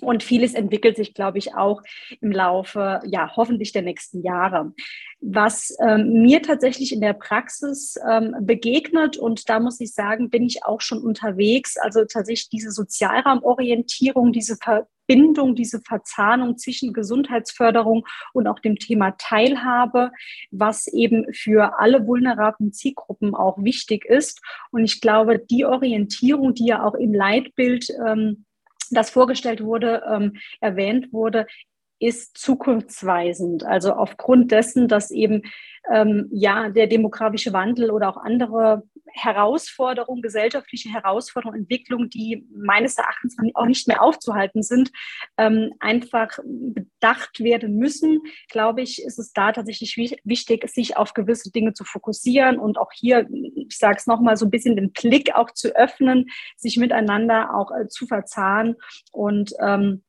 Und 0.00 0.22
vieles 0.22 0.54
entwickelt 0.54 0.96
sich, 0.96 1.12
glaube 1.12 1.38
ich, 1.38 1.54
auch 1.54 1.82
im 2.20 2.32
Laufe, 2.32 3.00
ja, 3.04 3.36
hoffentlich 3.36 3.72
der 3.72 3.82
nächsten 3.82 4.22
Jahre. 4.22 4.72
Was 5.20 5.76
ähm, 5.86 6.22
mir 6.22 6.42
tatsächlich 6.42 6.92
in 6.92 7.00
der 7.00 7.12
Praxis 7.12 7.96
ähm, 8.10 8.34
begegnet, 8.40 9.16
und 9.18 9.48
da 9.48 9.60
muss 9.60 9.80
ich 9.80 9.92
sagen, 9.92 10.30
bin 10.30 10.44
ich 10.44 10.64
auch 10.64 10.80
schon 10.80 11.02
unterwegs, 11.02 11.76
also 11.76 12.04
tatsächlich 12.04 12.48
diese 12.48 12.70
Sozialraumorientierung, 12.70 14.32
diese 14.32 14.56
Verbindung, 14.56 15.54
diese 15.54 15.80
Verzahnung 15.80 16.56
zwischen 16.56 16.94
Gesundheitsförderung 16.94 18.06
und 18.32 18.46
auch 18.46 18.60
dem 18.60 18.76
Thema 18.76 19.12
Teilhabe, 19.18 20.10
was 20.50 20.88
eben 20.88 21.26
für 21.34 21.78
alle 21.78 22.06
vulnerablen 22.06 22.72
Zielgruppen 22.72 23.34
auch 23.34 23.62
wichtig 23.62 24.06
ist. 24.06 24.40
Und 24.70 24.84
ich 24.84 25.02
glaube, 25.02 25.38
die 25.38 25.66
Orientierung, 25.66 26.54
die 26.54 26.66
ja 26.66 26.82
auch 26.82 26.94
im 26.94 27.12
Leitbild 27.12 27.88
ähm, 28.06 28.46
das 28.94 29.10
vorgestellt 29.10 29.62
wurde, 29.62 30.02
ähm, 30.10 30.36
erwähnt 30.60 31.12
wurde, 31.12 31.46
ist 32.02 32.36
zukunftsweisend. 32.36 33.64
Also 33.64 33.92
aufgrund 33.92 34.50
dessen, 34.50 34.88
dass 34.88 35.10
eben 35.10 35.42
ähm, 35.92 36.28
ja 36.32 36.68
der 36.68 36.88
demografische 36.88 37.52
Wandel 37.52 37.90
oder 37.90 38.08
auch 38.08 38.16
andere 38.16 38.82
Herausforderungen, 39.14 40.22
gesellschaftliche 40.22 40.88
Herausforderungen, 40.88 41.60
Entwicklungen, 41.60 42.08
die 42.08 42.46
meines 42.54 42.98
Erachtens 42.98 43.36
auch 43.54 43.66
nicht 43.66 43.86
mehr 43.86 44.02
aufzuhalten 44.02 44.62
sind, 44.62 44.90
ähm, 45.36 45.72
einfach 45.80 46.38
bedacht 46.44 47.40
werden 47.40 47.76
müssen, 47.76 48.20
glaube 48.48 48.82
ich, 48.82 49.04
ist 49.04 49.18
es 49.18 49.32
da 49.32 49.52
tatsächlich 49.52 49.96
wichtig, 50.24 50.68
sich 50.70 50.96
auf 50.96 51.14
gewisse 51.14 51.52
Dinge 51.52 51.72
zu 51.72 51.84
fokussieren 51.84 52.58
und 52.58 52.78
auch 52.78 52.90
hier, 52.92 53.28
ich 53.54 53.76
sage 53.76 53.96
es 53.98 54.06
nochmal, 54.06 54.36
so 54.36 54.46
ein 54.46 54.50
bisschen 54.50 54.76
den 54.76 54.92
Blick 54.92 55.34
auch 55.34 55.50
zu 55.50 55.76
öffnen, 55.76 56.30
sich 56.56 56.78
miteinander 56.78 57.54
auch 57.54 57.70
äh, 57.70 57.88
zu 57.88 58.06
verzahnen 58.06 58.76
und 59.12 59.52
ähm, 59.60 60.02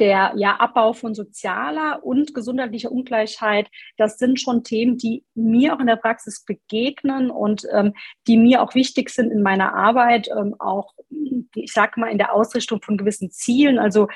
der 0.00 0.32
ja, 0.36 0.56
Abbau 0.56 0.94
von 0.94 1.14
sozialer 1.14 2.00
und 2.02 2.34
gesundheitlicher 2.34 2.90
Ungleichheit, 2.90 3.68
das 3.98 4.18
sind 4.18 4.40
schon 4.40 4.64
Themen, 4.64 4.96
die 4.96 5.24
mir 5.34 5.74
auch 5.74 5.80
in 5.80 5.86
der 5.86 5.96
Praxis 5.96 6.44
begegnen 6.44 7.30
und 7.30 7.66
ähm, 7.72 7.92
die 8.26 8.38
mir 8.38 8.62
auch 8.62 8.74
wichtig 8.74 9.10
sind 9.10 9.30
in 9.30 9.42
meiner 9.42 9.74
Arbeit, 9.74 10.28
ähm, 10.36 10.56
auch, 10.58 10.94
ich 11.54 11.72
sage 11.72 12.00
mal, 12.00 12.10
in 12.10 12.18
der 12.18 12.34
Ausrichtung 12.34 12.80
von 12.82 12.96
gewissen 12.96 13.30
Zielen. 13.30 13.78
Also 13.78 14.08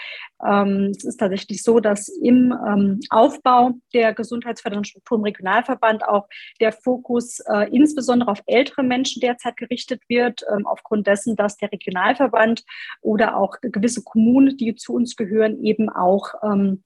ähm, 0.47 0.93
es 0.97 1.05
ist 1.05 1.19
tatsächlich 1.19 1.63
so, 1.63 1.81
dass 1.81 2.09
im 2.09 2.55
ähm, 2.67 3.01
Aufbau 3.11 3.73
der 3.93 4.15
gesundheitsfördernden 4.15 4.85
Struktur 4.85 5.19
im 5.19 5.25
Regionalverband 5.25 6.07
auch 6.09 6.27
der 6.61 6.73
Fokus 6.73 7.41
äh, 7.41 7.69
insbesondere 7.71 8.31
auf 8.31 8.43
ältere 8.47 8.83
Menschen 8.83 9.21
derzeit 9.21 9.57
gerichtet 9.57 10.03
wird, 10.09 10.45
ähm, 10.51 10.67
aufgrund 10.67 11.07
dessen, 11.07 11.37
dass 11.37 11.57
der 11.59 11.71
Regionalverband 11.71 12.65
oder 13.03 13.37
auch 13.37 13.57
gewisse 13.61 14.03
Kommunen, 14.03 14.57
die 14.57 14.75
zu 14.75 14.95
uns 14.95 15.17
gehören, 15.17 15.63
eben 15.63 15.74
auch 15.89 16.35
ähm, 16.43 16.83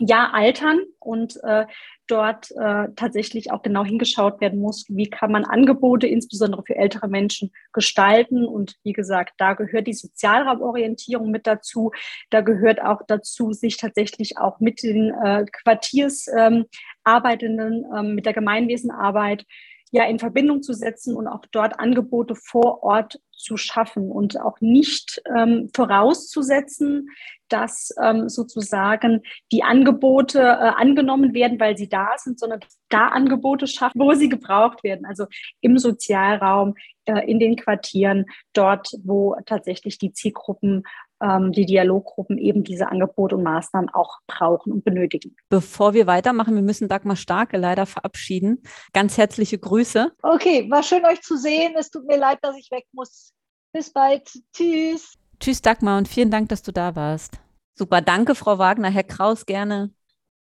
ja 0.00 0.30
altern 0.32 0.80
und 0.98 1.38
äh, 1.44 1.66
dort 2.06 2.50
äh, 2.52 2.86
tatsächlich 2.96 3.52
auch 3.52 3.60
genau 3.62 3.84
hingeschaut 3.84 4.40
werden 4.40 4.60
muss, 4.60 4.86
wie 4.88 5.08
kann 5.08 5.30
man 5.30 5.44
Angebote 5.44 6.06
insbesondere 6.06 6.62
für 6.64 6.76
ältere 6.76 7.08
Menschen 7.08 7.52
gestalten. 7.72 8.46
Und 8.46 8.76
wie 8.82 8.94
gesagt, 8.94 9.34
da 9.38 9.52
gehört 9.52 9.86
die 9.86 9.92
Sozialraumorientierung 9.92 11.30
mit 11.30 11.46
dazu. 11.46 11.92
Da 12.30 12.40
gehört 12.40 12.82
auch 12.82 13.02
dazu, 13.06 13.52
sich 13.52 13.76
tatsächlich 13.76 14.38
auch 14.38 14.58
mit 14.58 14.82
den 14.82 15.12
äh, 15.22 15.44
Quartiersarbeitenden, 15.62 17.84
ähm, 17.84 17.96
ähm, 17.96 18.14
mit 18.14 18.24
der 18.26 18.32
Gemeinwesenarbeit 18.32 19.44
ja 19.90 20.04
in 20.04 20.18
Verbindung 20.18 20.62
zu 20.62 20.72
setzen 20.72 21.16
und 21.16 21.26
auch 21.26 21.44
dort 21.50 21.78
Angebote 21.80 22.34
vor 22.34 22.82
Ort 22.82 23.20
zu 23.32 23.56
schaffen 23.56 24.10
und 24.10 24.40
auch 24.40 24.60
nicht 24.60 25.20
ähm, 25.36 25.70
vorauszusetzen, 25.74 27.08
dass 27.48 27.92
ähm, 28.00 28.28
sozusagen 28.28 29.22
die 29.50 29.62
Angebote 29.62 30.40
äh, 30.40 30.44
angenommen 30.44 31.34
werden, 31.34 31.58
weil 31.58 31.76
sie 31.76 31.88
da 31.88 32.10
sind, 32.16 32.38
sondern 32.38 32.60
da 32.88 33.08
Angebote 33.08 33.66
schaffen, 33.66 34.00
wo 34.00 34.12
sie 34.14 34.28
gebraucht 34.28 34.84
werden. 34.84 35.06
Also 35.06 35.26
im 35.60 35.78
Sozialraum, 35.78 36.74
äh, 37.06 37.28
in 37.28 37.40
den 37.40 37.56
Quartieren, 37.56 38.26
dort, 38.52 38.92
wo 39.02 39.36
tatsächlich 39.46 39.98
die 39.98 40.12
Zielgruppen 40.12 40.84
ähm, 41.22 41.52
die 41.52 41.66
Dialoggruppen 41.66 42.38
eben 42.38 42.64
diese 42.64 42.88
Angebote 42.88 43.36
und 43.36 43.42
Maßnahmen 43.42 43.90
auch 43.90 44.18
brauchen 44.26 44.72
und 44.72 44.84
benötigen. 44.84 45.36
Bevor 45.48 45.94
wir 45.94 46.06
weitermachen, 46.06 46.54
wir 46.54 46.62
müssen 46.62 46.88
Dagmar 46.88 47.16
Starke 47.16 47.56
leider 47.56 47.86
verabschieden. 47.86 48.62
Ganz 48.92 49.18
herzliche 49.18 49.58
Grüße. 49.58 50.12
Okay, 50.22 50.70
war 50.70 50.82
schön 50.82 51.04
euch 51.04 51.20
zu 51.22 51.36
sehen. 51.36 51.74
Es 51.78 51.90
tut 51.90 52.06
mir 52.06 52.18
leid, 52.18 52.38
dass 52.42 52.56
ich 52.56 52.70
weg 52.70 52.84
muss. 52.92 53.32
Bis 53.72 53.92
bald. 53.92 54.28
Tschüss. 54.54 55.14
Tschüss, 55.38 55.62
Dagmar, 55.62 55.98
und 55.98 56.08
vielen 56.08 56.30
Dank, 56.30 56.48
dass 56.48 56.62
du 56.62 56.72
da 56.72 56.96
warst. 56.96 57.40
Super, 57.74 58.02
danke, 58.02 58.34
Frau 58.34 58.58
Wagner. 58.58 58.90
Herr 58.90 59.04
Kraus, 59.04 59.46
gerne. 59.46 59.90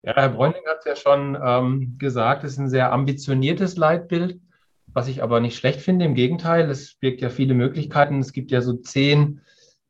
Ja, 0.02 0.14
Herr 0.16 0.30
Bräuning 0.30 0.62
hat 0.68 0.80
es 0.80 0.86
ja 0.86 0.96
schon 0.96 1.38
ähm, 1.42 1.96
gesagt, 1.98 2.44
es 2.44 2.54
ist 2.54 2.58
ein 2.58 2.70
sehr 2.70 2.92
ambitioniertes 2.92 3.78
Leitbild, 3.78 4.42
was 4.88 5.08
ich 5.08 5.24
aber 5.24 5.40
nicht 5.40 5.58
schlecht 5.58 5.82
finde. 5.82 6.06
Im 6.06 6.16
Gegenteil, 6.16 6.70
es 6.70 6.96
birgt 6.96 7.22
ja 7.22 7.30
viele 7.30 7.54
Möglichkeiten. 7.54 8.20
Es 8.20 8.34
gibt 8.34 8.52
ja 8.52 8.62
so 8.62 8.74
zehn 8.74 9.42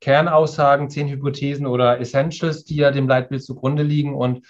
Kernaussagen, 0.02 0.90
zehn 0.90 1.10
Hypothesen 1.10 1.66
oder 1.66 2.00
Essentials, 2.00 2.64
die 2.64 2.78
ja 2.78 2.92
dem 2.92 3.08
Leitbild 3.08 3.44
zugrunde 3.44 3.84
liegen 3.84 4.16
und 4.16 4.46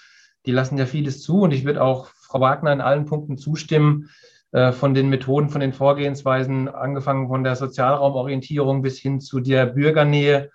die 0.46 0.52
lassen 0.52 0.78
ja 0.78 0.86
vieles 0.86 1.22
zu. 1.22 1.42
Und 1.42 1.52
ich 1.52 1.64
würde 1.64 1.82
auch 1.82 2.08
Frau 2.20 2.40
Wagner 2.40 2.72
in 2.72 2.80
allen 2.80 3.04
Punkten 3.06 3.36
zustimmen, 3.36 4.10
äh, 4.52 4.72
von 4.72 4.94
den 4.94 5.08
Methoden, 5.08 5.48
von 5.48 5.60
den 5.60 5.72
Vorgehensweisen, 5.72 6.68
angefangen 6.68 7.28
von 7.28 7.44
der 7.44 7.56
Sozialraumorientierung 7.56 8.82
bis 8.82 8.98
hin 8.98 9.20
zu 9.20 9.40
der 9.40 9.66
Bürgernähe, 9.66 10.50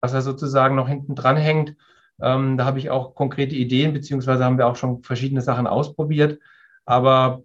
was 0.00 0.12
da 0.12 0.20
sozusagen 0.20 0.76
noch 0.76 0.88
hinten 0.88 1.14
dran 1.14 1.36
hängt. 1.36 1.74
Ähm, 2.20 2.58
da 2.58 2.64
habe 2.64 2.78
ich 2.78 2.90
auch 2.90 3.14
konkrete 3.14 3.54
Ideen, 3.54 3.92
beziehungsweise 3.92 4.44
haben 4.44 4.58
wir 4.58 4.66
auch 4.66 4.76
schon 4.76 5.02
verschiedene 5.02 5.40
Sachen 5.40 5.66
ausprobiert. 5.66 6.40
Aber 6.84 7.42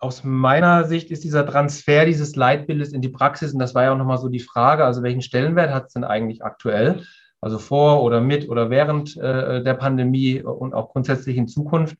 aus 0.00 0.24
meiner 0.24 0.84
Sicht 0.84 1.10
ist 1.10 1.24
dieser 1.24 1.46
Transfer 1.46 2.04
dieses 2.04 2.36
Leitbildes 2.36 2.92
in 2.92 3.02
die 3.02 3.08
Praxis, 3.08 3.52
und 3.52 3.58
das 3.58 3.74
war 3.74 3.84
ja 3.84 3.92
auch 3.92 3.98
nochmal 3.98 4.18
so 4.18 4.28
die 4.28 4.40
Frage, 4.40 4.84
also 4.84 5.02
welchen 5.02 5.22
Stellenwert 5.22 5.72
hat 5.72 5.86
es 5.86 5.92
denn 5.94 6.04
eigentlich 6.04 6.44
aktuell, 6.44 7.02
also 7.40 7.58
vor 7.58 8.02
oder 8.02 8.20
mit 8.20 8.48
oder 8.48 8.70
während 8.70 9.16
äh, 9.16 9.62
der 9.62 9.74
Pandemie 9.74 10.42
und 10.42 10.74
auch 10.74 10.90
grundsätzlich 10.90 11.36
in 11.36 11.48
Zukunft. 11.48 11.96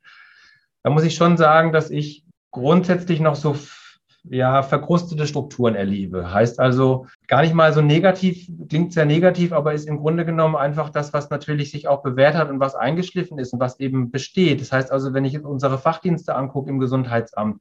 Da 0.82 0.90
muss 0.90 1.04
ich 1.04 1.14
schon 1.14 1.36
sagen, 1.36 1.72
dass 1.72 1.90
ich 1.90 2.24
grundsätzlich 2.50 3.20
noch 3.20 3.36
so 3.36 3.56
ja, 4.30 4.62
verkrustete 4.62 5.26
Strukturen 5.26 5.74
erlebe. 5.74 6.32
Heißt 6.32 6.60
also 6.60 7.06
gar 7.26 7.42
nicht 7.42 7.54
mal 7.54 7.72
so 7.72 7.80
negativ, 7.80 8.50
klingt 8.68 8.92
sehr 8.92 9.06
negativ, 9.06 9.52
aber 9.52 9.74
ist 9.74 9.88
im 9.88 9.98
Grunde 9.98 10.24
genommen 10.24 10.56
einfach 10.56 10.90
das, 10.90 11.12
was 11.12 11.30
natürlich 11.30 11.70
sich 11.70 11.88
auch 11.88 12.02
bewährt 12.02 12.34
hat 12.34 12.50
und 12.50 12.60
was 12.60 12.74
eingeschliffen 12.74 13.38
ist 13.38 13.52
und 13.52 13.60
was 13.60 13.80
eben 13.80 14.10
besteht. 14.10 14.60
Das 14.60 14.72
heißt 14.72 14.92
also, 14.92 15.14
wenn 15.14 15.24
ich 15.24 15.42
unsere 15.42 15.78
Fachdienste 15.78 16.34
angucke 16.34 16.70
im 16.70 16.78
Gesundheitsamt, 16.78 17.60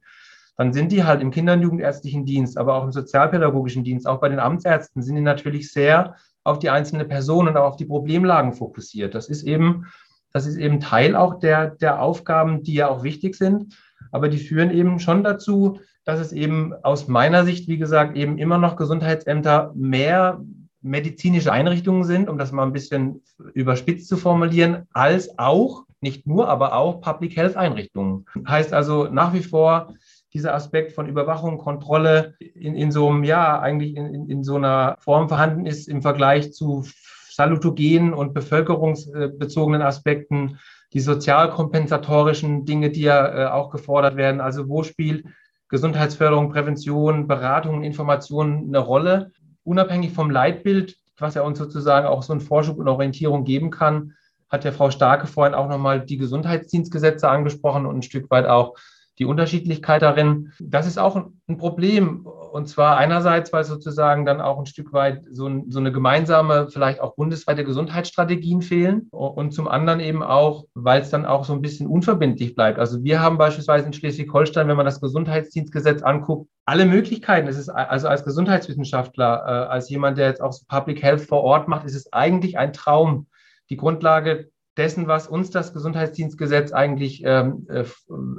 dann 0.56 0.72
sind 0.72 0.90
die 0.90 1.04
halt 1.04 1.22
im 1.22 1.30
Kinder- 1.30 1.52
und 1.52 1.62
Jugendärztlichen 1.62 2.24
Dienst, 2.26 2.58
aber 2.58 2.74
auch 2.74 2.84
im 2.84 2.92
sozialpädagogischen 2.92 3.84
Dienst, 3.84 4.08
auch 4.08 4.18
bei 4.18 4.28
den 4.28 4.40
Amtsärzten 4.40 5.02
sind 5.02 5.14
die 5.14 5.22
natürlich 5.22 5.72
sehr 5.72 6.16
auf 6.42 6.58
die 6.58 6.70
einzelne 6.70 7.04
Person 7.04 7.46
und 7.46 7.56
auch 7.56 7.68
auf 7.68 7.76
die 7.76 7.84
Problemlagen 7.84 8.52
fokussiert. 8.52 9.14
Das 9.14 9.28
ist 9.28 9.44
eben, 9.44 9.86
das 10.32 10.46
ist 10.46 10.56
eben 10.56 10.80
Teil 10.80 11.14
auch 11.14 11.38
der, 11.38 11.70
der 11.70 12.02
Aufgaben, 12.02 12.64
die 12.64 12.74
ja 12.74 12.88
auch 12.88 13.04
wichtig 13.04 13.36
sind, 13.36 13.76
aber 14.10 14.28
die 14.28 14.38
führen 14.38 14.70
eben 14.70 14.98
schon 14.98 15.22
dazu, 15.22 15.78
dass 16.08 16.20
es 16.20 16.32
eben 16.32 16.72
aus 16.84 17.06
meiner 17.06 17.44
Sicht, 17.44 17.68
wie 17.68 17.76
gesagt, 17.76 18.16
eben 18.16 18.38
immer 18.38 18.56
noch 18.56 18.76
Gesundheitsämter 18.76 19.72
mehr 19.74 20.40
medizinische 20.80 21.52
Einrichtungen 21.52 22.04
sind, 22.04 22.30
um 22.30 22.38
das 22.38 22.50
mal 22.50 22.62
ein 22.62 22.72
bisschen 22.72 23.22
überspitzt 23.52 24.08
zu 24.08 24.16
formulieren, 24.16 24.86
als 24.94 25.38
auch, 25.38 25.84
nicht 26.00 26.26
nur, 26.26 26.48
aber 26.48 26.72
auch 26.72 27.02
Public 27.02 27.36
Health 27.36 27.58
Einrichtungen. 27.58 28.24
Heißt 28.48 28.72
also 28.72 29.08
nach 29.08 29.34
wie 29.34 29.42
vor 29.42 29.92
dieser 30.32 30.54
Aspekt 30.54 30.92
von 30.92 31.10
Überwachung, 31.10 31.58
Kontrolle 31.58 32.36
in, 32.38 32.74
in 32.74 32.90
so 32.90 33.10
einem, 33.10 33.22
ja, 33.22 33.60
eigentlich 33.60 33.94
in, 33.94 34.06
in, 34.06 34.30
in 34.30 34.42
so 34.42 34.56
einer 34.56 34.96
Form 35.00 35.28
vorhanden 35.28 35.66
ist 35.66 35.88
im 35.88 36.00
Vergleich 36.00 36.54
zu 36.54 36.86
salutogenen 37.30 38.14
und 38.14 38.32
bevölkerungsbezogenen 38.32 39.82
Aspekten, 39.82 40.58
die 40.94 41.00
sozialkompensatorischen 41.00 42.64
Dinge, 42.64 42.88
die 42.88 43.02
ja 43.02 43.28
äh, 43.28 43.50
auch 43.50 43.68
gefordert 43.68 44.16
werden. 44.16 44.40
Also 44.40 44.70
wo 44.70 44.82
spielt 44.84 45.26
Gesundheitsförderung, 45.68 46.50
Prävention, 46.50 47.26
Beratung, 47.26 47.82
Information 47.82 48.64
eine 48.68 48.78
Rolle? 48.78 49.32
Unabhängig 49.64 50.12
vom 50.12 50.30
Leitbild, 50.30 50.96
was 51.18 51.34
ja 51.34 51.42
uns 51.42 51.58
sozusagen 51.58 52.06
auch 52.06 52.22
so 52.22 52.32
einen 52.32 52.40
Vorschub 52.40 52.78
und 52.78 52.88
Orientierung 52.88 53.44
geben 53.44 53.70
kann, 53.70 54.14
hat 54.48 54.64
ja 54.64 54.72
Frau 54.72 54.90
Starke 54.90 55.26
vorhin 55.26 55.54
auch 55.54 55.68
nochmal 55.68 56.00
die 56.04 56.16
Gesundheitsdienstgesetze 56.16 57.28
angesprochen 57.28 57.86
und 57.86 57.98
ein 57.98 58.02
Stück 58.02 58.30
weit 58.30 58.46
auch 58.46 58.76
die 59.18 59.24
Unterschiedlichkeit 59.24 60.02
darin. 60.02 60.52
Das 60.58 60.86
ist 60.86 60.98
auch 60.98 61.16
ein 61.16 61.58
Problem. 61.58 62.26
Und 62.52 62.68
zwar 62.68 62.96
einerseits, 62.96 63.52
weil 63.52 63.64
sozusagen 63.64 64.24
dann 64.26 64.40
auch 64.40 64.58
ein 64.58 64.66
Stück 64.66 64.92
weit 64.92 65.24
so, 65.30 65.64
so 65.68 65.78
eine 65.78 65.92
gemeinsame, 65.92 66.68
vielleicht 66.70 67.00
auch 67.00 67.14
bundesweite 67.14 67.64
Gesundheitsstrategien 67.64 68.62
fehlen. 68.62 69.08
Und 69.10 69.52
zum 69.52 69.68
anderen 69.68 70.00
eben 70.00 70.22
auch, 70.22 70.64
weil 70.74 71.02
es 71.02 71.10
dann 71.10 71.26
auch 71.26 71.44
so 71.44 71.52
ein 71.52 71.62
bisschen 71.62 71.86
unverbindlich 71.86 72.54
bleibt. 72.54 72.78
Also 72.78 73.02
wir 73.04 73.20
haben 73.20 73.38
beispielsweise 73.38 73.86
in 73.86 73.92
Schleswig-Holstein, 73.92 74.68
wenn 74.68 74.76
man 74.76 74.86
das 74.86 75.00
Gesundheitsdienstgesetz 75.00 76.02
anguckt, 76.02 76.50
alle 76.64 76.84
Möglichkeiten. 76.84 77.48
Es 77.48 77.56
ist 77.56 77.68
also 77.68 78.08
als 78.08 78.24
Gesundheitswissenschaftler, 78.24 79.44
äh, 79.46 79.72
als 79.72 79.88
jemand, 79.88 80.18
der 80.18 80.28
jetzt 80.28 80.42
auch 80.42 80.54
Public 80.68 81.02
Health 81.02 81.22
vor 81.22 81.42
Ort 81.42 81.68
macht, 81.68 81.86
ist 81.86 81.94
es 81.94 82.12
eigentlich 82.12 82.58
ein 82.58 82.72
Traum, 82.72 83.26
die 83.70 83.76
Grundlage 83.76 84.50
dessen, 84.78 85.08
was 85.08 85.26
uns 85.26 85.50
das 85.50 85.72
Gesundheitsdienstgesetz 85.72 86.72
eigentlich 86.72 87.22
ähm, 87.24 87.66
äh, 87.68 87.84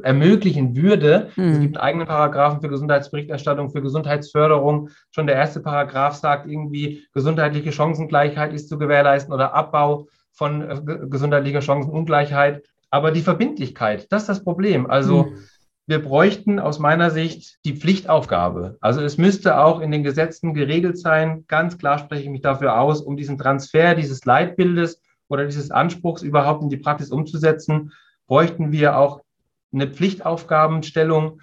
ermöglichen 0.03 0.75
würde. 0.75 1.29
Mhm. 1.35 1.43
Es 1.43 1.59
gibt 1.59 1.77
einen 1.77 1.83
eigenen 1.83 2.07
Paragraphen 2.07 2.61
für 2.61 2.69
Gesundheitsberichterstattung, 2.69 3.69
für 3.69 3.81
Gesundheitsförderung. 3.81 4.89
Schon 5.11 5.27
der 5.27 5.35
erste 5.35 5.59
Paragraph 5.59 6.15
sagt 6.15 6.47
irgendwie, 6.47 7.05
gesundheitliche 7.13 7.71
Chancengleichheit 7.71 8.53
ist 8.53 8.69
zu 8.69 8.77
gewährleisten 8.77 9.33
oder 9.33 9.53
Abbau 9.53 10.07
von 10.31 10.61
äh, 10.61 10.81
gesundheitlicher 11.09 11.61
Chancenungleichheit. 11.61 12.63
Aber 12.89 13.11
die 13.11 13.21
Verbindlichkeit, 13.21 14.07
das 14.09 14.23
ist 14.23 14.29
das 14.29 14.43
Problem. 14.43 14.89
Also 14.89 15.25
mhm. 15.25 15.37
wir 15.85 16.01
bräuchten 16.01 16.59
aus 16.59 16.79
meiner 16.79 17.11
Sicht 17.11 17.57
die 17.65 17.75
Pflichtaufgabe. 17.75 18.77
Also 18.79 19.01
es 19.01 19.17
müsste 19.17 19.59
auch 19.59 19.81
in 19.81 19.91
den 19.91 20.03
Gesetzen 20.03 20.53
geregelt 20.53 20.97
sein. 20.97 21.43
Ganz 21.47 21.77
klar 21.77 21.99
spreche 21.99 22.23
ich 22.23 22.29
mich 22.29 22.41
dafür 22.41 22.79
aus, 22.79 23.01
um 23.01 23.17
diesen 23.17 23.37
Transfer 23.37 23.93
dieses 23.93 24.25
Leitbildes 24.25 25.01
oder 25.29 25.45
dieses 25.45 25.71
Anspruchs 25.71 26.21
überhaupt 26.21 26.61
in 26.63 26.69
die 26.69 26.77
Praxis 26.77 27.11
umzusetzen, 27.11 27.93
bräuchten 28.27 28.71
wir 28.71 28.97
auch 28.97 29.21
eine 29.71 29.87
Pflichtaufgabenstellung, 29.87 31.41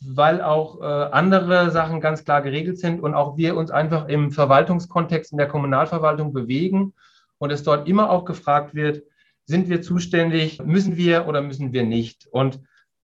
weil 0.00 0.42
auch 0.42 0.80
äh, 0.80 0.84
andere 0.84 1.70
Sachen 1.70 2.00
ganz 2.00 2.24
klar 2.24 2.42
geregelt 2.42 2.78
sind 2.78 3.00
und 3.00 3.14
auch 3.14 3.36
wir 3.36 3.56
uns 3.56 3.70
einfach 3.70 4.08
im 4.08 4.30
Verwaltungskontext 4.30 5.32
in 5.32 5.38
der 5.38 5.48
Kommunalverwaltung 5.48 6.32
bewegen 6.32 6.92
und 7.38 7.50
es 7.50 7.62
dort 7.62 7.88
immer 7.88 8.10
auch 8.10 8.24
gefragt 8.24 8.74
wird, 8.74 9.02
sind 9.46 9.68
wir 9.68 9.80
zuständig, 9.80 10.62
müssen 10.62 10.96
wir 10.96 11.26
oder 11.26 11.40
müssen 11.40 11.72
wir 11.72 11.84
nicht? 11.84 12.26
Und 12.30 12.60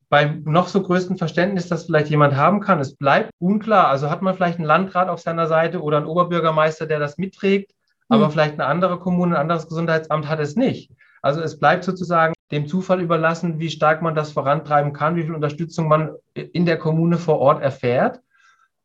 beim 0.09 0.41
noch 0.43 0.67
so 0.67 0.82
größten 0.82 1.17
Verständnis, 1.17 1.67
das 1.67 1.86
vielleicht 1.86 2.09
jemand 2.09 2.36
haben 2.36 2.61
kann, 2.61 2.80
es 2.80 2.95
bleibt 2.95 3.32
unklar. 3.38 3.89
Also 3.89 4.09
hat 4.09 4.24
man 4.24 4.34
vielleicht 4.34 4.57
einen 4.57 4.67
Landrat 4.67 5.07
auf 5.07 5.22
seiner 5.22 5.47
Seite 5.47 5.82
oder 5.82 5.97
einen 5.97 6.07
Oberbürgermeister, 6.07 6.88
der 6.88 6.97
das 6.97 7.17
mitträgt, 7.17 7.74
aber 8.10 8.26
hm. 8.26 8.32
vielleicht 8.32 8.53
eine 8.55 8.66
andere 8.66 8.99
Kommune, 8.99 9.36
ein 9.36 9.41
anderes 9.41 9.68
Gesundheitsamt 9.68 10.28
hat 10.28 10.39
es 10.39 10.55
nicht. 10.55 10.91
Also 11.22 11.41
es 11.41 11.60
bleibt 11.60 11.84
sozusagen 11.84 12.34
dem 12.51 12.68
Zufall 12.68 13.01
überlassen, 13.01 13.60
wie 13.60 13.70
stark 13.70 14.01
man 14.01 14.16
das 14.16 14.32
vorantreiben 14.32 14.93
kann, 14.93 15.16
wie 15.16 15.24
viel 15.24 15.36
Unterstützung 15.36 15.88
man 15.88 16.16
in 16.34 16.66
der 16.66 16.78
Kommune 16.78 17.18
vor 17.18 17.39
Ort 17.39 17.62
erfährt. 17.62 18.22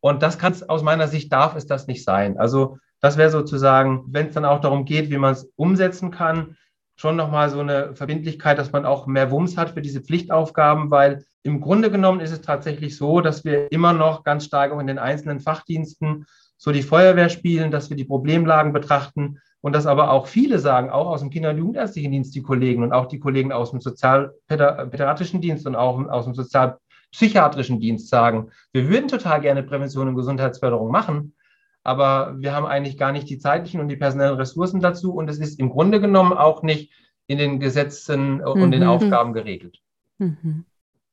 Und 0.01 0.23
das 0.23 0.39
kann 0.39 0.53
es 0.53 0.69
aus 0.69 0.83
meiner 0.83 1.09
Sicht 1.09 1.33
darf 1.33 1.57
es 1.57 1.67
das 1.67 1.87
nicht 1.87 2.05
sein. 2.05 2.39
Also 2.39 2.79
das 3.01 3.17
wäre 3.17 3.31
sozusagen, 3.31 4.05
wenn 4.09 4.29
es 4.29 4.35
dann 4.35 4.45
auch 4.45 4.61
darum 4.61 4.85
geht, 4.85 5.11
wie 5.11 5.19
man 5.19 5.33
es 5.33 5.51
umsetzen 5.57 6.11
kann, 6.11 6.57
schon 6.97 7.17
nochmal 7.17 7.51
so 7.51 7.61
eine 7.61 7.95
Verbindlichkeit, 7.95 8.59
dass 8.59 8.73
man 8.73 8.85
auch 8.85 9.07
mehr 9.07 9.31
Wumms 9.31 9.57
hat 9.57 9.71
für 9.71 9.83
diese 9.83 10.01
Pflichtaufgaben, 10.01 10.91
weil 10.91 11.25
im 11.43 11.61
Grunde 11.61 11.91
genommen 11.91 12.21
ist 12.21 12.33
es 12.33 12.41
tatsächlich 12.41 12.97
so, 12.97 13.21
dass 13.21 13.45
wir 13.45 13.71
immer 13.73 13.93
noch 13.93 14.25
ganz 14.25 14.45
stark 14.45 14.73
auch 14.73 14.79
in 14.79 14.87
den 14.87 14.99
einzelnen 14.99 15.41
Fachdiensten 15.41 16.27
so 16.57 16.73
die 16.73 16.83
Feuerwehr 16.83 17.29
spielen, 17.29 17.71
dass 17.71 17.91
wir 17.91 17.97
die 17.97 18.05
Problemlagen 18.05 18.73
betrachten 18.73 19.41
und 19.61 19.75
dass 19.75 19.87
aber 19.87 20.11
auch 20.11 20.27
viele 20.27 20.59
sagen, 20.59 20.91
auch 20.91 21.07
aus 21.07 21.21
dem 21.21 21.31
Kinder- 21.31 21.51
und 21.51 21.59
Jugendärztlichen 21.59 22.13
Dienst, 22.13 22.35
die 22.35 22.43
Kollegen 22.43 22.83
und 22.83 22.93
auch 22.93 23.07
die 23.07 23.19
Kollegen 23.19 23.53
aus 23.53 23.71
dem 23.71 23.81
sozialpädiatrischen 23.81 25.41
Dienst 25.41 25.67
und 25.67 25.75
auch 25.75 25.99
aus 26.09 26.27
dem 26.27 26.35
sozialpsychiatrischen 26.35 27.81
Dienst 27.81 28.09
sagen, 28.09 28.51
wir 28.73 28.89
würden 28.89 29.09
total 29.09 29.41
gerne 29.41 29.63
Prävention 29.63 30.09
und 30.09 30.17
Gesundheitsförderung 30.17 30.91
machen, 30.91 31.35
aber 31.83 32.35
wir 32.39 32.55
haben 32.55 32.67
eigentlich 32.67 32.99
gar 32.99 33.13
nicht 33.13 33.29
die 33.29 33.39
zeitlichen 33.39 33.81
und 33.81 33.89
die 33.89 33.97
personellen 33.97 34.37
Ressourcen 34.37 34.81
dazu 34.81 35.15
und 35.15 35.29
es 35.29 35.39
ist 35.39 35.59
im 35.59 35.71
Grunde 35.71 36.01
genommen 36.01 36.33
auch 36.33 36.63
nicht 36.63 36.93
in 37.27 37.39
den 37.39 37.61
Gesetzen 37.61 38.43
und 38.43 38.61
mhm. 38.61 38.71
den 38.71 38.85
Aufgaben 38.85 39.33
geregelt. 39.33 39.79
Mhm. 40.19 40.65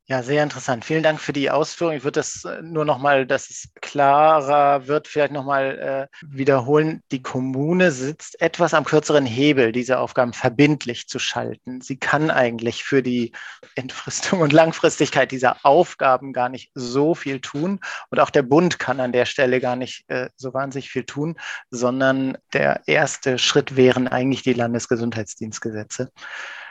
Ja, 0.08 0.24
sehr 0.24 0.44
interessant. 0.44 0.84
Vielen 0.84 1.04
Dank 1.04 1.22
für 1.22 1.32
die 1.32 1.50
Ausführung. 1.52 1.94
Ich 1.96 2.04
würde 2.04 2.20
das 2.20 2.44
äh, 2.44 2.62
nur 2.62 2.86
noch 2.86 2.98
mal, 2.98 3.26
dass 3.26 3.50
es 3.50 3.70
klarer 3.82 4.88
wird, 4.88 5.08
vielleicht 5.08 5.32
noch 5.32 5.46
mal 5.46 6.10
äh, 6.12 6.26
wiederholen. 6.28 7.02
Die 7.12 7.22
Kommune 7.22 7.92
sitzt 7.92 8.42
etwas 8.42 8.74
am 8.74 8.84
kürzeren 8.84 9.26
Hebel, 9.26 9.72
diese 9.72 10.00
Aufgaben 10.00 10.34
verbindlich 10.34 11.08
zu 11.08 11.18
schalten. 11.18 11.80
Sie 11.82 11.98
kann 11.98 12.30
eigentlich 12.30 12.84
für 12.84 13.02
die 13.04 13.32
Entfristung 13.76 14.42
und 14.42 14.52
Langfristigkeit 14.52 15.32
dieser 15.32 15.58
Aufgaben 15.64 16.34
gar 16.34 16.50
nicht 16.50 16.72
so 16.74 17.16
viel 17.16 17.40
tun. 17.40 17.80
Und 18.10 18.20
auch 18.20 18.32
der 18.32 18.44
Bund 18.44 18.80
kann 18.80 19.00
an 19.00 19.14
der 19.14 19.26
Stelle 19.26 19.62
gar 19.62 19.76
nicht 19.76 20.10
äh, 20.10 20.30
so 20.36 20.54
wahnsinnig 20.54 20.90
viel 20.90 21.06
tun, 21.06 21.38
sondern 21.70 22.38
der 22.54 22.82
erste 22.88 23.38
Schritt 23.38 23.78
wären 23.78 24.08
eigentlich 24.10 24.42
die 24.42 24.54
Landesgesundheitsdienstgesetze. 24.54 26.12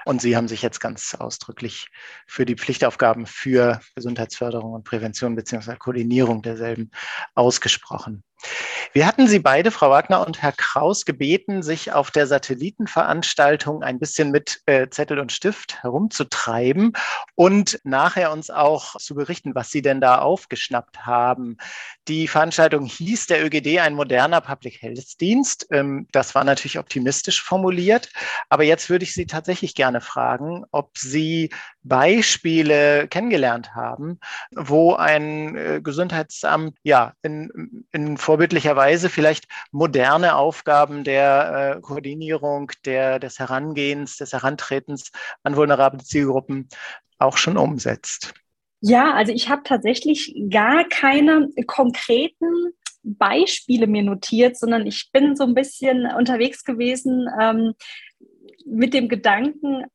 Und 0.04 0.20
Sie 0.20 0.36
haben 0.36 0.48
sich 0.48 0.62
jetzt 0.62 0.80
ganz 0.80 1.14
ausdrücklich 1.14 1.88
für 2.26 2.44
die 2.44 2.56
Pflichtaufgaben 2.56 3.26
für 3.26 3.80
Gesundheitsförderung 3.94 4.72
und 4.72 4.84
Prävention 4.84 5.34
beziehungsweise 5.34 5.78
Koordinierung 5.78 6.42
derselben 6.42 6.90
ausgesprochen. 7.34 8.22
Wir 8.92 9.06
hatten 9.06 9.28
Sie 9.28 9.38
beide, 9.38 9.70
Frau 9.70 9.90
Wagner 9.90 10.26
und 10.26 10.42
Herr 10.42 10.52
Kraus, 10.52 11.04
gebeten, 11.04 11.62
sich 11.62 11.92
auf 11.92 12.10
der 12.10 12.26
Satellitenveranstaltung 12.26 13.82
ein 13.82 13.98
bisschen 13.98 14.30
mit 14.30 14.60
äh, 14.66 14.88
Zettel 14.88 15.18
und 15.18 15.30
Stift 15.30 15.82
herumzutreiben 15.82 16.92
und 17.34 17.78
nachher 17.84 18.32
uns 18.32 18.50
auch 18.50 18.96
zu 18.96 19.14
berichten, 19.14 19.54
was 19.54 19.70
Sie 19.70 19.82
denn 19.82 20.00
da 20.00 20.18
aufgeschnappt 20.18 21.06
haben. 21.06 21.56
Die 22.08 22.26
Veranstaltung 22.26 22.84
hieß 22.86 23.26
der 23.26 23.44
ÖGD 23.44 23.78
ein 23.78 23.94
moderner 23.94 24.40
Public 24.40 24.82
Health 24.82 25.20
Dienst. 25.20 25.68
Ähm, 25.70 26.08
das 26.12 26.34
war 26.34 26.44
natürlich 26.44 26.78
optimistisch 26.78 27.42
formuliert. 27.42 28.08
Aber 28.48 28.64
jetzt 28.64 28.90
würde 28.90 29.04
ich 29.04 29.14
Sie 29.14 29.26
tatsächlich 29.26 29.74
gerne 29.74 30.00
fragen, 30.00 30.64
ob 30.72 30.98
Sie 30.98 31.50
Beispiele 31.82 33.08
kennengelernt 33.08 33.74
haben, 33.74 34.18
wo 34.54 34.94
ein 34.94 35.56
äh, 35.56 35.80
Gesundheitsamt 35.82 36.76
ja 36.82 37.14
in, 37.22 37.84
in 37.92 38.16
vorbildlicher 38.30 38.76
Weise 38.76 39.08
vielleicht 39.08 39.48
moderne 39.72 40.36
Aufgaben 40.36 41.02
der 41.02 41.74
äh, 41.78 41.80
Koordinierung, 41.80 42.70
der, 42.84 43.18
des 43.18 43.40
Herangehens, 43.40 44.18
des 44.18 44.32
Herantretens 44.32 45.10
an 45.42 45.56
vulnerable 45.56 46.00
Zielgruppen 46.00 46.68
auch 47.18 47.36
schon 47.36 47.56
umsetzt. 47.56 48.32
Ja, 48.80 49.14
also 49.14 49.32
ich 49.32 49.48
habe 49.48 49.62
tatsächlich 49.64 50.32
gar 50.48 50.84
keine 50.88 51.48
konkreten 51.66 52.72
Beispiele 53.02 53.88
mir 53.88 54.04
notiert, 54.04 54.56
sondern 54.56 54.86
ich 54.86 55.10
bin 55.12 55.34
so 55.34 55.42
ein 55.42 55.54
bisschen 55.54 56.06
unterwegs 56.06 56.62
gewesen 56.62 57.28
ähm, 57.40 57.72
mit 58.64 58.94
dem 58.94 59.08
Gedanken, 59.08 59.86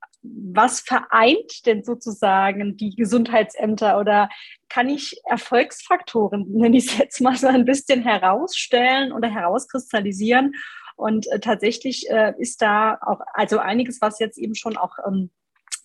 was 0.53 0.81
vereint 0.81 1.65
denn 1.65 1.83
sozusagen 1.83 2.77
die 2.77 2.95
Gesundheitsämter 2.95 3.99
oder 3.99 4.29
kann 4.69 4.89
ich 4.89 5.19
Erfolgsfaktoren, 5.25 6.45
nenne 6.51 6.77
ich 6.77 6.87
es 6.87 6.97
jetzt 6.97 7.21
mal 7.21 7.35
so 7.35 7.47
ein 7.47 7.65
bisschen 7.65 8.03
herausstellen 8.03 9.11
oder 9.11 9.29
herauskristallisieren? 9.29 10.53
Und 10.95 11.27
äh, 11.31 11.39
tatsächlich 11.39 12.09
äh, 12.09 12.33
ist 12.37 12.61
da 12.61 12.97
auch 13.01 13.19
also 13.33 13.59
einiges, 13.59 14.01
was 14.01 14.19
jetzt 14.19 14.37
eben 14.37 14.55
schon 14.55 14.77
auch 14.77 14.95
ähm, 15.05 15.29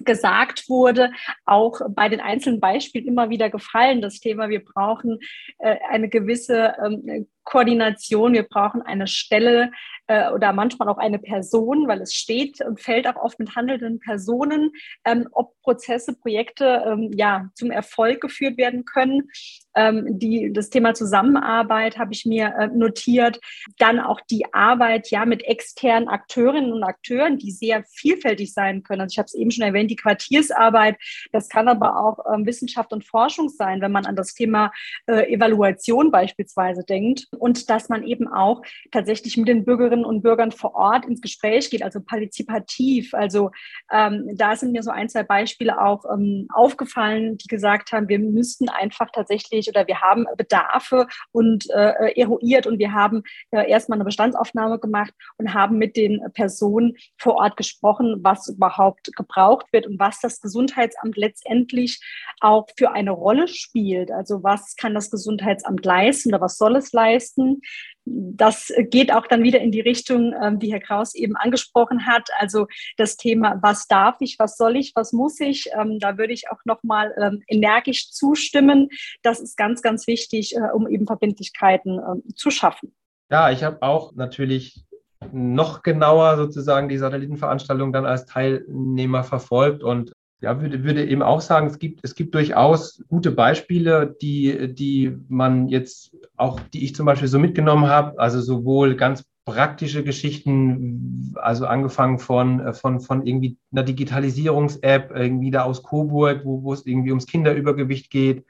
gesagt 0.05 0.69
wurde, 0.69 1.13
auch 1.45 1.81
bei 1.91 2.09
den 2.09 2.21
einzelnen 2.21 2.61
Beispielen 2.61 3.07
immer 3.07 3.31
wieder 3.31 3.51
gefallen. 3.51 4.01
Das 4.01 4.21
Thema, 4.21 4.49
wir 4.49 4.65
brauchen 4.65 5.19
äh, 5.59 5.77
eine 5.89 6.09
gewisse 6.09 6.75
ähm, 6.85 7.27
Koordination, 7.45 8.33
wir 8.33 8.45
brauchen 8.45 8.83
eine 8.83 9.07
Stelle 9.07 9.71
äh, 10.07 10.31
oder 10.31 10.53
manchmal 10.53 10.89
auch 10.89 10.99
eine 10.99 11.19
Person, 11.19 11.89
weil 11.89 12.01
es 12.03 12.15
steht 12.15 12.61
und 12.61 12.81
fällt 12.81 13.07
auch 13.07 13.17
oft 13.17 13.39
mit 13.39 13.55
handelnden 13.55 14.01
Personen, 14.01 14.73
ähm, 15.05 15.29
ob 15.33 15.61
Prozesse, 15.63 16.15
Projekte 16.15 16.85
ähm, 16.87 17.13
ja 17.15 17.49
zum 17.55 17.71
Erfolg 17.71 18.21
geführt 18.21 18.59
werden 18.59 18.85
können. 18.85 19.31
Ähm, 19.77 20.19
die, 20.19 20.53
das 20.53 20.71
Thema 20.71 20.95
Zusammenarbeit 20.95 21.97
habe 21.99 22.13
ich 22.13 22.27
mir 22.27 22.55
äh, 22.59 22.67
notiert. 22.69 23.41
Dann 23.79 24.01
auch 24.01 24.21
die 24.29 24.53
Arbeit 24.53 25.11
ja 25.11 25.25
mit 25.25 25.45
externen 25.45 26.09
Akteurinnen 26.09 26.73
und 26.73 26.83
Akteuren, 26.83 27.39
die 27.39 27.53
sehr 27.53 27.85
vielfältig 27.85 28.53
sein 28.53 28.83
können. 28.83 29.03
Also 29.03 29.15
ich 29.15 29.19
habe 29.19 29.27
es 29.27 29.35
eben 29.35 29.51
schon 29.51 29.65
erwähnt, 29.65 29.91
die 29.91 29.97
Quartiersarbeit. 29.97 30.97
Das 31.33 31.49
kann 31.49 31.69
aber 31.69 31.97
auch 31.97 32.19
ähm, 32.33 32.47
Wissenschaft 32.47 32.93
und 32.93 33.05
Forschung 33.05 33.49
sein, 33.49 33.81
wenn 33.81 33.93
man 33.93 34.07
an 34.07 34.17
das 34.17 34.35
Thema 34.35 34.73
äh, 35.07 35.33
Evaluation 35.33 36.11
beispielsweise 36.11 36.85
denkt 36.85 37.29
und 37.39 37.71
dass 37.71 37.89
man 37.89 38.03
eben 38.03 38.29
auch 38.29 38.63
tatsächlich 38.91 39.37
mit 39.37 39.49
den 39.49 39.65
Bürgerinnen 39.65 40.05
und 40.05 40.23
Bürgern 40.23 40.51
vor 40.51 40.75
Ort 40.75 41.07
ins 41.07 41.21
Gespräch 41.21 41.71
geht, 41.71 41.83
also 41.83 42.01
partizipativ. 42.01 43.15
Also 43.15 43.51
ähm, 43.93 44.31
da 44.35 44.57
sind 44.57 44.73
mir 44.73 44.83
so 44.83 44.91
ein, 44.91 45.09
zwei 45.09 45.23
Beispiele 45.23 45.81
auch 45.81 46.05
ähm, 46.13 46.49
aufgefallen, 46.53 47.39
die 47.39 47.47
gesagt 47.47 47.93
haben, 47.93 48.09
wir 48.09 48.19
müssten 48.19 48.69
einfach 48.69 49.11
tatsächlich 49.13 49.69
oder 49.69 49.87
wir 49.87 50.01
haben 50.01 50.27
Bedarfe 50.37 51.07
und 51.31 51.71
äh, 51.71 52.13
eruiert 52.21 52.67
und 52.67 52.79
wir 52.79 52.93
haben 52.93 53.23
äh, 53.53 53.69
erstmal 53.71 53.97
eine 53.97 54.05
Bestandsaufnahme 54.05 54.79
gemacht 54.79 55.15
und 55.39 55.55
haben 55.55 55.79
mit 55.79 55.97
den 55.97 56.21
Personen 56.35 56.97
vor 57.17 57.37
Ort 57.37 57.57
gesprochen, 57.57 58.21
was 58.23 58.49
überhaupt 58.49 59.15
gebraucht 59.17 59.67
wird 59.73 59.87
und 59.87 60.01
was 60.01 60.21
das 60.21 60.41
Gesundheitsamt 60.41 61.17
letztendlich 61.17 62.01
auch 62.41 62.67
für 62.77 62.91
eine 62.91 63.13
Rolle 63.13 63.47
spielt. 63.47 64.11
Also 64.11 64.43
was 64.43 64.75
kann 64.77 64.95
das 64.95 65.11
Gesundheitsamt 65.11 65.85
leisten 65.85 66.31
oder 66.31 66.41
was 66.41 66.59
soll 66.59 66.77
es 66.77 66.93
leisten? 66.93 67.20
Leisten. 67.21 67.61
Das 68.05 68.73
geht 68.91 69.13
auch 69.13 69.27
dann 69.27 69.43
wieder 69.43 69.61
in 69.61 69.71
die 69.71 69.81
Richtung, 69.81 70.35
ähm, 70.43 70.59
die 70.59 70.73
Herr 70.73 70.81
Kraus 70.81 71.15
eben 71.15 71.37
angesprochen 71.37 72.07
hat. 72.07 72.29
Also 72.39 72.67
das 72.97 73.17
Thema, 73.17 73.59
was 73.63 73.87
darf 73.87 74.17
ich, 74.21 74.39
was 74.39 74.57
soll 74.57 74.77
ich, 74.77 74.93
was 74.95 75.13
muss 75.13 75.39
ich? 75.41 75.71
Ähm, 75.79 75.99
da 75.99 76.19
würde 76.19 76.33
ich 76.33 76.51
auch 76.51 76.59
nochmal 76.65 77.15
ähm, 77.21 77.43
energisch 77.47 78.11
zustimmen. 78.11 78.89
Das 79.23 79.41
ist 79.41 79.57
ganz, 79.57 79.83
ganz 79.83 80.07
wichtig, 80.07 80.57
äh, 80.57 80.73
um 80.75 80.89
eben 80.89 81.07
Verbindlichkeiten 81.07 82.01
zu 82.35 82.51
schaffen. 82.51 82.95
Ja, 83.31 83.51
ich 83.51 83.63
habe 83.63 83.83
auch 83.83 84.15
natürlich 84.15 84.85
noch 85.33 85.83
genauer 85.83 86.37
sozusagen 86.37 86.89
die 86.89 86.99
Satellitenveranstaltung 86.99 87.93
dann 87.93 88.07
als 88.07 88.27
Teilnehmer 88.27 89.23
verfolgt 89.23 89.83
und 89.83 90.13
ja, 90.41 90.61
würde, 90.61 90.85
würde 90.85 91.07
eben 91.07 91.23
auch 91.23 91.41
sagen, 91.41 91.67
es 91.67 91.79
gibt, 91.79 92.01
es 92.03 92.15
gibt 92.15 92.35
durchaus 92.35 93.05
gute 93.09 93.31
Beispiele, 93.31 94.17
die, 94.23 94.75
die 94.75 95.17
man 95.29 95.69
jetzt 95.69 96.17
auch, 96.37 96.61
die 96.73 96.85
ich 96.85 96.95
zum 96.95 97.07
Beispiel 97.07 97.29
so 97.29 97.39
mitgenommen 97.39 97.89
habe, 97.89 98.19
also 98.19 98.41
sowohl 98.41 98.97
ganz 98.97 99.25
praktische 99.45 100.03
Geschichten, 100.03 101.35
also 101.37 101.67
angefangen 101.67 102.19
von, 102.19 102.73
von, 102.73 103.01
von 103.01 103.27
irgendwie 103.27 103.59
einer 103.73 103.83
Digitalisierungs-App, 103.83 105.13
irgendwie 105.15 105.51
da 105.51 105.65
aus 105.65 105.83
Coburg, 105.83 106.43
wo, 106.45 106.63
wo 106.63 106.73
es 106.73 106.87
irgendwie 106.87 107.11
ums 107.11 107.27
Kinderübergewicht 107.27 108.11
geht, 108.11 108.47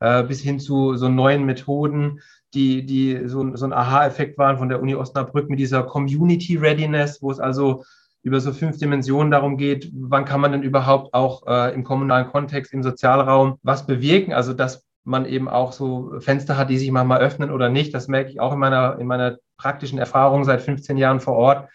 äh, 0.00 0.24
bis 0.24 0.40
hin 0.40 0.58
zu 0.58 0.96
so 0.96 1.08
neuen 1.08 1.44
Methoden, 1.44 2.20
die, 2.54 2.84
die 2.84 3.28
so, 3.28 3.54
so 3.54 3.66
ein 3.66 3.72
Aha-Effekt 3.72 4.38
waren 4.38 4.58
von 4.58 4.68
der 4.68 4.80
Uni 4.80 4.94
Osnabrück 4.94 5.50
mit 5.50 5.58
dieser 5.60 5.82
Community 5.84 6.56
Readiness, 6.56 7.22
wo 7.22 7.30
es 7.30 7.38
also 7.38 7.84
über 8.28 8.40
so 8.40 8.52
fünf 8.52 8.76
Dimensionen 8.76 9.30
darum 9.30 9.56
geht, 9.56 9.90
wann 9.94 10.26
kann 10.26 10.42
man 10.42 10.52
denn 10.52 10.62
überhaupt 10.62 11.14
auch 11.14 11.46
äh, 11.46 11.74
im 11.74 11.82
kommunalen 11.82 12.28
Kontext, 12.28 12.74
im 12.74 12.82
Sozialraum 12.82 13.58
was 13.62 13.86
bewirken. 13.86 14.34
Also 14.34 14.52
dass 14.52 14.86
man 15.04 15.24
eben 15.24 15.48
auch 15.48 15.72
so 15.72 16.12
Fenster 16.20 16.58
hat, 16.58 16.68
die 16.68 16.76
sich 16.76 16.90
manchmal 16.90 17.20
öffnen 17.20 17.50
oder 17.50 17.70
nicht. 17.70 17.94
Das 17.94 18.06
merke 18.06 18.30
ich 18.30 18.38
auch 18.38 18.52
in 18.52 18.58
meiner, 18.58 18.98
in 18.98 19.06
meiner 19.06 19.38
praktischen 19.56 19.98
Erfahrung 19.98 20.44
seit 20.44 20.60
15 20.60 20.98
Jahren 20.98 21.20
vor 21.20 21.34
Ort, 21.34 21.70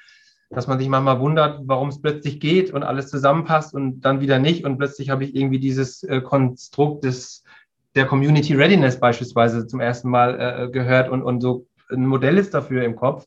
dass 0.51 0.67
man 0.67 0.77
sich 0.77 0.87
manchmal 0.87 1.19
wundert, 1.19 1.61
warum 1.63 1.89
es 1.89 1.99
plötzlich 1.99 2.39
geht 2.39 2.71
und 2.71 2.83
alles 2.83 3.09
zusammenpasst 3.09 3.73
und 3.73 4.01
dann 4.01 4.21
wieder 4.21 4.37
nicht. 4.37 4.63
Und 4.63 4.77
plötzlich 4.77 5.09
habe 5.09 5.23
ich 5.23 5.35
irgendwie 5.35 5.59
dieses 5.59 6.03
äh, 6.03 6.21
Konstrukt 6.21 7.03
des, 7.03 7.43
der 7.95 8.05
Community 8.05 8.53
Readiness 8.53 8.99
beispielsweise 8.99 9.65
zum 9.65 9.79
ersten 9.79 10.09
Mal 10.09 10.39
äh, 10.39 10.69
gehört 10.69 11.09
und, 11.09 11.23
und 11.23 11.41
so 11.41 11.65
ein 11.89 12.05
Modell 12.05 12.37
ist 12.37 12.53
dafür 12.53 12.83
im 12.83 12.95
Kopf 12.95 13.25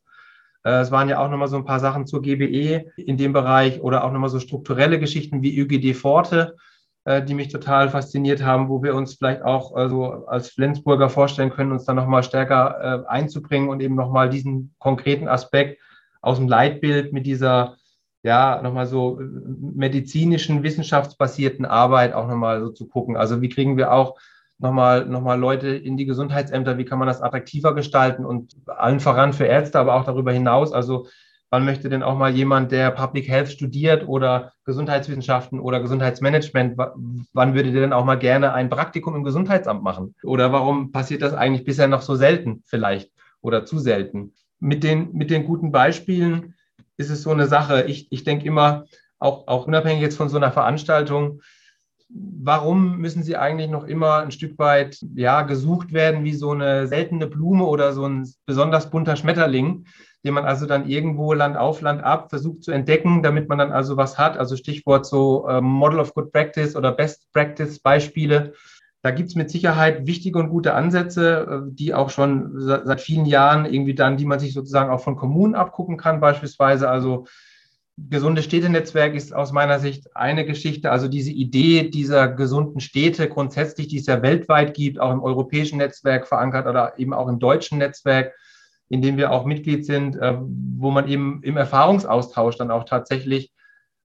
es 0.71 0.91
waren 0.91 1.09
ja 1.09 1.19
auch 1.19 1.31
nochmal 1.31 1.49
so 1.49 1.57
ein 1.57 1.65
paar 1.65 1.81
Sachen 1.81 2.07
zur 2.07 2.23
GBE 2.23 2.93
in 2.97 3.17
dem 3.17 3.33
Bereich 3.33 3.81
oder 3.81 4.05
auch 4.05 4.13
nochmal 4.13 4.31
so 4.31 4.41
strukturelle 4.41 4.99
Geschichten 4.99 5.43
wie 5.43 5.59
ÖGD 5.59 5.97
Forte, 5.97 6.57
äh, 7.05 7.23
die 7.23 7.35
mich 7.35 7.49
total 7.49 7.89
fasziniert 7.89 8.43
haben, 8.43 8.69
wo 8.69 8.83
wir 8.83 8.95
uns 8.95 9.15
vielleicht 9.15 9.43
auch 9.43 9.75
also 9.75 10.27
als 10.27 10.51
Flensburger 10.51 11.09
vorstellen 11.09 11.51
können, 11.51 11.73
uns 11.73 11.85
dann 11.85 11.97
nochmal 11.97 12.23
stärker 12.23 13.05
äh, 13.07 13.09
einzubringen 13.09 13.69
und 13.69 13.81
eben 13.81 13.95
nochmal 13.95 14.29
diesen 14.29 14.75
konkreten 14.79 15.29
Aspekt 15.29 15.81
aus 16.21 16.39
dem 16.39 16.49
Leitbild 16.49 17.13
mit 17.13 17.27
dieser 17.27 17.77
ja, 18.25 18.61
nochmal 18.61 18.87
so 18.87 19.21
medizinischen, 19.21 20.65
wissenschaftsbasierten 20.65 21.65
Arbeit 21.65 22.13
auch 22.13 22.27
nochmal 22.27 22.61
so 22.61 22.71
zu 22.71 22.89
gucken. 22.89 23.17
Also 23.17 23.41
wie 23.41 23.49
kriegen 23.49 23.77
wir 23.77 23.93
auch 23.93 24.19
nochmal 24.59 25.07
noch 25.07 25.21
mal 25.21 25.39
Leute 25.39 25.69
in 25.69 25.97
die 25.97 26.07
Gesundheitsämter, 26.07 26.79
wie 26.79 26.85
kann 26.85 26.99
man 26.99 27.09
das 27.09 27.23
attraktiver 27.23 27.75
gestalten 27.75 28.25
und 28.25 28.57
allen 28.67 29.01
voran 29.01 29.33
für 29.33 29.45
Ärzte, 29.45 29.79
aber 29.79 29.95
auch 29.95 30.05
darüber 30.05 30.33
hinaus. 30.33 30.73
Also 30.73 31.07
wann 31.51 31.65
möchte 31.65 31.89
denn 31.89 32.03
auch 32.03 32.17
mal 32.17 32.35
jemand, 32.35 32.73
der 32.73 32.91
Public 32.91 33.29
Health 33.29 33.49
studiert 33.49 34.07
oder 34.09 34.53
Gesundheitswissenschaften 34.65 35.61
oder 35.61 35.81
Gesundheitsmanagement, 35.81 36.77
wann 36.77 37.55
würde 37.55 37.73
der 37.73 37.83
denn 37.83 37.93
auch 37.93 38.05
mal 38.05 38.19
gerne 38.19 38.53
ein 38.53 38.71
Praktikum 38.71 39.15
im 39.15 39.25
Gesundheitsamt 39.25 39.83
machen? 39.83 40.15
Oder 40.23 40.53
warum 40.53 40.93
passiert 40.93 41.23
das 41.23 41.35
eigentlich 41.35 41.65
bisher 41.65 41.89
noch 41.89 42.03
so 42.03 42.15
selten 42.15 42.63
vielleicht 42.67 43.11
oder 43.43 43.65
zu 43.65 43.79
selten? 43.79 44.33
Mit 44.59 44.83
den, 44.83 45.13
mit 45.13 45.31
den 45.31 45.45
guten 45.45 45.71
Beispielen 45.71 46.55
ist 46.97 47.11
es 47.11 47.23
so 47.23 47.31
eine 47.31 47.47
Sache. 47.47 47.85
Ich, 47.85 48.11
ich 48.11 48.25
denke 48.25 48.47
immer, 48.47 48.87
auch, 49.19 49.47
auch 49.49 49.67
unabhängig 49.67 50.03
jetzt 50.03 50.17
von 50.17 50.29
so 50.29 50.37
einer 50.37 50.53
Veranstaltung, 50.53 51.41
warum 52.09 52.99
müssen 52.99 53.23
sie 53.23 53.37
eigentlich 53.37 53.71
noch 53.71 53.85
immer 53.85 54.19
ein 54.19 54.31
Stück 54.31 54.59
weit 54.59 54.99
ja, 55.15 55.43
gesucht 55.43 55.93
werden 55.93 56.25
wie 56.25 56.35
so 56.35 56.53
eine 56.53 56.87
seltene 56.87 57.27
Blume 57.27 57.65
oder 57.65 57.93
so 57.93 58.07
ein 58.07 58.29
besonders 58.47 58.91
bunter 58.91 59.17
Schmetterling, 59.17 59.87
den 60.25 60.35
man 60.35 60.45
also 60.45 60.67
dann 60.67 60.89
irgendwo 60.89 61.33
Land 61.33 61.57
auf, 61.57 61.81
Land 61.81 62.03
ab 62.03 62.31
versucht 62.31 62.63
zu 62.63 62.71
entdecken, 62.71 63.23
damit 63.23 63.49
man 63.49 63.59
dann 63.59 63.73
also 63.73 63.97
was 63.97 64.19
hat. 64.19 64.39
Also 64.39 64.57
Stichwort 64.57 65.07
so 65.07 65.49
äh, 65.49 65.61
Model 65.61 66.01
of 66.01 66.15
Good 66.15 66.33
Practice 66.33 66.77
oder 66.77 66.93
Best 66.93 67.31
Practice 67.33 67.81
Beispiele. 67.81 68.53
Da 69.03 69.11
gibt 69.11 69.29
es 69.29 69.35
mit 69.35 69.51
Sicherheit 69.51 70.07
wichtige 70.07 70.39
und 70.39 70.49
gute 70.49 70.75
Ansätze, 70.75 71.65
äh, 71.69 71.73
die 71.73 71.95
auch 71.95 72.11
schon 72.11 72.53
seit 72.57 73.01
vielen 73.01 73.27
Jahren 73.27 73.65
irgendwie 73.65 73.95
dann, 73.95 74.17
die 74.17 74.25
man 74.25 74.39
sich 74.39 74.53
sozusagen 74.53 74.91
auch 74.91 75.01
von 75.01 75.17
Kommunen 75.17 75.55
abgucken 75.55 75.97
kann, 75.97 76.21
beispielsweise. 76.21 76.89
Also 76.89 77.27
gesunde 77.97 78.43
Städtenetzwerk 78.43 79.15
ist 79.15 79.35
aus 79.35 79.53
meiner 79.53 79.79
Sicht 79.79 80.15
eine 80.15 80.45
Geschichte. 80.45 80.91
Also 80.91 81.09
diese 81.09 81.31
Idee 81.31 81.89
dieser 81.89 82.29
gesunden 82.29 82.81
Städte 82.81 83.29
grundsätzlich, 83.29 83.89
die 83.89 83.99
es 83.99 84.07
ja 84.07 84.21
weltweit 84.23 84.75
gibt, 84.75 85.01
auch 85.01 85.13
im 85.13 85.23
europäischen 85.23 85.79
Netzwerk 85.79 86.27
verankert 86.27 86.67
oder 86.67 86.99
eben 86.99 87.15
auch 87.15 87.29
im 87.29 87.39
deutschen 87.39 87.79
Netzwerk, 87.79 88.35
in 88.89 89.01
dem 89.01 89.17
wir 89.17 89.33
auch 89.33 89.47
Mitglied 89.47 89.87
sind, 89.87 90.17
äh, 90.17 90.37
wo 90.39 90.91
man 90.91 91.09
eben 91.09 91.43
im 91.43 91.57
Erfahrungsaustausch 91.57 92.57
dann 92.57 92.71
auch 92.71 92.85
tatsächlich 92.85 93.53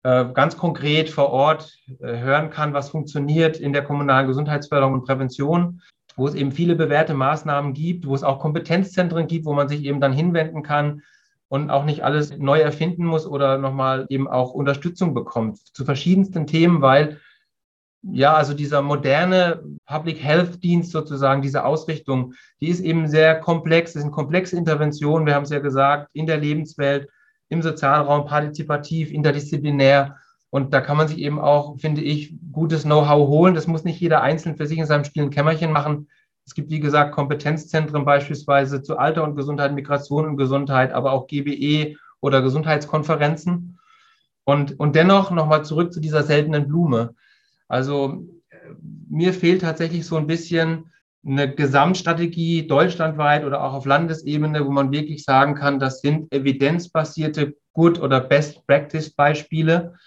äh, 0.03 0.26
ganz 0.34 0.57
konkret 0.57 1.09
vor 1.09 1.30
Ort 1.30 1.76
äh, 2.01 2.18
hören 2.18 2.51
kann, 2.51 2.74
was 2.74 2.91
funktioniert 2.91 3.57
in 3.59 3.72
der 3.72 3.82
kommunalen 3.82 4.28
Gesundheitsförderung 4.28 4.95
und 4.95 5.05
Prävention, 5.07 5.80
wo 6.14 6.28
es 6.28 6.34
eben 6.34 6.53
viele 6.53 6.76
bewährte 6.76 7.14
Maßnahmen 7.14 7.72
gibt, 7.72 8.07
wo 8.07 8.14
es 8.14 8.22
auch 8.22 8.39
Kompetenzzentren 8.39 9.26
gibt, 9.26 9.47
wo 9.47 9.55
man 9.55 9.68
sich 9.68 9.84
eben 9.84 10.01
dann 10.01 10.12
hinwenden 10.12 10.62
kann, 10.62 11.03
und 11.49 11.70
auch 11.70 11.84
nicht 11.84 12.05
alles 12.05 12.36
neu 12.36 12.61
erfinden 12.61 13.05
muss 13.05 13.26
oder 13.26 13.59
nochmal 13.59 14.07
eben 14.11 14.28
auch 14.28 14.53
Unterstützung 14.53 15.14
bekommt 15.14 15.59
zu 15.59 15.84
verschiedensten 15.84 16.46
Themen, 16.46 16.82
weil 16.82 17.20
ja, 18.03 18.34
also 18.34 18.55
dieser 18.55 18.80
moderne 18.80 19.62
Public 19.86 20.22
Health 20.22 20.62
Dienst 20.62 20.92
sozusagen, 20.92 21.42
diese 21.42 21.64
Ausrichtung, 21.64 22.34
die 22.61 22.68
ist 22.68 22.80
eben 22.80 23.09
sehr 23.09 23.40
komplex. 23.40 23.96
Es 23.96 24.03
sind 24.03 24.12
komplexe 24.12 24.57
Interventionen, 24.57 25.26
wir 25.26 25.34
haben 25.34 25.42
es 25.42 25.51
ja 25.51 25.59
gesagt, 25.59 26.09
in 26.12 26.26
der 26.26 26.38
Lebenswelt, 26.38 27.09
im 27.49 27.62
Sozialraum, 27.62 28.26
partizipativ, 28.26 29.11
interdisziplinär. 29.11 30.16
Und 30.51 30.72
da 30.72 30.80
kann 30.80 30.96
man 30.96 31.09
sich 31.09 31.18
eben 31.18 31.40
auch, 31.40 31.78
finde 31.78 32.01
ich, 32.03 32.34
gutes 32.53 32.84
Know-how 32.84 33.28
holen. 33.28 33.55
Das 33.55 33.66
muss 33.66 33.84
nicht 33.84 34.01
jeder 34.01 34.22
einzeln 34.22 34.57
für 34.57 34.66
sich 34.66 34.78
in 34.78 34.86
seinem 34.86 35.05
stillen 35.05 35.30
Kämmerchen 35.30 35.72
machen. 35.72 36.09
Es 36.49 36.55
gibt, 36.55 36.70
wie 36.70 36.80
gesagt, 36.80 37.12
Kompetenzzentren 37.12 38.07
beispielsweise 38.07 38.82
zu 38.82 38.96
Alter 38.96 39.22
und 39.22 39.36
Gesundheit, 39.36 39.74
Migration 39.74 40.24
und 40.24 40.38
Gesundheit, 40.38 40.94
aber 40.94 41.12
auch 41.12 41.26
GBE 41.26 41.99
oder 42.22 42.40
Gesundheitskonferenzen. 42.40 43.78
Und, 44.44 44.80
und 44.80 44.96
dennoch 44.96 45.30
nochmal 45.30 45.66
zurück 45.66 45.92
zu 45.92 46.01
dieser 46.01 46.22
seltenen 46.22 46.66
Blume. 46.66 47.14
Also 47.68 48.24
mir 49.11 49.34
fehlt 49.34 49.61
tatsächlich 49.61 50.07
so 50.07 50.16
ein 50.16 50.26
bisschen 50.26 50.90
eine 51.22 51.55
Gesamtstrategie 51.55 52.66
deutschlandweit 52.66 53.44
oder 53.44 53.62
auch 53.62 53.74
auf 53.74 53.84
Landesebene, 53.84 54.64
wo 54.64 54.70
man 54.70 54.90
wirklich 54.90 55.24
sagen 55.24 55.55
kann, 55.55 55.78
das 55.78 56.01
sind 56.01 56.32
evidenzbasierte 56.32 57.57
Good- 57.74 58.01
oder 58.01 58.20
Best-Practice-Beispiele, 58.20 59.99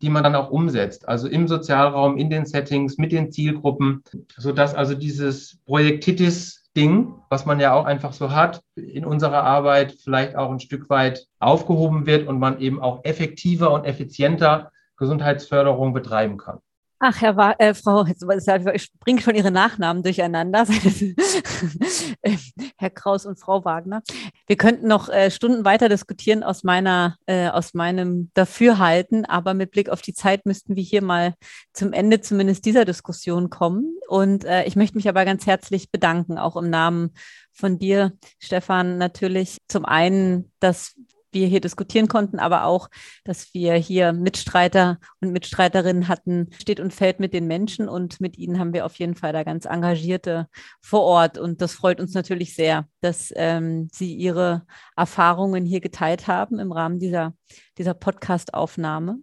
die 0.00 0.10
man 0.10 0.22
dann 0.22 0.34
auch 0.34 0.50
umsetzt. 0.50 1.08
Also 1.08 1.28
im 1.28 1.48
Sozialraum, 1.48 2.16
in 2.18 2.30
den 2.30 2.46
Settings, 2.46 2.98
mit 2.98 3.12
den 3.12 3.32
Zielgruppen, 3.32 4.02
sodass 4.36 4.74
also 4.74 4.94
dieses 4.94 5.58
Projektitis-Ding, 5.66 7.14
was 7.28 7.46
man 7.46 7.60
ja 7.60 7.72
auch 7.72 7.84
einfach 7.84 8.12
so 8.12 8.30
hat, 8.30 8.62
in 8.76 9.04
unserer 9.04 9.42
Arbeit 9.42 9.92
vielleicht 9.92 10.36
auch 10.36 10.50
ein 10.50 10.60
Stück 10.60 10.88
weit 10.88 11.26
aufgehoben 11.40 12.06
wird 12.06 12.28
und 12.28 12.38
man 12.38 12.60
eben 12.60 12.80
auch 12.80 13.04
effektiver 13.04 13.72
und 13.72 13.84
effizienter 13.84 14.70
Gesundheitsförderung 14.96 15.92
betreiben 15.92 16.36
kann. 16.36 16.58
Ach, 17.00 17.20
Herr 17.20 17.36
Wa 17.36 17.52
äh, 17.58 17.74
Frau, 17.74 18.04
ich 18.04 18.90
bringe 18.98 19.20
schon 19.20 19.36
Ihre 19.36 19.52
Nachnamen 19.52 20.02
durcheinander. 20.02 20.66
Herr 22.76 22.90
Kraus 22.90 23.24
und 23.24 23.38
Frau 23.38 23.64
Wagner. 23.64 24.02
Wir 24.48 24.56
könnten 24.56 24.88
noch 24.88 25.08
äh, 25.08 25.30
Stunden 25.30 25.64
weiter 25.64 25.88
diskutieren 25.88 26.42
aus 26.42 26.64
meiner, 26.64 27.16
äh, 27.26 27.50
aus 27.50 27.72
meinem 27.72 28.32
Dafürhalten, 28.34 29.26
aber 29.26 29.54
mit 29.54 29.70
Blick 29.70 29.90
auf 29.90 30.02
die 30.02 30.12
Zeit 30.12 30.44
müssten 30.44 30.74
wir 30.74 30.82
hier 30.82 31.02
mal 31.02 31.34
zum 31.72 31.92
Ende 31.92 32.20
zumindest 32.20 32.64
dieser 32.64 32.84
Diskussion 32.84 33.48
kommen. 33.48 33.96
Und 34.08 34.44
äh, 34.44 34.64
ich 34.64 34.74
möchte 34.74 34.96
mich 34.96 35.08
aber 35.08 35.24
ganz 35.24 35.46
herzlich 35.46 35.92
bedanken, 35.92 36.36
auch 36.36 36.56
im 36.56 36.68
Namen 36.68 37.14
von 37.52 37.78
dir, 37.78 38.12
Stefan, 38.40 38.98
natürlich 38.98 39.58
zum 39.68 39.84
einen, 39.84 40.50
dass 40.58 40.96
wir 41.32 41.46
hier 41.46 41.60
diskutieren 41.60 42.08
konnten, 42.08 42.38
aber 42.38 42.64
auch, 42.64 42.88
dass 43.24 43.52
wir 43.54 43.74
hier 43.74 44.12
Mitstreiter 44.12 44.98
und 45.20 45.32
Mitstreiterinnen 45.32 46.08
hatten, 46.08 46.50
steht 46.60 46.80
und 46.80 46.92
fällt 46.92 47.20
mit 47.20 47.32
den 47.32 47.46
Menschen 47.46 47.88
und 47.88 48.20
mit 48.20 48.38
ihnen 48.38 48.58
haben 48.58 48.72
wir 48.72 48.86
auf 48.86 48.96
jeden 48.96 49.14
Fall 49.14 49.32
da 49.32 49.44
ganz 49.44 49.64
Engagierte 49.64 50.48
vor 50.80 51.02
Ort. 51.02 51.38
Und 51.38 51.60
das 51.60 51.74
freut 51.74 52.00
uns 52.00 52.14
natürlich 52.14 52.54
sehr, 52.54 52.86
dass 53.00 53.32
ähm, 53.36 53.88
Sie 53.92 54.14
Ihre 54.14 54.64
Erfahrungen 54.96 55.64
hier 55.64 55.80
geteilt 55.80 56.26
haben 56.26 56.58
im 56.58 56.72
Rahmen 56.72 56.98
dieser, 56.98 57.34
dieser 57.76 57.94
Podcast-Aufnahme. 57.94 59.18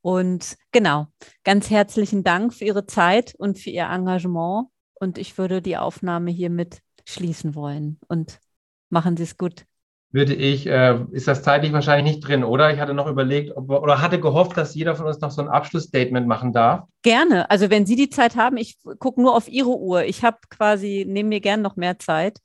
Und 0.00 0.56
genau, 0.72 1.06
ganz 1.44 1.70
herzlichen 1.70 2.24
Dank 2.24 2.54
für 2.54 2.64
Ihre 2.64 2.86
Zeit 2.86 3.34
und 3.36 3.58
für 3.58 3.70
Ihr 3.70 3.84
Engagement. 3.84 4.66
Und 4.94 5.18
ich 5.18 5.38
würde 5.38 5.62
die 5.62 5.76
Aufnahme 5.76 6.30
hiermit 6.30 6.80
schließen 7.04 7.54
wollen. 7.54 7.98
Und 8.08 8.40
machen 8.88 9.16
Sie 9.16 9.24
es 9.24 9.36
gut 9.36 9.64
würde 10.12 10.34
ich, 10.34 10.66
äh, 10.66 10.98
ist 11.10 11.26
das 11.26 11.42
zeitlich 11.42 11.72
wahrscheinlich 11.72 12.16
nicht 12.16 12.26
drin, 12.26 12.44
oder? 12.44 12.72
Ich 12.72 12.78
hatte 12.78 12.92
noch 12.92 13.06
überlegt, 13.06 13.56
ob, 13.56 13.70
oder 13.70 14.02
hatte 14.02 14.20
gehofft, 14.20 14.56
dass 14.56 14.74
jeder 14.74 14.94
von 14.94 15.06
uns 15.06 15.20
noch 15.20 15.30
so 15.30 15.40
ein 15.40 15.48
Abschlussstatement 15.48 16.26
machen 16.26 16.52
darf. 16.52 16.86
Gerne. 17.02 17.50
Also 17.50 17.70
wenn 17.70 17.86
Sie 17.86 17.96
die 17.96 18.10
Zeit 18.10 18.36
haben, 18.36 18.58
ich 18.58 18.76
gucke 18.98 19.20
nur 19.20 19.34
auf 19.34 19.48
Ihre 19.48 19.70
Uhr. 19.70 20.04
Ich 20.04 20.22
habe 20.22 20.36
quasi, 20.50 21.06
nehme 21.08 21.30
mir 21.30 21.40
gern 21.40 21.62
noch 21.62 21.76
mehr 21.76 21.98
Zeit. 21.98 22.38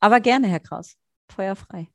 Aber 0.00 0.20
gerne, 0.20 0.48
Herr 0.48 0.60
Kraus. 0.60 0.96
Feuerfrei. 1.30 1.88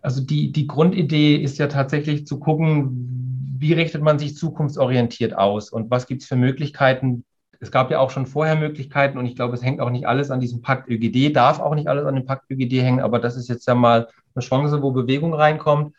Also 0.00 0.22
die, 0.22 0.52
die 0.52 0.68
Grundidee 0.68 1.36
ist 1.36 1.58
ja 1.58 1.66
tatsächlich 1.66 2.26
zu 2.26 2.38
gucken, 2.38 3.56
wie 3.58 3.72
richtet 3.72 4.02
man 4.02 4.18
sich 4.18 4.36
zukunftsorientiert 4.36 5.36
aus 5.36 5.70
und 5.70 5.90
was 5.90 6.06
gibt 6.06 6.22
es 6.22 6.28
für 6.28 6.36
Möglichkeiten, 6.36 7.24
es 7.60 7.70
gab 7.70 7.90
ja 7.90 7.98
auch 7.98 8.10
schon 8.10 8.26
vorher 8.26 8.56
Möglichkeiten 8.56 9.18
und 9.18 9.26
ich 9.26 9.36
glaube, 9.36 9.54
es 9.54 9.62
hängt 9.62 9.80
auch 9.80 9.90
nicht 9.90 10.06
alles 10.06 10.30
an 10.30 10.40
diesem 10.40 10.62
Pakt 10.62 10.88
ÖGD, 10.88 11.34
darf 11.34 11.60
auch 11.60 11.74
nicht 11.74 11.88
alles 11.88 12.04
an 12.04 12.14
dem 12.14 12.26
Pakt 12.26 12.50
ÖGD 12.50 12.82
hängen, 12.82 13.00
aber 13.00 13.18
das 13.18 13.36
ist 13.36 13.48
jetzt 13.48 13.66
ja 13.66 13.74
mal 13.74 14.08
eine 14.34 14.44
Chance, 14.44 14.82
wo 14.82 14.90
Bewegung 14.90 15.34
reinkommt. 15.34 15.94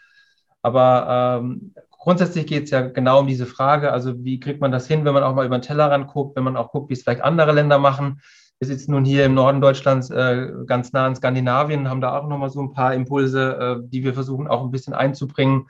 Aber 0.61 1.39
ähm, 1.41 1.73
grundsätzlich 1.91 2.47
geht 2.47 2.65
es 2.65 2.71
ja 2.71 2.81
genau 2.81 3.19
um 3.19 3.27
diese 3.27 3.45
Frage, 3.45 3.91
also 3.91 4.23
wie 4.23 4.39
kriegt 4.39 4.61
man 4.61 4.71
das 4.71 4.87
hin, 4.87 5.05
wenn 5.05 5.13
man 5.13 5.23
auch 5.23 5.35
mal 5.35 5.45
über 5.45 5.57
den 5.57 5.61
Tellerrand 5.61 6.07
guckt, 6.07 6.35
wenn 6.35 6.43
man 6.43 6.57
auch 6.57 6.71
guckt, 6.71 6.89
wie 6.89 6.93
es 6.93 7.03
vielleicht 7.03 7.21
andere 7.21 7.51
Länder 7.51 7.79
machen. 7.79 8.21
Wir 8.59 8.67
sitzen 8.67 8.91
nun 8.91 9.05
hier 9.05 9.25
im 9.25 9.35
Norden 9.35 9.61
Deutschlands 9.61 10.09
äh, 10.09 10.47
ganz 10.65 10.91
nah 10.91 11.07
in 11.07 11.15
Skandinavien, 11.15 11.89
haben 11.89 12.01
da 12.01 12.17
auch 12.17 12.27
nochmal 12.27 12.49
so 12.49 12.61
ein 12.61 12.71
paar 12.71 12.93
Impulse, 12.93 13.81
äh, 13.83 13.87
die 13.87 14.03
wir 14.03 14.13
versuchen 14.13 14.47
auch 14.47 14.63
ein 14.63 14.71
bisschen 14.71 14.93
einzubringen 14.93 15.67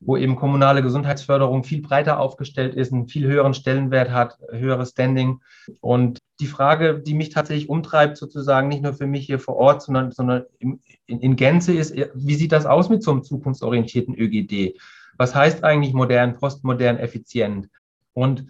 wo 0.00 0.16
eben 0.16 0.34
kommunale 0.36 0.82
Gesundheitsförderung 0.82 1.62
viel 1.62 1.82
breiter 1.82 2.18
aufgestellt 2.18 2.74
ist, 2.74 2.92
einen 2.92 3.06
viel 3.06 3.26
höheren 3.26 3.52
Stellenwert 3.52 4.10
hat, 4.10 4.38
höheres 4.50 4.90
Standing. 4.90 5.40
Und 5.80 6.18
die 6.40 6.46
Frage, 6.46 7.00
die 7.00 7.14
mich 7.14 7.28
tatsächlich 7.28 7.68
umtreibt, 7.68 8.16
sozusagen 8.16 8.68
nicht 8.68 8.82
nur 8.82 8.94
für 8.94 9.06
mich 9.06 9.26
hier 9.26 9.38
vor 9.38 9.56
Ort, 9.56 9.82
sondern, 9.82 10.10
sondern 10.10 10.44
in, 10.58 10.80
in 11.06 11.36
Gänze 11.36 11.74
ist, 11.74 11.94
wie 12.14 12.34
sieht 12.34 12.52
das 12.52 12.64
aus 12.64 12.88
mit 12.88 13.02
so 13.02 13.10
einem 13.10 13.22
zukunftsorientierten 13.22 14.14
ÖGD? 14.14 14.80
Was 15.18 15.34
heißt 15.34 15.64
eigentlich 15.64 15.92
modern, 15.92 16.34
postmodern, 16.34 16.96
effizient? 16.96 17.68
Und 18.14 18.46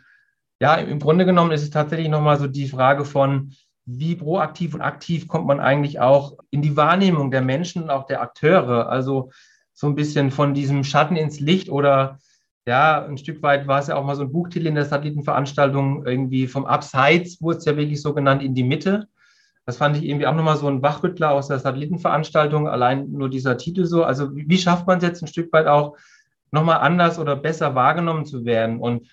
ja, 0.61 0.77
im 0.77 1.01
Grunde 1.01 1.27
genommen 1.27 1.51
ist 1.51 1.63
es 1.63 1.71
tatsächlich 1.71 2.09
nochmal 2.09 2.39
so 2.39 2.47
die 2.47 2.69
Frage 2.69 3.05
von, 3.05 3.53
wie 3.87 4.15
proaktiv 4.15 4.75
und 4.75 4.83
aktiv 4.83 5.27
kommt 5.27 5.47
man 5.47 5.59
eigentlich 5.59 5.99
auch 5.99 6.37
in 6.51 6.63
die 6.63 6.77
Wahrnehmung 6.77 7.33
der 7.33 7.43
Menschen 7.43 7.83
und 7.83 7.91
auch 7.91 8.07
der 8.07 8.21
Akteure. 8.21 8.89
Also 8.89 9.31
so 9.81 9.87
ein 9.87 9.95
bisschen 9.95 10.31
von 10.31 10.53
diesem 10.53 10.85
Schatten 10.85 11.17
ins 11.17 11.41
Licht 11.41 11.71
oder 11.71 12.19
ja, 12.67 13.03
ein 13.03 13.17
Stück 13.17 13.43
weit 13.43 13.67
war 13.67 13.81
es 13.81 13.87
ja 13.87 13.97
auch 13.97 14.05
mal 14.05 14.15
so 14.15 14.25
ein 14.25 14.31
Buchtitel 14.31 14.67
in 14.67 14.75
der 14.75 14.85
Satellitenveranstaltung, 14.85 16.05
irgendwie 16.05 16.49
vom 16.49 16.67
Abseits 16.67 17.41
wurde 17.41 17.57
es 17.57 17.65
ja 17.65 17.79
wirklich 17.79 18.03
so 18.03 18.13
genannt 18.13 18.43
in 18.43 18.55
die 18.55 18.63
Mitte. 18.63 19.09
Das 19.65 19.79
fand 19.79 19.97
ich 19.97 20.05
irgendwie 20.05 20.27
auch 20.27 20.35
nochmal 20.35 20.59
so 20.59 20.69
ein 20.69 20.83
Wachrüttler 20.83 21.31
aus 21.31 21.49
der 21.49 21.61
Satellitenveranstaltung, 21.61 22.69
allein 22.69 23.11
nur 23.11 23.31
dieser 23.31 23.57
Titel 23.57 23.87
so. 23.87 24.05
Also 24.05 24.29
wie 24.35 24.59
schafft 24.59 24.87
man 24.87 24.99
es 24.99 25.05
jetzt 25.05 25.23
ein 25.23 25.29
Stück 25.29 25.51
weit 25.51 25.67
auch 25.67 25.97
nochmal 26.51 26.81
anders 26.81 27.19
oder 27.19 27.35
besser 27.35 27.75
wahrgenommen 27.75 28.27
zu 28.27 28.45
werden? 28.45 28.81
Und 28.81 29.09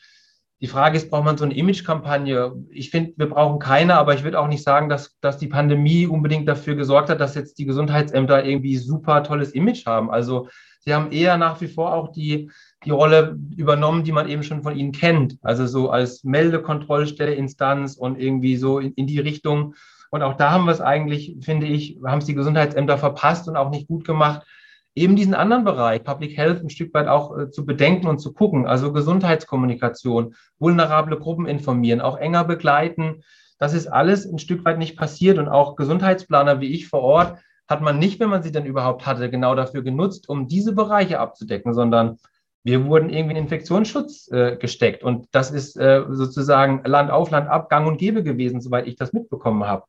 die 0.59 0.67
Frage 0.67 0.97
ist, 0.97 1.11
braucht 1.11 1.25
man 1.25 1.37
so 1.37 1.45
eine 1.45 1.55
Image-Kampagne? 1.55 2.53
Ich 2.71 2.89
finde, 2.89 3.13
wir 3.15 3.29
brauchen 3.29 3.59
keine, 3.59 3.95
aber 3.95 4.15
ich 4.15 4.23
würde 4.23 4.39
auch 4.39 4.47
nicht 4.47 4.63
sagen, 4.63 4.89
dass, 4.89 5.15
dass 5.21 5.37
die 5.37 5.47
Pandemie 5.47 6.07
unbedingt 6.07 6.47
dafür 6.47 6.75
gesorgt 6.75 7.09
hat, 7.09 7.19
dass 7.19 7.35
jetzt 7.35 7.59
die 7.59 7.65
Gesundheitsämter 7.65 8.43
irgendwie 8.43 8.77
super 8.77 9.23
tolles 9.23 9.51
Image 9.51 9.85
haben. 9.85 10.09
Also 10.09 10.49
sie 10.79 10.95
haben 10.95 11.11
eher 11.11 11.37
nach 11.37 11.61
wie 11.61 11.67
vor 11.67 11.93
auch 11.93 12.11
die, 12.11 12.49
die 12.85 12.89
Rolle 12.89 13.37
übernommen, 13.55 14.03
die 14.03 14.11
man 14.11 14.27
eben 14.27 14.41
schon 14.41 14.63
von 14.63 14.75
ihnen 14.75 14.93
kennt. 14.93 15.37
Also 15.43 15.67
so 15.67 15.91
als 15.91 16.23
Meldekontrollstelle, 16.23 17.35
Instanz 17.35 17.95
und 17.95 18.19
irgendwie 18.19 18.57
so 18.57 18.79
in, 18.79 18.93
in 18.93 19.05
die 19.05 19.19
Richtung. 19.19 19.75
Und 20.09 20.23
auch 20.23 20.37
da 20.37 20.51
haben 20.51 20.65
wir 20.65 20.71
es 20.71 20.81
eigentlich, 20.81 21.37
finde 21.41 21.67
ich, 21.67 21.99
haben 22.03 22.19
es 22.19 22.25
die 22.25 22.33
Gesundheitsämter 22.33 22.97
verpasst 22.97 23.47
und 23.47 23.57
auch 23.57 23.69
nicht 23.69 23.87
gut 23.87 24.05
gemacht, 24.05 24.43
eben 24.97 25.15
diesen 25.15 25.35
anderen 25.35 25.63
Bereich, 25.63 26.03
Public 26.03 26.35
Health, 26.35 26.63
ein 26.63 26.69
Stück 26.69 26.93
weit 26.93 27.07
auch 27.07 27.37
äh, 27.37 27.51
zu 27.51 27.65
bedenken 27.65 28.07
und 28.07 28.19
zu 28.19 28.33
gucken. 28.33 28.65
Also 28.65 28.91
Gesundheitskommunikation, 28.91 30.35
vulnerable 30.59 31.17
Gruppen 31.17 31.45
informieren, 31.45 32.01
auch 32.01 32.17
enger 32.17 32.43
begleiten. 32.43 33.23
Das 33.59 33.73
ist 33.73 33.87
alles 33.87 34.25
ein 34.25 34.39
Stück 34.39 34.65
weit 34.65 34.79
nicht 34.79 34.97
passiert. 34.97 35.37
Und 35.37 35.47
auch 35.47 35.75
Gesundheitsplaner 35.75 36.61
wie 36.61 36.73
ich 36.73 36.87
vor 36.87 37.01
Ort 37.01 37.39
hat 37.67 37.81
man 37.81 37.99
nicht, 37.99 38.19
wenn 38.19 38.29
man 38.29 38.43
sie 38.43 38.51
dann 38.51 38.65
überhaupt 38.65 39.05
hatte, 39.05 39.29
genau 39.29 39.53
dafür 39.53 39.83
genutzt, 39.83 40.29
um 40.29 40.47
diese 40.47 40.73
Bereiche 40.73 41.19
abzudecken, 41.19 41.73
sondern 41.73 42.17
wir 42.63 42.85
wurden 42.85 43.09
irgendwie 43.09 43.35
in 43.35 43.43
Infektionsschutz 43.43 44.29
äh, 44.31 44.57
gesteckt. 44.57 45.03
Und 45.03 45.27
das 45.31 45.51
ist 45.51 45.77
äh, 45.77 46.03
sozusagen 46.09 46.81
Land 46.85 47.11
auf 47.11 47.29
Land 47.29 47.49
ab, 47.49 47.69
Gang 47.69 47.87
und 47.87 47.97
Gäbe 47.97 48.23
gewesen, 48.23 48.61
soweit 48.61 48.87
ich 48.87 48.95
das 48.95 49.13
mitbekommen 49.13 49.65
habe. 49.65 49.83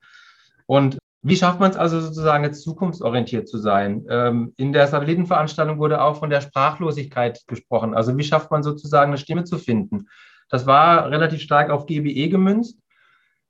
Und 0.66 0.98
wie 1.22 1.36
schafft 1.36 1.58
man 1.58 1.70
es 1.70 1.76
also 1.76 2.00
sozusagen 2.00 2.44
jetzt 2.44 2.62
zukunftsorientiert 2.62 3.48
zu 3.48 3.58
sein? 3.58 4.06
Ähm, 4.08 4.54
in 4.56 4.72
der 4.72 4.86
Satellitenveranstaltung 4.86 5.78
wurde 5.78 6.00
auch 6.00 6.16
von 6.16 6.30
der 6.30 6.40
Sprachlosigkeit 6.40 7.42
gesprochen. 7.46 7.94
Also 7.94 8.16
wie 8.16 8.24
schafft 8.24 8.50
man 8.50 8.62
sozusagen 8.62 9.10
eine 9.10 9.18
Stimme 9.18 9.44
zu 9.44 9.58
finden? 9.58 10.06
Das 10.48 10.66
war 10.66 11.10
relativ 11.10 11.42
stark 11.42 11.70
auf 11.70 11.86
GBE 11.86 12.28
gemünzt. 12.28 12.78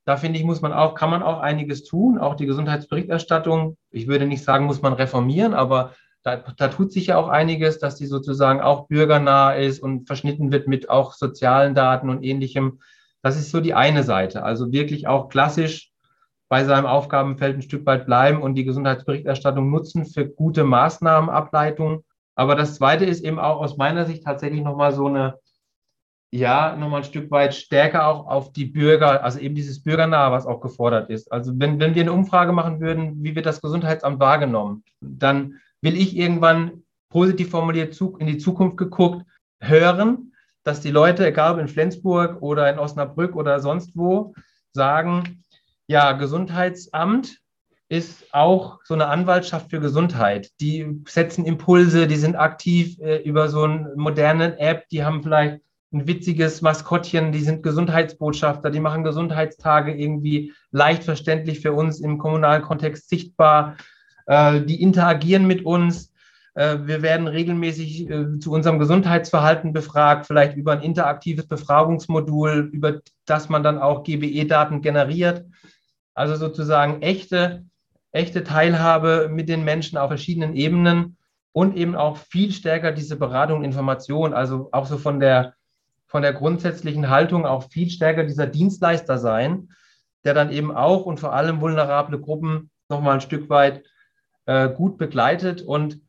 Da 0.05 0.17
finde 0.17 0.39
ich, 0.39 0.45
muss 0.45 0.61
man 0.61 0.73
auch, 0.73 0.95
kann 0.95 1.11
man 1.11 1.21
auch 1.21 1.39
einiges 1.39 1.83
tun. 1.83 2.17
Auch 2.17 2.35
die 2.35 2.47
Gesundheitsberichterstattung, 2.47 3.77
ich 3.91 4.07
würde 4.07 4.25
nicht 4.25 4.43
sagen, 4.43 4.65
muss 4.65 4.81
man 4.81 4.93
reformieren, 4.93 5.53
aber 5.53 5.93
da, 6.23 6.37
da 6.37 6.67
tut 6.67 6.91
sich 6.91 7.07
ja 7.07 7.17
auch 7.17 7.29
einiges, 7.29 7.79
dass 7.79 7.95
die 7.95 8.07
sozusagen 8.07 8.59
auch 8.59 8.87
bürgernah 8.87 9.53
ist 9.53 9.81
und 9.81 10.07
verschnitten 10.07 10.51
wird 10.51 10.67
mit 10.67 10.89
auch 10.89 11.13
sozialen 11.13 11.75
Daten 11.75 12.09
und 12.09 12.23
ähnlichem. 12.23 12.79
Das 13.21 13.37
ist 13.37 13.51
so 13.51 13.61
die 13.61 13.73
eine 13.73 14.03
Seite. 14.03 14.43
Also 14.43 14.71
wirklich 14.71 15.07
auch 15.07 15.29
klassisch 15.29 15.88
bei 16.49 16.65
seinem 16.65 16.87
Aufgabenfeld 16.87 17.57
ein 17.57 17.61
Stück 17.61 17.85
weit 17.85 18.07
bleiben 18.07 18.41
und 18.41 18.55
die 18.55 18.65
Gesundheitsberichterstattung 18.65 19.69
nutzen 19.69 20.05
für 20.05 20.27
gute 20.27 20.63
Maßnahmenableitung. 20.63 22.03
Aber 22.35 22.55
das 22.55 22.75
Zweite 22.75 23.05
ist 23.05 23.23
eben 23.23 23.39
auch 23.39 23.61
aus 23.61 23.77
meiner 23.77 24.05
Sicht 24.05 24.23
tatsächlich 24.23 24.61
nochmal 24.61 24.91
so 24.91 25.07
eine, 25.07 25.35
ja, 26.31 26.75
nochmal 26.75 27.01
ein 27.01 27.05
Stück 27.05 27.29
weit 27.29 27.53
stärker 27.53 28.07
auch 28.07 28.25
auf 28.27 28.51
die 28.51 28.65
Bürger, 28.65 29.23
also 29.23 29.39
eben 29.39 29.55
dieses 29.55 29.83
Bürgernahe, 29.83 30.31
was 30.31 30.47
auch 30.47 30.59
gefordert 30.59 31.09
ist. 31.11 31.31
Also 31.31 31.53
wenn, 31.55 31.79
wenn 31.79 31.93
wir 31.93 32.01
eine 32.01 32.13
Umfrage 32.13 32.51
machen 32.51 32.79
würden, 32.79 33.23
wie 33.23 33.35
wird 33.35 33.45
das 33.45 33.61
Gesundheitsamt 33.61 34.19
wahrgenommen, 34.19 34.83
dann 35.01 35.59
will 35.81 35.95
ich 35.95 36.17
irgendwann 36.17 36.83
positiv 37.09 37.51
formuliert 37.51 37.99
in 38.19 38.27
die 38.27 38.37
Zukunft 38.37 38.77
geguckt 38.77 39.23
hören, 39.61 40.33
dass 40.63 40.81
die 40.81 40.91
Leute, 40.91 41.27
egal 41.27 41.53
ob 41.53 41.59
in 41.59 41.67
Flensburg 41.67 42.41
oder 42.41 42.69
in 42.71 42.79
Osnabrück 42.79 43.35
oder 43.35 43.59
sonst 43.59 43.95
wo, 43.95 44.33
sagen, 44.73 45.43
ja, 45.89 46.11
Gesundheitsamt 46.11 47.39
ist 47.89 48.31
auch 48.31 48.79
so 48.83 48.93
eine 48.93 49.07
Anwaltschaft 49.07 49.71
für 49.71 49.79
Gesundheit. 49.79 50.51
Die 50.61 51.01
setzen 51.07 51.45
Impulse, 51.45 52.05
die 52.05 52.15
sind 52.15 52.35
aktiv 52.35 52.99
äh, 52.99 53.23
über 53.23 53.49
so 53.49 53.63
eine 53.63 53.93
moderne 53.95 54.59
App, 54.59 54.87
die 54.89 55.03
haben 55.03 55.23
vielleicht 55.23 55.61
ein 55.91 56.07
witziges 56.07 56.61
Maskottchen, 56.61 57.31
die 57.31 57.41
sind 57.41 57.63
Gesundheitsbotschafter, 57.63 58.69
die 58.69 58.79
machen 58.79 59.03
Gesundheitstage 59.03 59.91
irgendwie 59.91 60.53
leicht 60.69 61.03
verständlich 61.03 61.61
für 61.61 61.73
uns 61.73 61.99
im 61.99 62.19
kommunalen 62.19 62.61
Kontext 62.61 63.09
sichtbar. 63.09 63.75
Äh, 64.27 64.61
die 64.61 64.83
interagieren 64.83 65.47
mit 65.47 65.65
uns. 65.65 66.13
Äh, 66.53 66.77
wir 66.83 67.01
werden 67.01 67.27
regelmäßig 67.27 68.07
äh, 68.07 68.37
zu 68.37 68.51
unserem 68.51 68.77
Gesundheitsverhalten 68.77 69.73
befragt, 69.73 70.27
vielleicht 70.27 70.55
über 70.55 70.73
ein 70.73 70.83
interaktives 70.83 71.47
Befragungsmodul, 71.47 72.69
über 72.71 72.99
das 73.25 73.49
man 73.49 73.63
dann 73.63 73.79
auch 73.79 74.03
GBE-Daten 74.03 74.83
generiert. 74.83 75.45
Also 76.19 76.35
sozusagen 76.35 77.01
echte, 77.01 77.63
echte 78.11 78.43
Teilhabe 78.43 79.29
mit 79.31 79.47
den 79.47 79.63
Menschen 79.63 79.97
auf 79.97 80.09
verschiedenen 80.09 80.53
Ebenen 80.53 81.15
und 81.53 81.77
eben 81.77 81.95
auch 81.95 82.17
viel 82.17 82.51
stärker 82.51 82.91
diese 82.91 83.15
Beratung, 83.15 83.63
Information, 83.63 84.33
also 84.33 84.67
auch 84.73 84.85
so 84.85 84.97
von 84.97 85.21
der, 85.21 85.53
von 86.07 86.21
der 86.21 86.33
grundsätzlichen 86.33 87.07
Haltung 87.07 87.45
auch 87.45 87.69
viel 87.69 87.89
stärker 87.89 88.25
dieser 88.25 88.47
Dienstleister 88.47 89.17
sein, 89.17 89.69
der 90.25 90.33
dann 90.33 90.51
eben 90.51 90.75
auch 90.75 91.05
und 91.05 91.21
vor 91.21 91.31
allem 91.31 91.61
vulnerable 91.61 92.19
Gruppen 92.19 92.69
nochmal 92.89 93.13
ein 93.13 93.21
Stück 93.21 93.49
weit 93.49 93.85
äh, 94.45 94.67
gut 94.67 94.97
begleitet 94.97 95.61
und 95.61 96.01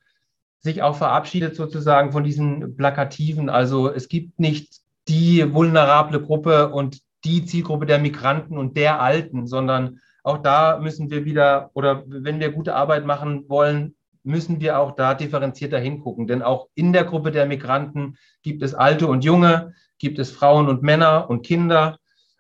sich 0.58 0.82
auch 0.82 0.96
verabschiedet 0.96 1.54
sozusagen 1.54 2.10
von 2.10 2.24
diesen 2.24 2.76
Plakativen. 2.76 3.48
Also 3.48 3.88
es 3.88 4.08
gibt 4.08 4.40
nicht 4.40 4.80
die 5.06 5.54
vulnerable 5.54 6.20
Gruppe 6.20 6.70
und 6.70 7.00
die 7.24 7.44
Zielgruppe 7.44 7.86
der 7.86 7.98
Migranten 7.98 8.56
und 8.56 8.76
der 8.76 9.00
Alten, 9.00 9.46
sondern 9.46 10.00
auch 10.22 10.38
da 10.38 10.78
müssen 10.78 11.10
wir 11.10 11.24
wieder, 11.24 11.70
oder 11.74 12.04
wenn 12.06 12.40
wir 12.40 12.52
gute 12.52 12.74
Arbeit 12.74 13.06
machen 13.06 13.48
wollen, 13.48 13.94
müssen 14.22 14.60
wir 14.60 14.78
auch 14.78 14.92
da 14.92 15.14
differenzierter 15.14 15.78
hingucken. 15.78 16.26
Denn 16.26 16.42
auch 16.42 16.68
in 16.74 16.92
der 16.92 17.04
Gruppe 17.04 17.30
der 17.30 17.46
Migranten 17.46 18.16
gibt 18.42 18.62
es 18.62 18.74
Alte 18.74 19.06
und 19.06 19.24
Junge, 19.24 19.72
gibt 19.98 20.18
es 20.18 20.30
Frauen 20.30 20.68
und 20.68 20.82
Männer 20.82 21.28
und 21.30 21.44
Kinder. 21.44 21.98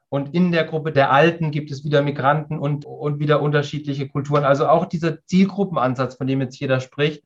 Und 0.08 0.34
in 0.34 0.50
der 0.52 0.64
Gruppe 0.64 0.92
der 0.92 1.12
Alten 1.12 1.52
gibt 1.52 1.70
es 1.70 1.84
wieder 1.84 2.02
Migranten 2.02 2.58
und, 2.58 2.84
und 2.84 3.20
wieder 3.20 3.40
unterschiedliche 3.40 4.08
Kulturen. 4.08 4.44
Also 4.44 4.66
auch 4.68 4.86
dieser 4.86 5.24
Zielgruppenansatz, 5.24 6.16
von 6.16 6.26
dem 6.26 6.40
jetzt 6.40 6.58
jeder 6.58 6.80
spricht, 6.80 7.22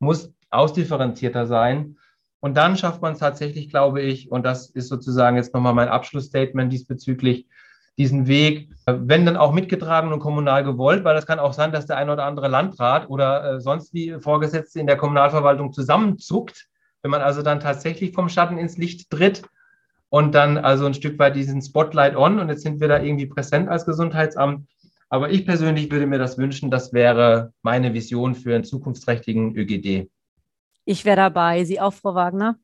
muss 0.00 0.32
ausdifferenzierter 0.50 1.46
sein. 1.46 1.96
Und 2.40 2.56
dann 2.56 2.76
schafft 2.76 3.02
man 3.02 3.14
es 3.14 3.18
tatsächlich, 3.18 3.68
glaube 3.68 4.00
ich, 4.00 4.30
und 4.30 4.44
das 4.44 4.70
ist 4.70 4.88
sozusagen 4.88 5.36
jetzt 5.36 5.54
nochmal 5.54 5.74
mein 5.74 5.88
Abschlussstatement 5.88 6.72
diesbezüglich, 6.72 7.46
diesen 7.98 8.28
Weg, 8.28 8.70
wenn 8.86 9.26
dann 9.26 9.36
auch 9.36 9.52
mitgetragen 9.52 10.12
und 10.12 10.20
kommunal 10.20 10.62
gewollt, 10.62 11.02
weil 11.02 11.16
das 11.16 11.26
kann 11.26 11.40
auch 11.40 11.52
sein, 11.52 11.72
dass 11.72 11.86
der 11.86 11.96
ein 11.96 12.10
oder 12.10 12.24
andere 12.24 12.46
Landrat 12.46 13.10
oder 13.10 13.54
äh, 13.54 13.60
sonst 13.60 13.92
wie 13.92 14.14
Vorgesetzte 14.20 14.78
in 14.78 14.86
der 14.86 14.96
Kommunalverwaltung 14.96 15.72
zusammenzuckt, 15.72 16.68
wenn 17.02 17.10
man 17.10 17.22
also 17.22 17.42
dann 17.42 17.58
tatsächlich 17.58 18.14
vom 18.14 18.28
Schatten 18.28 18.56
ins 18.56 18.78
Licht 18.78 19.10
tritt 19.10 19.42
und 20.10 20.32
dann 20.34 20.58
also 20.58 20.86
ein 20.86 20.94
Stück 20.94 21.18
weit 21.18 21.34
diesen 21.34 21.60
Spotlight 21.60 22.16
on 22.16 22.38
und 22.38 22.48
jetzt 22.48 22.62
sind 22.62 22.80
wir 22.80 22.86
da 22.86 23.02
irgendwie 23.02 23.26
präsent 23.26 23.68
als 23.68 23.84
Gesundheitsamt. 23.84 24.68
Aber 25.10 25.30
ich 25.30 25.44
persönlich 25.44 25.90
würde 25.90 26.06
mir 26.06 26.18
das 26.18 26.38
wünschen, 26.38 26.70
das 26.70 26.92
wäre 26.92 27.52
meine 27.62 27.94
Vision 27.94 28.34
für 28.34 28.54
einen 28.54 28.64
zukunftsträchtigen 28.64 29.56
ÖGD. 29.56 30.08
Ich 30.88 31.04
wäre 31.04 31.16
dabei. 31.16 31.64
Sie 31.64 31.78
auch, 31.80 31.92
Frau 31.92 32.14
Wagner? 32.14 32.58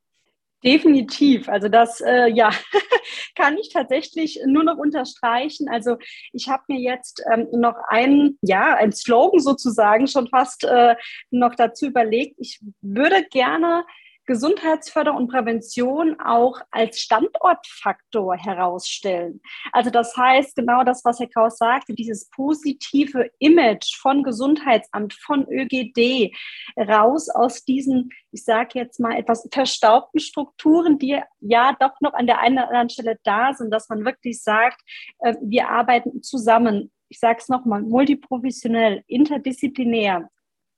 Definitiv. 0.65 1.47
Also 1.47 1.69
das, 1.69 2.01
äh, 2.01 2.29
ja, 2.29 2.49
kann 3.37 3.59
ich 3.59 3.69
tatsächlich 3.71 4.41
nur 4.47 4.65
noch 4.65 4.79
unterstreichen. 4.79 5.69
Also 5.69 5.99
ich 6.33 6.49
habe 6.49 6.63
mir 6.69 6.81
jetzt 6.81 7.23
ähm, 7.31 7.49
noch 7.53 7.75
ein, 7.89 8.39
ja, 8.41 8.77
ein 8.77 8.93
Slogan 8.93 9.41
sozusagen 9.41 10.07
schon 10.07 10.29
fast 10.29 10.65
äh, 10.65 10.97
noch 11.31 11.55
dazu 11.55 11.85
überlegt. 11.85 12.37
Ich 12.39 12.61
würde 12.81 13.27
gerne 13.31 13.85
Gesundheitsförderung 14.27 15.23
und 15.23 15.29
Prävention 15.29 16.19
auch 16.21 16.61
als 16.71 16.99
Standortfaktor 16.99 18.37
herausstellen. 18.37 19.41
Also 19.73 19.91
das 19.91 20.17
heißt, 20.17 20.57
genau 20.57 20.83
das, 20.85 21.05
was 21.05 21.21
Herr 21.21 21.29
Kraus 21.29 21.59
sagte, 21.59 21.95
dieses 21.95 22.29
positive 22.31 23.31
Image 23.39 23.97
von 24.01 24.23
Gesundheitsamt, 24.23 25.15
von 25.15 25.47
ÖGD, 25.49 26.35
raus 26.77 27.29
aus 27.29 27.65
diesen, 27.65 28.11
ich 28.33 28.45
sage 28.45 28.79
jetzt 28.79 29.01
mal, 29.01 29.17
etwas 29.17 29.47
verstaubten 29.53 30.21
Strukturen, 30.21 30.99
die 30.99 31.21
ja 31.41 31.77
doch 31.79 32.01
noch 32.01 32.15
an 32.15 32.27
der 32.27 32.41
einen 32.41 32.59
oder 32.59 32.69
anderen 32.69 32.91
Stelle 32.91 33.19
da 33.25 33.53
sind, 33.53 33.71
dass 33.71 33.89
man 33.89 34.05
wirklich 34.05 34.43
sagt, 34.43 34.81
äh, 35.21 35.35
wir 35.43 35.69
arbeiten 35.69 36.23
zusammen. 36.23 36.91
Ich 37.09 37.21
sage 37.21 37.39
es 37.41 37.49
nochmal, 37.49 37.83
multiprofessionell, 37.83 39.05
interdisziplinär, 39.07 40.29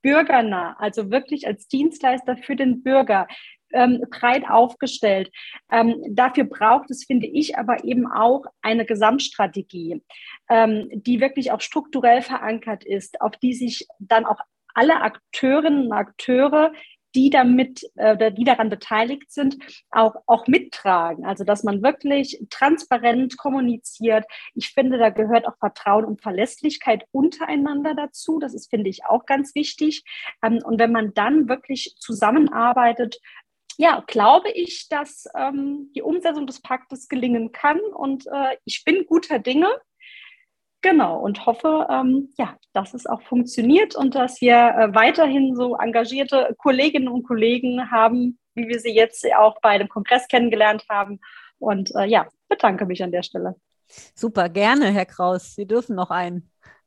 bürgernah, 0.07 0.77
also 0.79 1.11
wirklich 1.11 1.49
als 1.49 1.67
Dienstleister 1.67 2.37
für 2.37 2.55
den 2.55 2.85
Bürger. 2.85 3.27
ähm, 3.73 4.05
breit 4.11 4.49
aufgestellt. 4.49 5.29
Ähm, 5.73 5.97
dafür 6.11 6.45
braucht 6.45 6.89
es, 6.93 7.05
finde 7.05 7.27
ich, 7.27 7.59
aber 7.59 7.83
eben 7.83 8.07
auch 8.07 8.45
eine 8.63 8.87
Gesamtstrategie, 8.87 10.03
ähm, 10.49 10.89
die 10.93 11.21
wirklich 11.21 11.51
auch 11.51 11.61
strukturell 11.61 12.23
verankert 12.23 12.85
ist, 12.85 13.21
auf 13.21 13.33
die 13.43 13.55
sich 13.55 13.89
dann 13.99 14.25
auch 14.25 14.39
alle 14.73 15.01
Akteurinnen 15.01 15.87
und 15.87 15.93
Akteure 15.93 16.73
die 17.17 17.31
damit, 17.31 17.83
äh, 17.97 18.31
die 18.31 18.45
daran 18.45 18.69
beteiligt 18.69 19.33
sind, 19.33 19.57
auch, 19.91 20.15
auch 20.27 20.47
mittragen. 20.47 21.25
Also 21.25 21.45
dass 21.45 21.65
man 21.65 21.83
wirklich 21.83 22.39
transparent 22.51 23.39
kommuniziert. 23.39 24.25
Ich 24.55 24.71
finde, 24.71 24.99
da 24.99 25.09
gehört 25.09 25.49
auch 25.49 25.57
Vertrauen 25.59 26.05
und 26.05 26.21
Verlässlichkeit 26.21 27.05
untereinander 27.11 27.95
dazu. 27.95 28.39
Das 28.39 28.55
ist, 28.55 28.69
finde 28.69 28.91
ich, 28.91 29.07
auch 29.07 29.25
ganz 29.25 29.55
wichtig. 29.55 30.05
Ähm, 30.43 30.61
und 30.63 30.79
wenn 30.79 30.93
man 30.93 31.15
dann 31.15 31.49
wirklich 31.49 31.97
zusammenarbeitet, 31.99 33.19
ja, 33.79 34.03
glaube 34.07 34.51
ich, 34.51 34.89
dass 34.89 35.27
ähm, 35.35 35.91
die 35.95 36.03
Umsetzung 36.03 36.47
des 36.47 36.61
Paktes 36.61 37.09
gelingen 37.09 37.53
kann. 37.53 37.81
Und 37.81 38.27
äh, 38.27 38.57
ich 38.65 38.85
bin 38.85 39.07
guter 39.07 39.39
Dinge. 39.39 39.69
Genau, 40.89 41.19
und 41.19 41.47
hoffe, 41.47 41.89
ähm, 41.91 42.33
ja, 42.39 42.57
dass 42.73 42.95
es 42.95 43.07
auch 43.07 43.21
funktioniert 43.23 43.97
und 43.97 44.15
dass 44.15 44.41
wir 44.41 44.55
äh, 44.55 44.95
weiterhin 44.95 45.57
so 45.57 45.75
engagierte 45.77 46.55
Kolleginnen 46.59 47.09
und 47.09 47.25
Kollegen 47.25 47.91
haben, 47.91 48.39
wie 48.55 48.69
wir 48.69 48.79
sie 48.79 48.95
jetzt 48.95 49.27
auch 49.37 49.61
bei 49.61 49.79
dem 49.79 49.89
Kongress 49.89 50.29
kennengelernt 50.29 50.85
haben. 50.89 51.19
Und 51.59 51.93
äh, 51.97 52.05
ja, 52.05 52.29
bedanke 52.49 52.87
mich 52.87 53.03
an 53.03 53.11
der 53.11 53.25
Stelle. 53.25 53.57
Super, 54.15 54.49
gerne, 54.49 54.93
Herr 54.93 55.07
Kraus. 55.07 55.57
Sie 55.57 55.67
dürfen 55.67 55.97
noch 55.97 56.11
einen. 56.11 56.53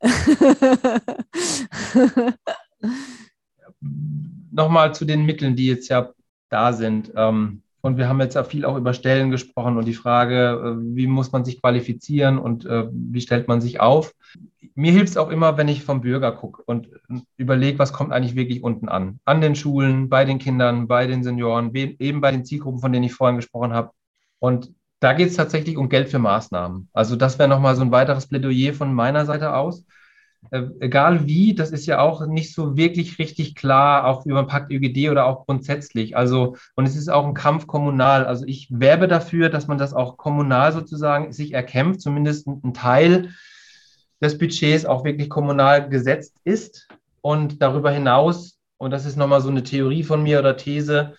Nochmal 4.50 4.94
zu 4.94 5.04
den 5.04 5.26
Mitteln, 5.26 5.56
die 5.56 5.66
jetzt 5.66 5.88
ja 5.88 6.10
da 6.48 6.72
sind. 6.72 7.12
Ähm, 7.14 7.62
und 7.82 7.96
wir 7.96 8.08
haben 8.08 8.20
jetzt 8.20 8.34
ja 8.34 8.44
viel 8.44 8.64
auch 8.64 8.76
über 8.76 8.94
Stellen 8.94 9.30
gesprochen 9.30 9.76
und 9.76 9.86
die 9.86 9.94
Frage, 9.94 10.76
äh, 10.78 10.96
wie 10.96 11.06
muss 11.06 11.32
man 11.32 11.44
sich 11.44 11.60
qualifizieren 11.60 12.38
und 12.38 12.64
äh, 12.66 12.88
wie 12.90 13.20
stellt 13.20 13.48
man 13.48 13.60
sich 13.60 13.80
auf. 13.80 14.14
Mir 14.74 14.92
hilft 14.92 15.10
es 15.10 15.16
auch 15.16 15.30
immer, 15.30 15.56
wenn 15.56 15.68
ich 15.68 15.82
vom 15.82 16.00
Bürger 16.00 16.32
gucke 16.32 16.62
und 16.62 16.88
überlege, 17.36 17.78
was 17.78 17.92
kommt 17.92 18.12
eigentlich 18.12 18.36
wirklich 18.36 18.62
unten 18.62 18.88
an. 18.88 19.20
An 19.24 19.40
den 19.40 19.54
Schulen, 19.54 20.08
bei 20.08 20.24
den 20.24 20.38
Kindern, 20.38 20.86
bei 20.86 21.06
den 21.06 21.22
Senioren, 21.22 21.74
eben 21.74 22.20
bei 22.20 22.30
den 22.30 22.44
Zielgruppen, 22.44 22.80
von 22.80 22.92
denen 22.92 23.04
ich 23.04 23.14
vorhin 23.14 23.36
gesprochen 23.36 23.72
habe. 23.72 23.90
Und 24.38 24.72
da 25.00 25.12
geht 25.14 25.28
es 25.28 25.36
tatsächlich 25.36 25.76
um 25.76 25.88
Geld 25.88 26.08
für 26.08 26.18
Maßnahmen. 26.18 26.88
Also 26.92 27.16
das 27.16 27.38
wäre 27.38 27.48
nochmal 27.48 27.74
so 27.74 27.82
ein 27.82 27.90
weiteres 27.90 28.26
Plädoyer 28.26 28.74
von 28.74 28.94
meiner 28.94 29.26
Seite 29.26 29.54
aus 29.54 29.84
äh, 30.50 30.62
egal 30.80 31.26
wie, 31.26 31.54
das 31.54 31.70
ist 31.70 31.86
ja 31.86 32.00
auch 32.00 32.26
nicht 32.26 32.54
so 32.54 32.76
wirklich 32.76 33.18
richtig 33.18 33.54
klar, 33.54 34.06
auch 34.06 34.26
über 34.26 34.42
den 34.42 34.48
Pakt 34.48 34.72
ÖGD 34.72 35.10
oder 35.10 35.26
auch 35.26 35.46
grundsätzlich. 35.46 36.16
Also, 36.16 36.56
und 36.74 36.86
es 36.86 36.96
ist 36.96 37.08
auch 37.08 37.26
ein 37.26 37.34
Kampf 37.34 37.66
kommunal. 37.66 38.24
Also 38.24 38.44
ich 38.46 38.68
werbe 38.70 39.06
dafür, 39.06 39.48
dass 39.48 39.68
man 39.68 39.78
das 39.78 39.94
auch 39.94 40.16
kommunal 40.16 40.72
sozusagen 40.72 41.32
sich 41.32 41.52
erkämpft, 41.52 42.00
zumindest 42.00 42.46
ein 42.46 42.74
Teil 42.74 43.30
des 44.20 44.38
Budgets 44.38 44.86
auch 44.86 45.04
wirklich 45.04 45.30
kommunal 45.30 45.88
gesetzt 45.88 46.36
ist. 46.44 46.88
Und 47.20 47.60
darüber 47.60 47.90
hinaus, 47.90 48.58
und 48.78 48.92
das 48.92 49.04
ist 49.04 49.16
nochmal 49.16 49.42
so 49.42 49.50
eine 49.50 49.62
Theorie 49.62 50.02
von 50.02 50.22
mir 50.22 50.38
oder 50.38 50.56
These, 50.56 51.14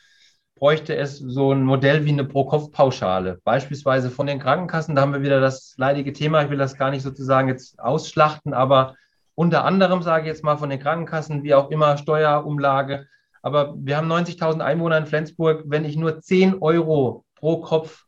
bräuchte 0.55 0.95
es 0.95 1.17
so 1.17 1.53
ein 1.53 1.63
Modell 1.63 2.05
wie 2.05 2.11
eine 2.11 2.25
Pro-Kopf-Pauschale. 2.25 3.39
Beispielsweise 3.43 4.11
von 4.11 4.27
den 4.27 4.39
Krankenkassen, 4.39 4.95
da 4.95 5.01
haben 5.01 5.13
wir 5.13 5.23
wieder 5.23 5.39
das 5.39 5.73
leidige 5.77 6.11
Thema, 6.13 6.43
ich 6.43 6.49
will 6.49 6.57
das 6.57 6.77
gar 6.77 6.91
nicht 6.91 7.01
sozusagen 7.01 7.47
jetzt 7.47 7.79
ausschlachten, 7.79 8.53
aber 8.53 8.95
unter 9.41 9.65
anderem, 9.65 10.03
sage 10.03 10.25
ich 10.25 10.27
jetzt 10.27 10.43
mal, 10.43 10.57
von 10.57 10.69
den 10.69 10.79
Krankenkassen, 10.79 11.41
wie 11.41 11.55
auch 11.55 11.71
immer, 11.71 11.97
Steuerumlage. 11.97 13.07
Aber 13.41 13.73
wir 13.75 13.97
haben 13.97 14.11
90.000 14.11 14.59
Einwohner 14.59 14.99
in 14.99 15.07
Flensburg. 15.07 15.63
Wenn 15.65 15.83
ich 15.83 15.95
nur 15.97 16.19
10 16.19 16.61
Euro 16.61 17.25
pro 17.33 17.59
Kopf, 17.59 18.05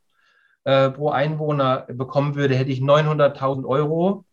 äh, 0.63 0.91
pro 0.91 1.09
Einwohner 1.09 1.88
bekommen 1.89 2.36
würde, 2.36 2.53
hätte 2.53 2.71
ich 2.71 2.81
900.000 2.81 3.65
Euro 3.65 4.25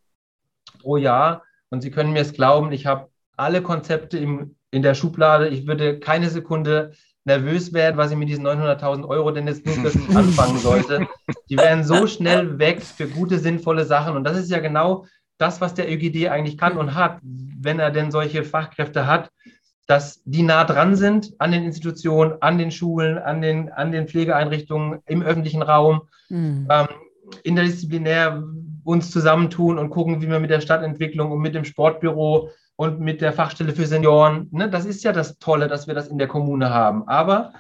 pro 0.82 0.98
Jahr. 0.98 1.42
Und 1.70 1.80
Sie 1.80 1.90
können 1.90 2.12
mir 2.12 2.20
es 2.20 2.34
glauben, 2.34 2.70
ich 2.70 2.84
habe 2.84 3.08
alle 3.34 3.62
Konzepte 3.62 4.18
im, 4.18 4.56
in 4.70 4.82
der 4.82 4.92
Schublade. 4.92 5.48
Ich 5.48 5.66
würde 5.66 6.00
keine 6.00 6.28
Sekunde 6.28 6.92
nervös 7.24 7.72
werden, 7.72 7.96
was 7.96 8.10
ich 8.10 8.18
mit 8.18 8.28
diesen 8.28 8.46
900.000 8.46 9.08
Euro 9.08 9.30
denn 9.30 9.46
jetzt 9.46 9.66
anfangen 10.14 10.58
sollte. 10.58 11.06
Die 11.48 11.56
wären 11.56 11.82
so 11.82 12.06
schnell 12.06 12.58
weg 12.58 12.82
für 12.82 13.08
gute, 13.08 13.38
sinnvolle 13.38 13.86
Sachen. 13.86 14.16
Und 14.16 14.24
das 14.24 14.36
ist 14.36 14.50
ja 14.50 14.58
genau 14.58 15.06
das, 15.40 15.60
was 15.60 15.74
der 15.74 15.90
ÖGD 15.90 16.28
eigentlich 16.28 16.58
kann 16.58 16.76
und 16.76 16.94
hat, 16.94 17.18
wenn 17.22 17.78
er 17.78 17.90
denn 17.90 18.10
solche 18.10 18.44
Fachkräfte 18.44 19.06
hat, 19.06 19.30
dass 19.86 20.22
die 20.24 20.42
nah 20.42 20.64
dran 20.64 20.94
sind 20.94 21.32
an 21.38 21.50
den 21.50 21.64
Institutionen, 21.64 22.34
an 22.40 22.58
den 22.58 22.70
Schulen, 22.70 23.18
an 23.18 23.42
den, 23.42 23.70
an 23.70 23.90
den 23.90 24.06
Pflegeeinrichtungen, 24.06 25.00
im 25.06 25.22
öffentlichen 25.22 25.62
Raum, 25.62 26.02
mhm. 26.28 26.68
ähm, 26.70 26.88
interdisziplinär 27.42 28.42
uns 28.84 29.10
zusammentun 29.10 29.78
und 29.78 29.90
gucken, 29.90 30.22
wie 30.22 30.28
wir 30.28 30.40
mit 30.40 30.50
der 30.50 30.60
Stadtentwicklung 30.60 31.32
und 31.32 31.40
mit 31.40 31.54
dem 31.54 31.64
Sportbüro 31.64 32.50
und 32.76 33.00
mit 33.00 33.20
der 33.20 33.32
Fachstelle 33.32 33.72
für 33.72 33.86
Senioren, 33.86 34.48
ne, 34.52 34.70
das 34.70 34.84
ist 34.84 35.04
ja 35.04 35.12
das 35.12 35.38
Tolle, 35.38 35.68
dass 35.68 35.86
wir 35.86 35.94
das 35.94 36.08
in 36.08 36.18
der 36.18 36.28
Kommune 36.28 36.70
haben. 36.70 37.06
Aber 37.08 37.52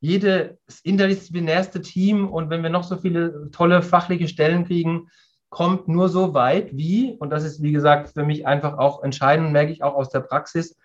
jedes 0.00 0.56
interdisziplinärste 0.82 1.80
Team 1.80 2.28
und 2.28 2.50
wenn 2.50 2.62
wir 2.62 2.70
noch 2.70 2.84
so 2.84 2.96
viele 2.96 3.50
tolle 3.52 3.82
fachliche 3.82 4.28
Stellen 4.28 4.66
kriegen, 4.66 5.08
kommt 5.54 5.86
nur 5.86 6.08
so 6.08 6.34
weit, 6.34 6.76
wie, 6.76 7.16
und 7.20 7.30
das 7.30 7.44
ist, 7.44 7.62
wie 7.62 7.70
gesagt, 7.70 8.08
für 8.08 8.24
mich 8.24 8.44
einfach 8.44 8.76
auch 8.76 9.04
entscheidend, 9.04 9.52
merke 9.52 9.70
ich 9.70 9.84
auch 9.84 9.94
aus 9.94 10.08
der 10.08 10.18
Praxis, 10.18 10.76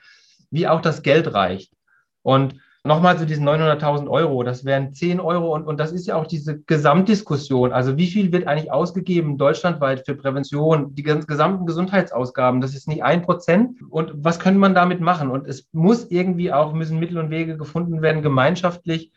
wie 0.52 0.68
auch 0.68 0.80
das 0.80 1.02
Geld 1.02 1.34
reicht. 1.34 1.74
Und 2.22 2.54
nochmal 2.84 3.18
zu 3.18 3.26
diesen 3.26 3.50
900.000 3.50 4.08
Euro, 4.08 4.44
das 4.44 4.66
wären 4.66 4.94
10 4.94 5.20
Euro 5.20 5.56
und, 5.56 5.66
und 5.66 5.80
das 5.80 5.92
ist 5.92 6.06
ja 6.06 6.18
auch 6.18 6.28
diese 6.28 6.60
Gesamtdiskussion. 6.60 7.74
Also 7.74 7.98
wie 7.98 8.06
viel 8.06 8.32
wird 8.32 8.46
eigentlich 8.46 8.72
ausgegeben 8.72 9.40
deutschlandweit 9.40 10.06
für 10.06 10.14
Prävention, 10.14 10.94
die 10.94 11.02
gesamten 11.02 11.66
Gesundheitsausgaben, 11.66 12.62
das 12.62 12.76
ist 12.76 12.88
nicht 12.88 13.04
ein 13.04 13.24
Prozent. 13.24 13.80
Und 13.90 14.14
was 14.18 14.40
könnte 14.40 14.60
man 14.60 14.76
damit 14.76 15.02
machen? 15.02 15.32
Und 15.32 15.48
es 15.48 15.68
muss 15.72 16.12
irgendwie 16.12 16.54
auch, 16.54 16.74
müssen 16.74 17.00
Mittel 17.00 17.18
und 17.18 17.32
Wege 17.32 17.58
gefunden 17.58 18.04
werden, 18.04 18.22
gemeinschaftlich 18.22 19.12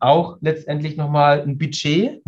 auch 0.00 0.38
letztendlich 0.40 0.96
nochmal 0.96 1.42
ein 1.42 1.58
Budget 1.58 2.22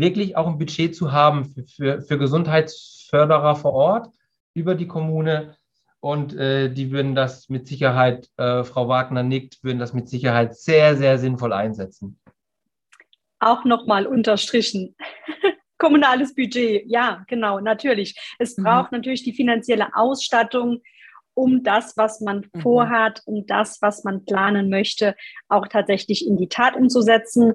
wirklich 0.00 0.36
auch 0.36 0.46
ein 0.46 0.58
Budget 0.58 0.94
zu 0.94 1.12
haben 1.12 1.44
für, 1.44 1.64
für, 1.66 2.02
für 2.02 2.18
Gesundheitsförderer 2.18 3.56
vor 3.56 3.72
Ort 3.72 4.08
über 4.54 4.74
die 4.74 4.86
Kommune. 4.86 5.56
Und 6.00 6.34
äh, 6.34 6.70
die 6.70 6.92
würden 6.92 7.14
das 7.14 7.48
mit 7.48 7.66
Sicherheit, 7.66 8.28
äh, 8.36 8.62
Frau 8.62 8.88
Wagner 8.88 9.22
nickt, 9.22 9.64
würden 9.64 9.80
das 9.80 9.92
mit 9.92 10.08
Sicherheit 10.08 10.56
sehr, 10.56 10.96
sehr 10.96 11.18
sinnvoll 11.18 11.52
einsetzen. 11.52 12.20
Auch 13.40 13.64
nochmal 13.64 14.06
unterstrichen. 14.06 14.94
Kommunales 15.78 16.34
Budget, 16.34 16.84
ja, 16.86 17.24
genau, 17.28 17.60
natürlich. 17.60 18.16
Es 18.38 18.56
mhm. 18.56 18.64
braucht 18.64 18.92
mhm. 18.92 18.98
natürlich 18.98 19.22
die 19.22 19.32
finanzielle 19.32 19.94
Ausstattung, 19.94 20.82
um 21.34 21.62
das, 21.62 21.96
was 21.96 22.20
man 22.20 22.46
mhm. 22.52 22.60
vorhat, 22.60 23.22
um 23.24 23.46
das, 23.46 23.80
was 23.80 24.02
man 24.02 24.24
planen 24.24 24.70
möchte, 24.70 25.14
auch 25.48 25.68
tatsächlich 25.68 26.26
in 26.26 26.36
die 26.36 26.48
Tat 26.48 26.74
umzusetzen. 26.74 27.54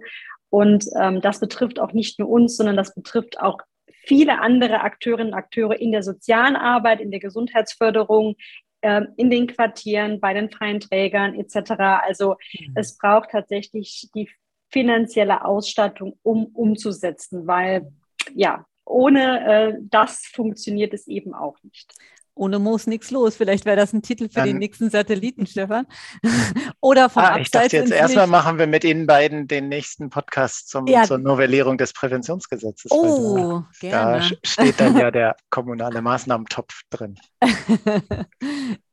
Und 0.54 0.86
ähm, 1.01 1.20
das 1.20 1.39
betrifft 1.39 1.80
auch 1.80 1.93
nicht 1.93 2.20
nur 2.20 2.30
uns, 2.30 2.58
sondern 2.58 2.78
das 2.78 2.93
betrifft 2.93 3.41
auch 3.41 3.58
viele 4.06 4.39
andere 4.39 4.82
Akteurinnen 4.82 5.34
und 5.34 5.34
Akteure 5.34 5.82
in 5.82 5.91
der 5.91 6.04
sozialen 6.04 6.56
Arbeit, 6.56 7.01
in 7.01 7.10
der 7.10 7.20
Gesundheitsförderung, 7.20 8.36
äh, 8.82 9.01
in 9.18 9.32
den 9.32 9.47
Quartieren, 9.47 10.20
bei 10.20 10.36
den 10.36 10.51
freien 10.51 10.80
Trägern 10.80 11.34
etc. 11.34 11.72
Also 12.06 12.36
mhm. 12.60 12.74
es 12.76 12.99
braucht 12.99 13.32
tatsächlich 13.32 14.12
die 14.14 14.30
finanzielle 14.70 15.43
Ausstattung, 15.43 16.20
um 16.22 16.45
umzusetzen, 16.45 17.47
weil 17.47 17.91
ja, 18.36 18.64
ohne 18.86 19.47
äh, 19.47 19.74
das 19.82 20.28
funktioniert 20.28 20.93
es 20.93 21.08
eben 21.08 21.34
auch 21.34 21.58
nicht. 21.64 21.95
Ohne 22.36 22.59
Moos 22.59 22.88
nichts 22.88 23.11
los. 23.11 23.36
Vielleicht 23.36 23.65
wäre 23.65 23.77
das 23.77 23.93
ein 23.93 24.01
Titel 24.01 24.27
für 24.27 24.36
Dann, 24.36 24.47
den 24.47 24.57
nächsten 24.57 24.89
Satelliten, 24.89 25.45
Stefan. 25.45 25.86
Oder 26.81 27.09
vom 27.09 27.23
ah, 27.23 27.38
Ich 27.38 27.51
dachte 27.51 27.77
jetzt 27.77 27.91
erstmal 27.91 28.27
machen 28.27 28.57
wir 28.57 28.67
mit 28.67 28.84
Ihnen 28.84 29.05
beiden 29.05 29.47
den 29.47 29.69
nächsten 29.69 30.09
Podcast 30.09 30.69
zum, 30.69 30.88
ja. 30.88 31.03
zur 31.03 31.19
Novellierung 31.19 31.77
des 31.77 31.93
Präventionsgesetzes. 31.93 32.91
Oh, 32.91 33.63
da, 33.81 33.88
gerne. 33.88 34.19
Da 34.19 34.38
steht 34.43 34.79
dann 34.79 34.97
ja 34.97 35.11
der 35.11 35.36
kommunale 35.49 36.01
Maßnahmentopf 36.01 36.81
drin. 36.89 37.15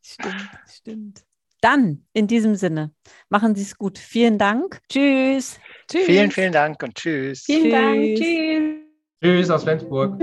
stimmt, 0.03 0.51
stimmt. 0.69 1.25
Dann, 1.61 2.07
in 2.13 2.27
diesem 2.27 2.55
Sinne, 2.55 2.93
machen 3.29 3.55
Sie 3.55 3.63
es 3.63 3.77
gut. 3.77 3.99
Vielen 3.99 4.39
Dank. 4.39 4.81
Tschüss. 4.89 5.59
tschüss. 5.91 6.07
Vielen, 6.07 6.31
vielen 6.31 6.53
Dank 6.53 6.83
und 6.83 6.95
tschüss. 6.95 7.45
Vielen 7.45 7.65
tschüss. 7.65 7.73
Dank. 7.73 8.17
Tschüss. 8.17 8.91
Tschüss 9.23 9.51
aus 9.51 9.63
Flensburg. 9.65 10.19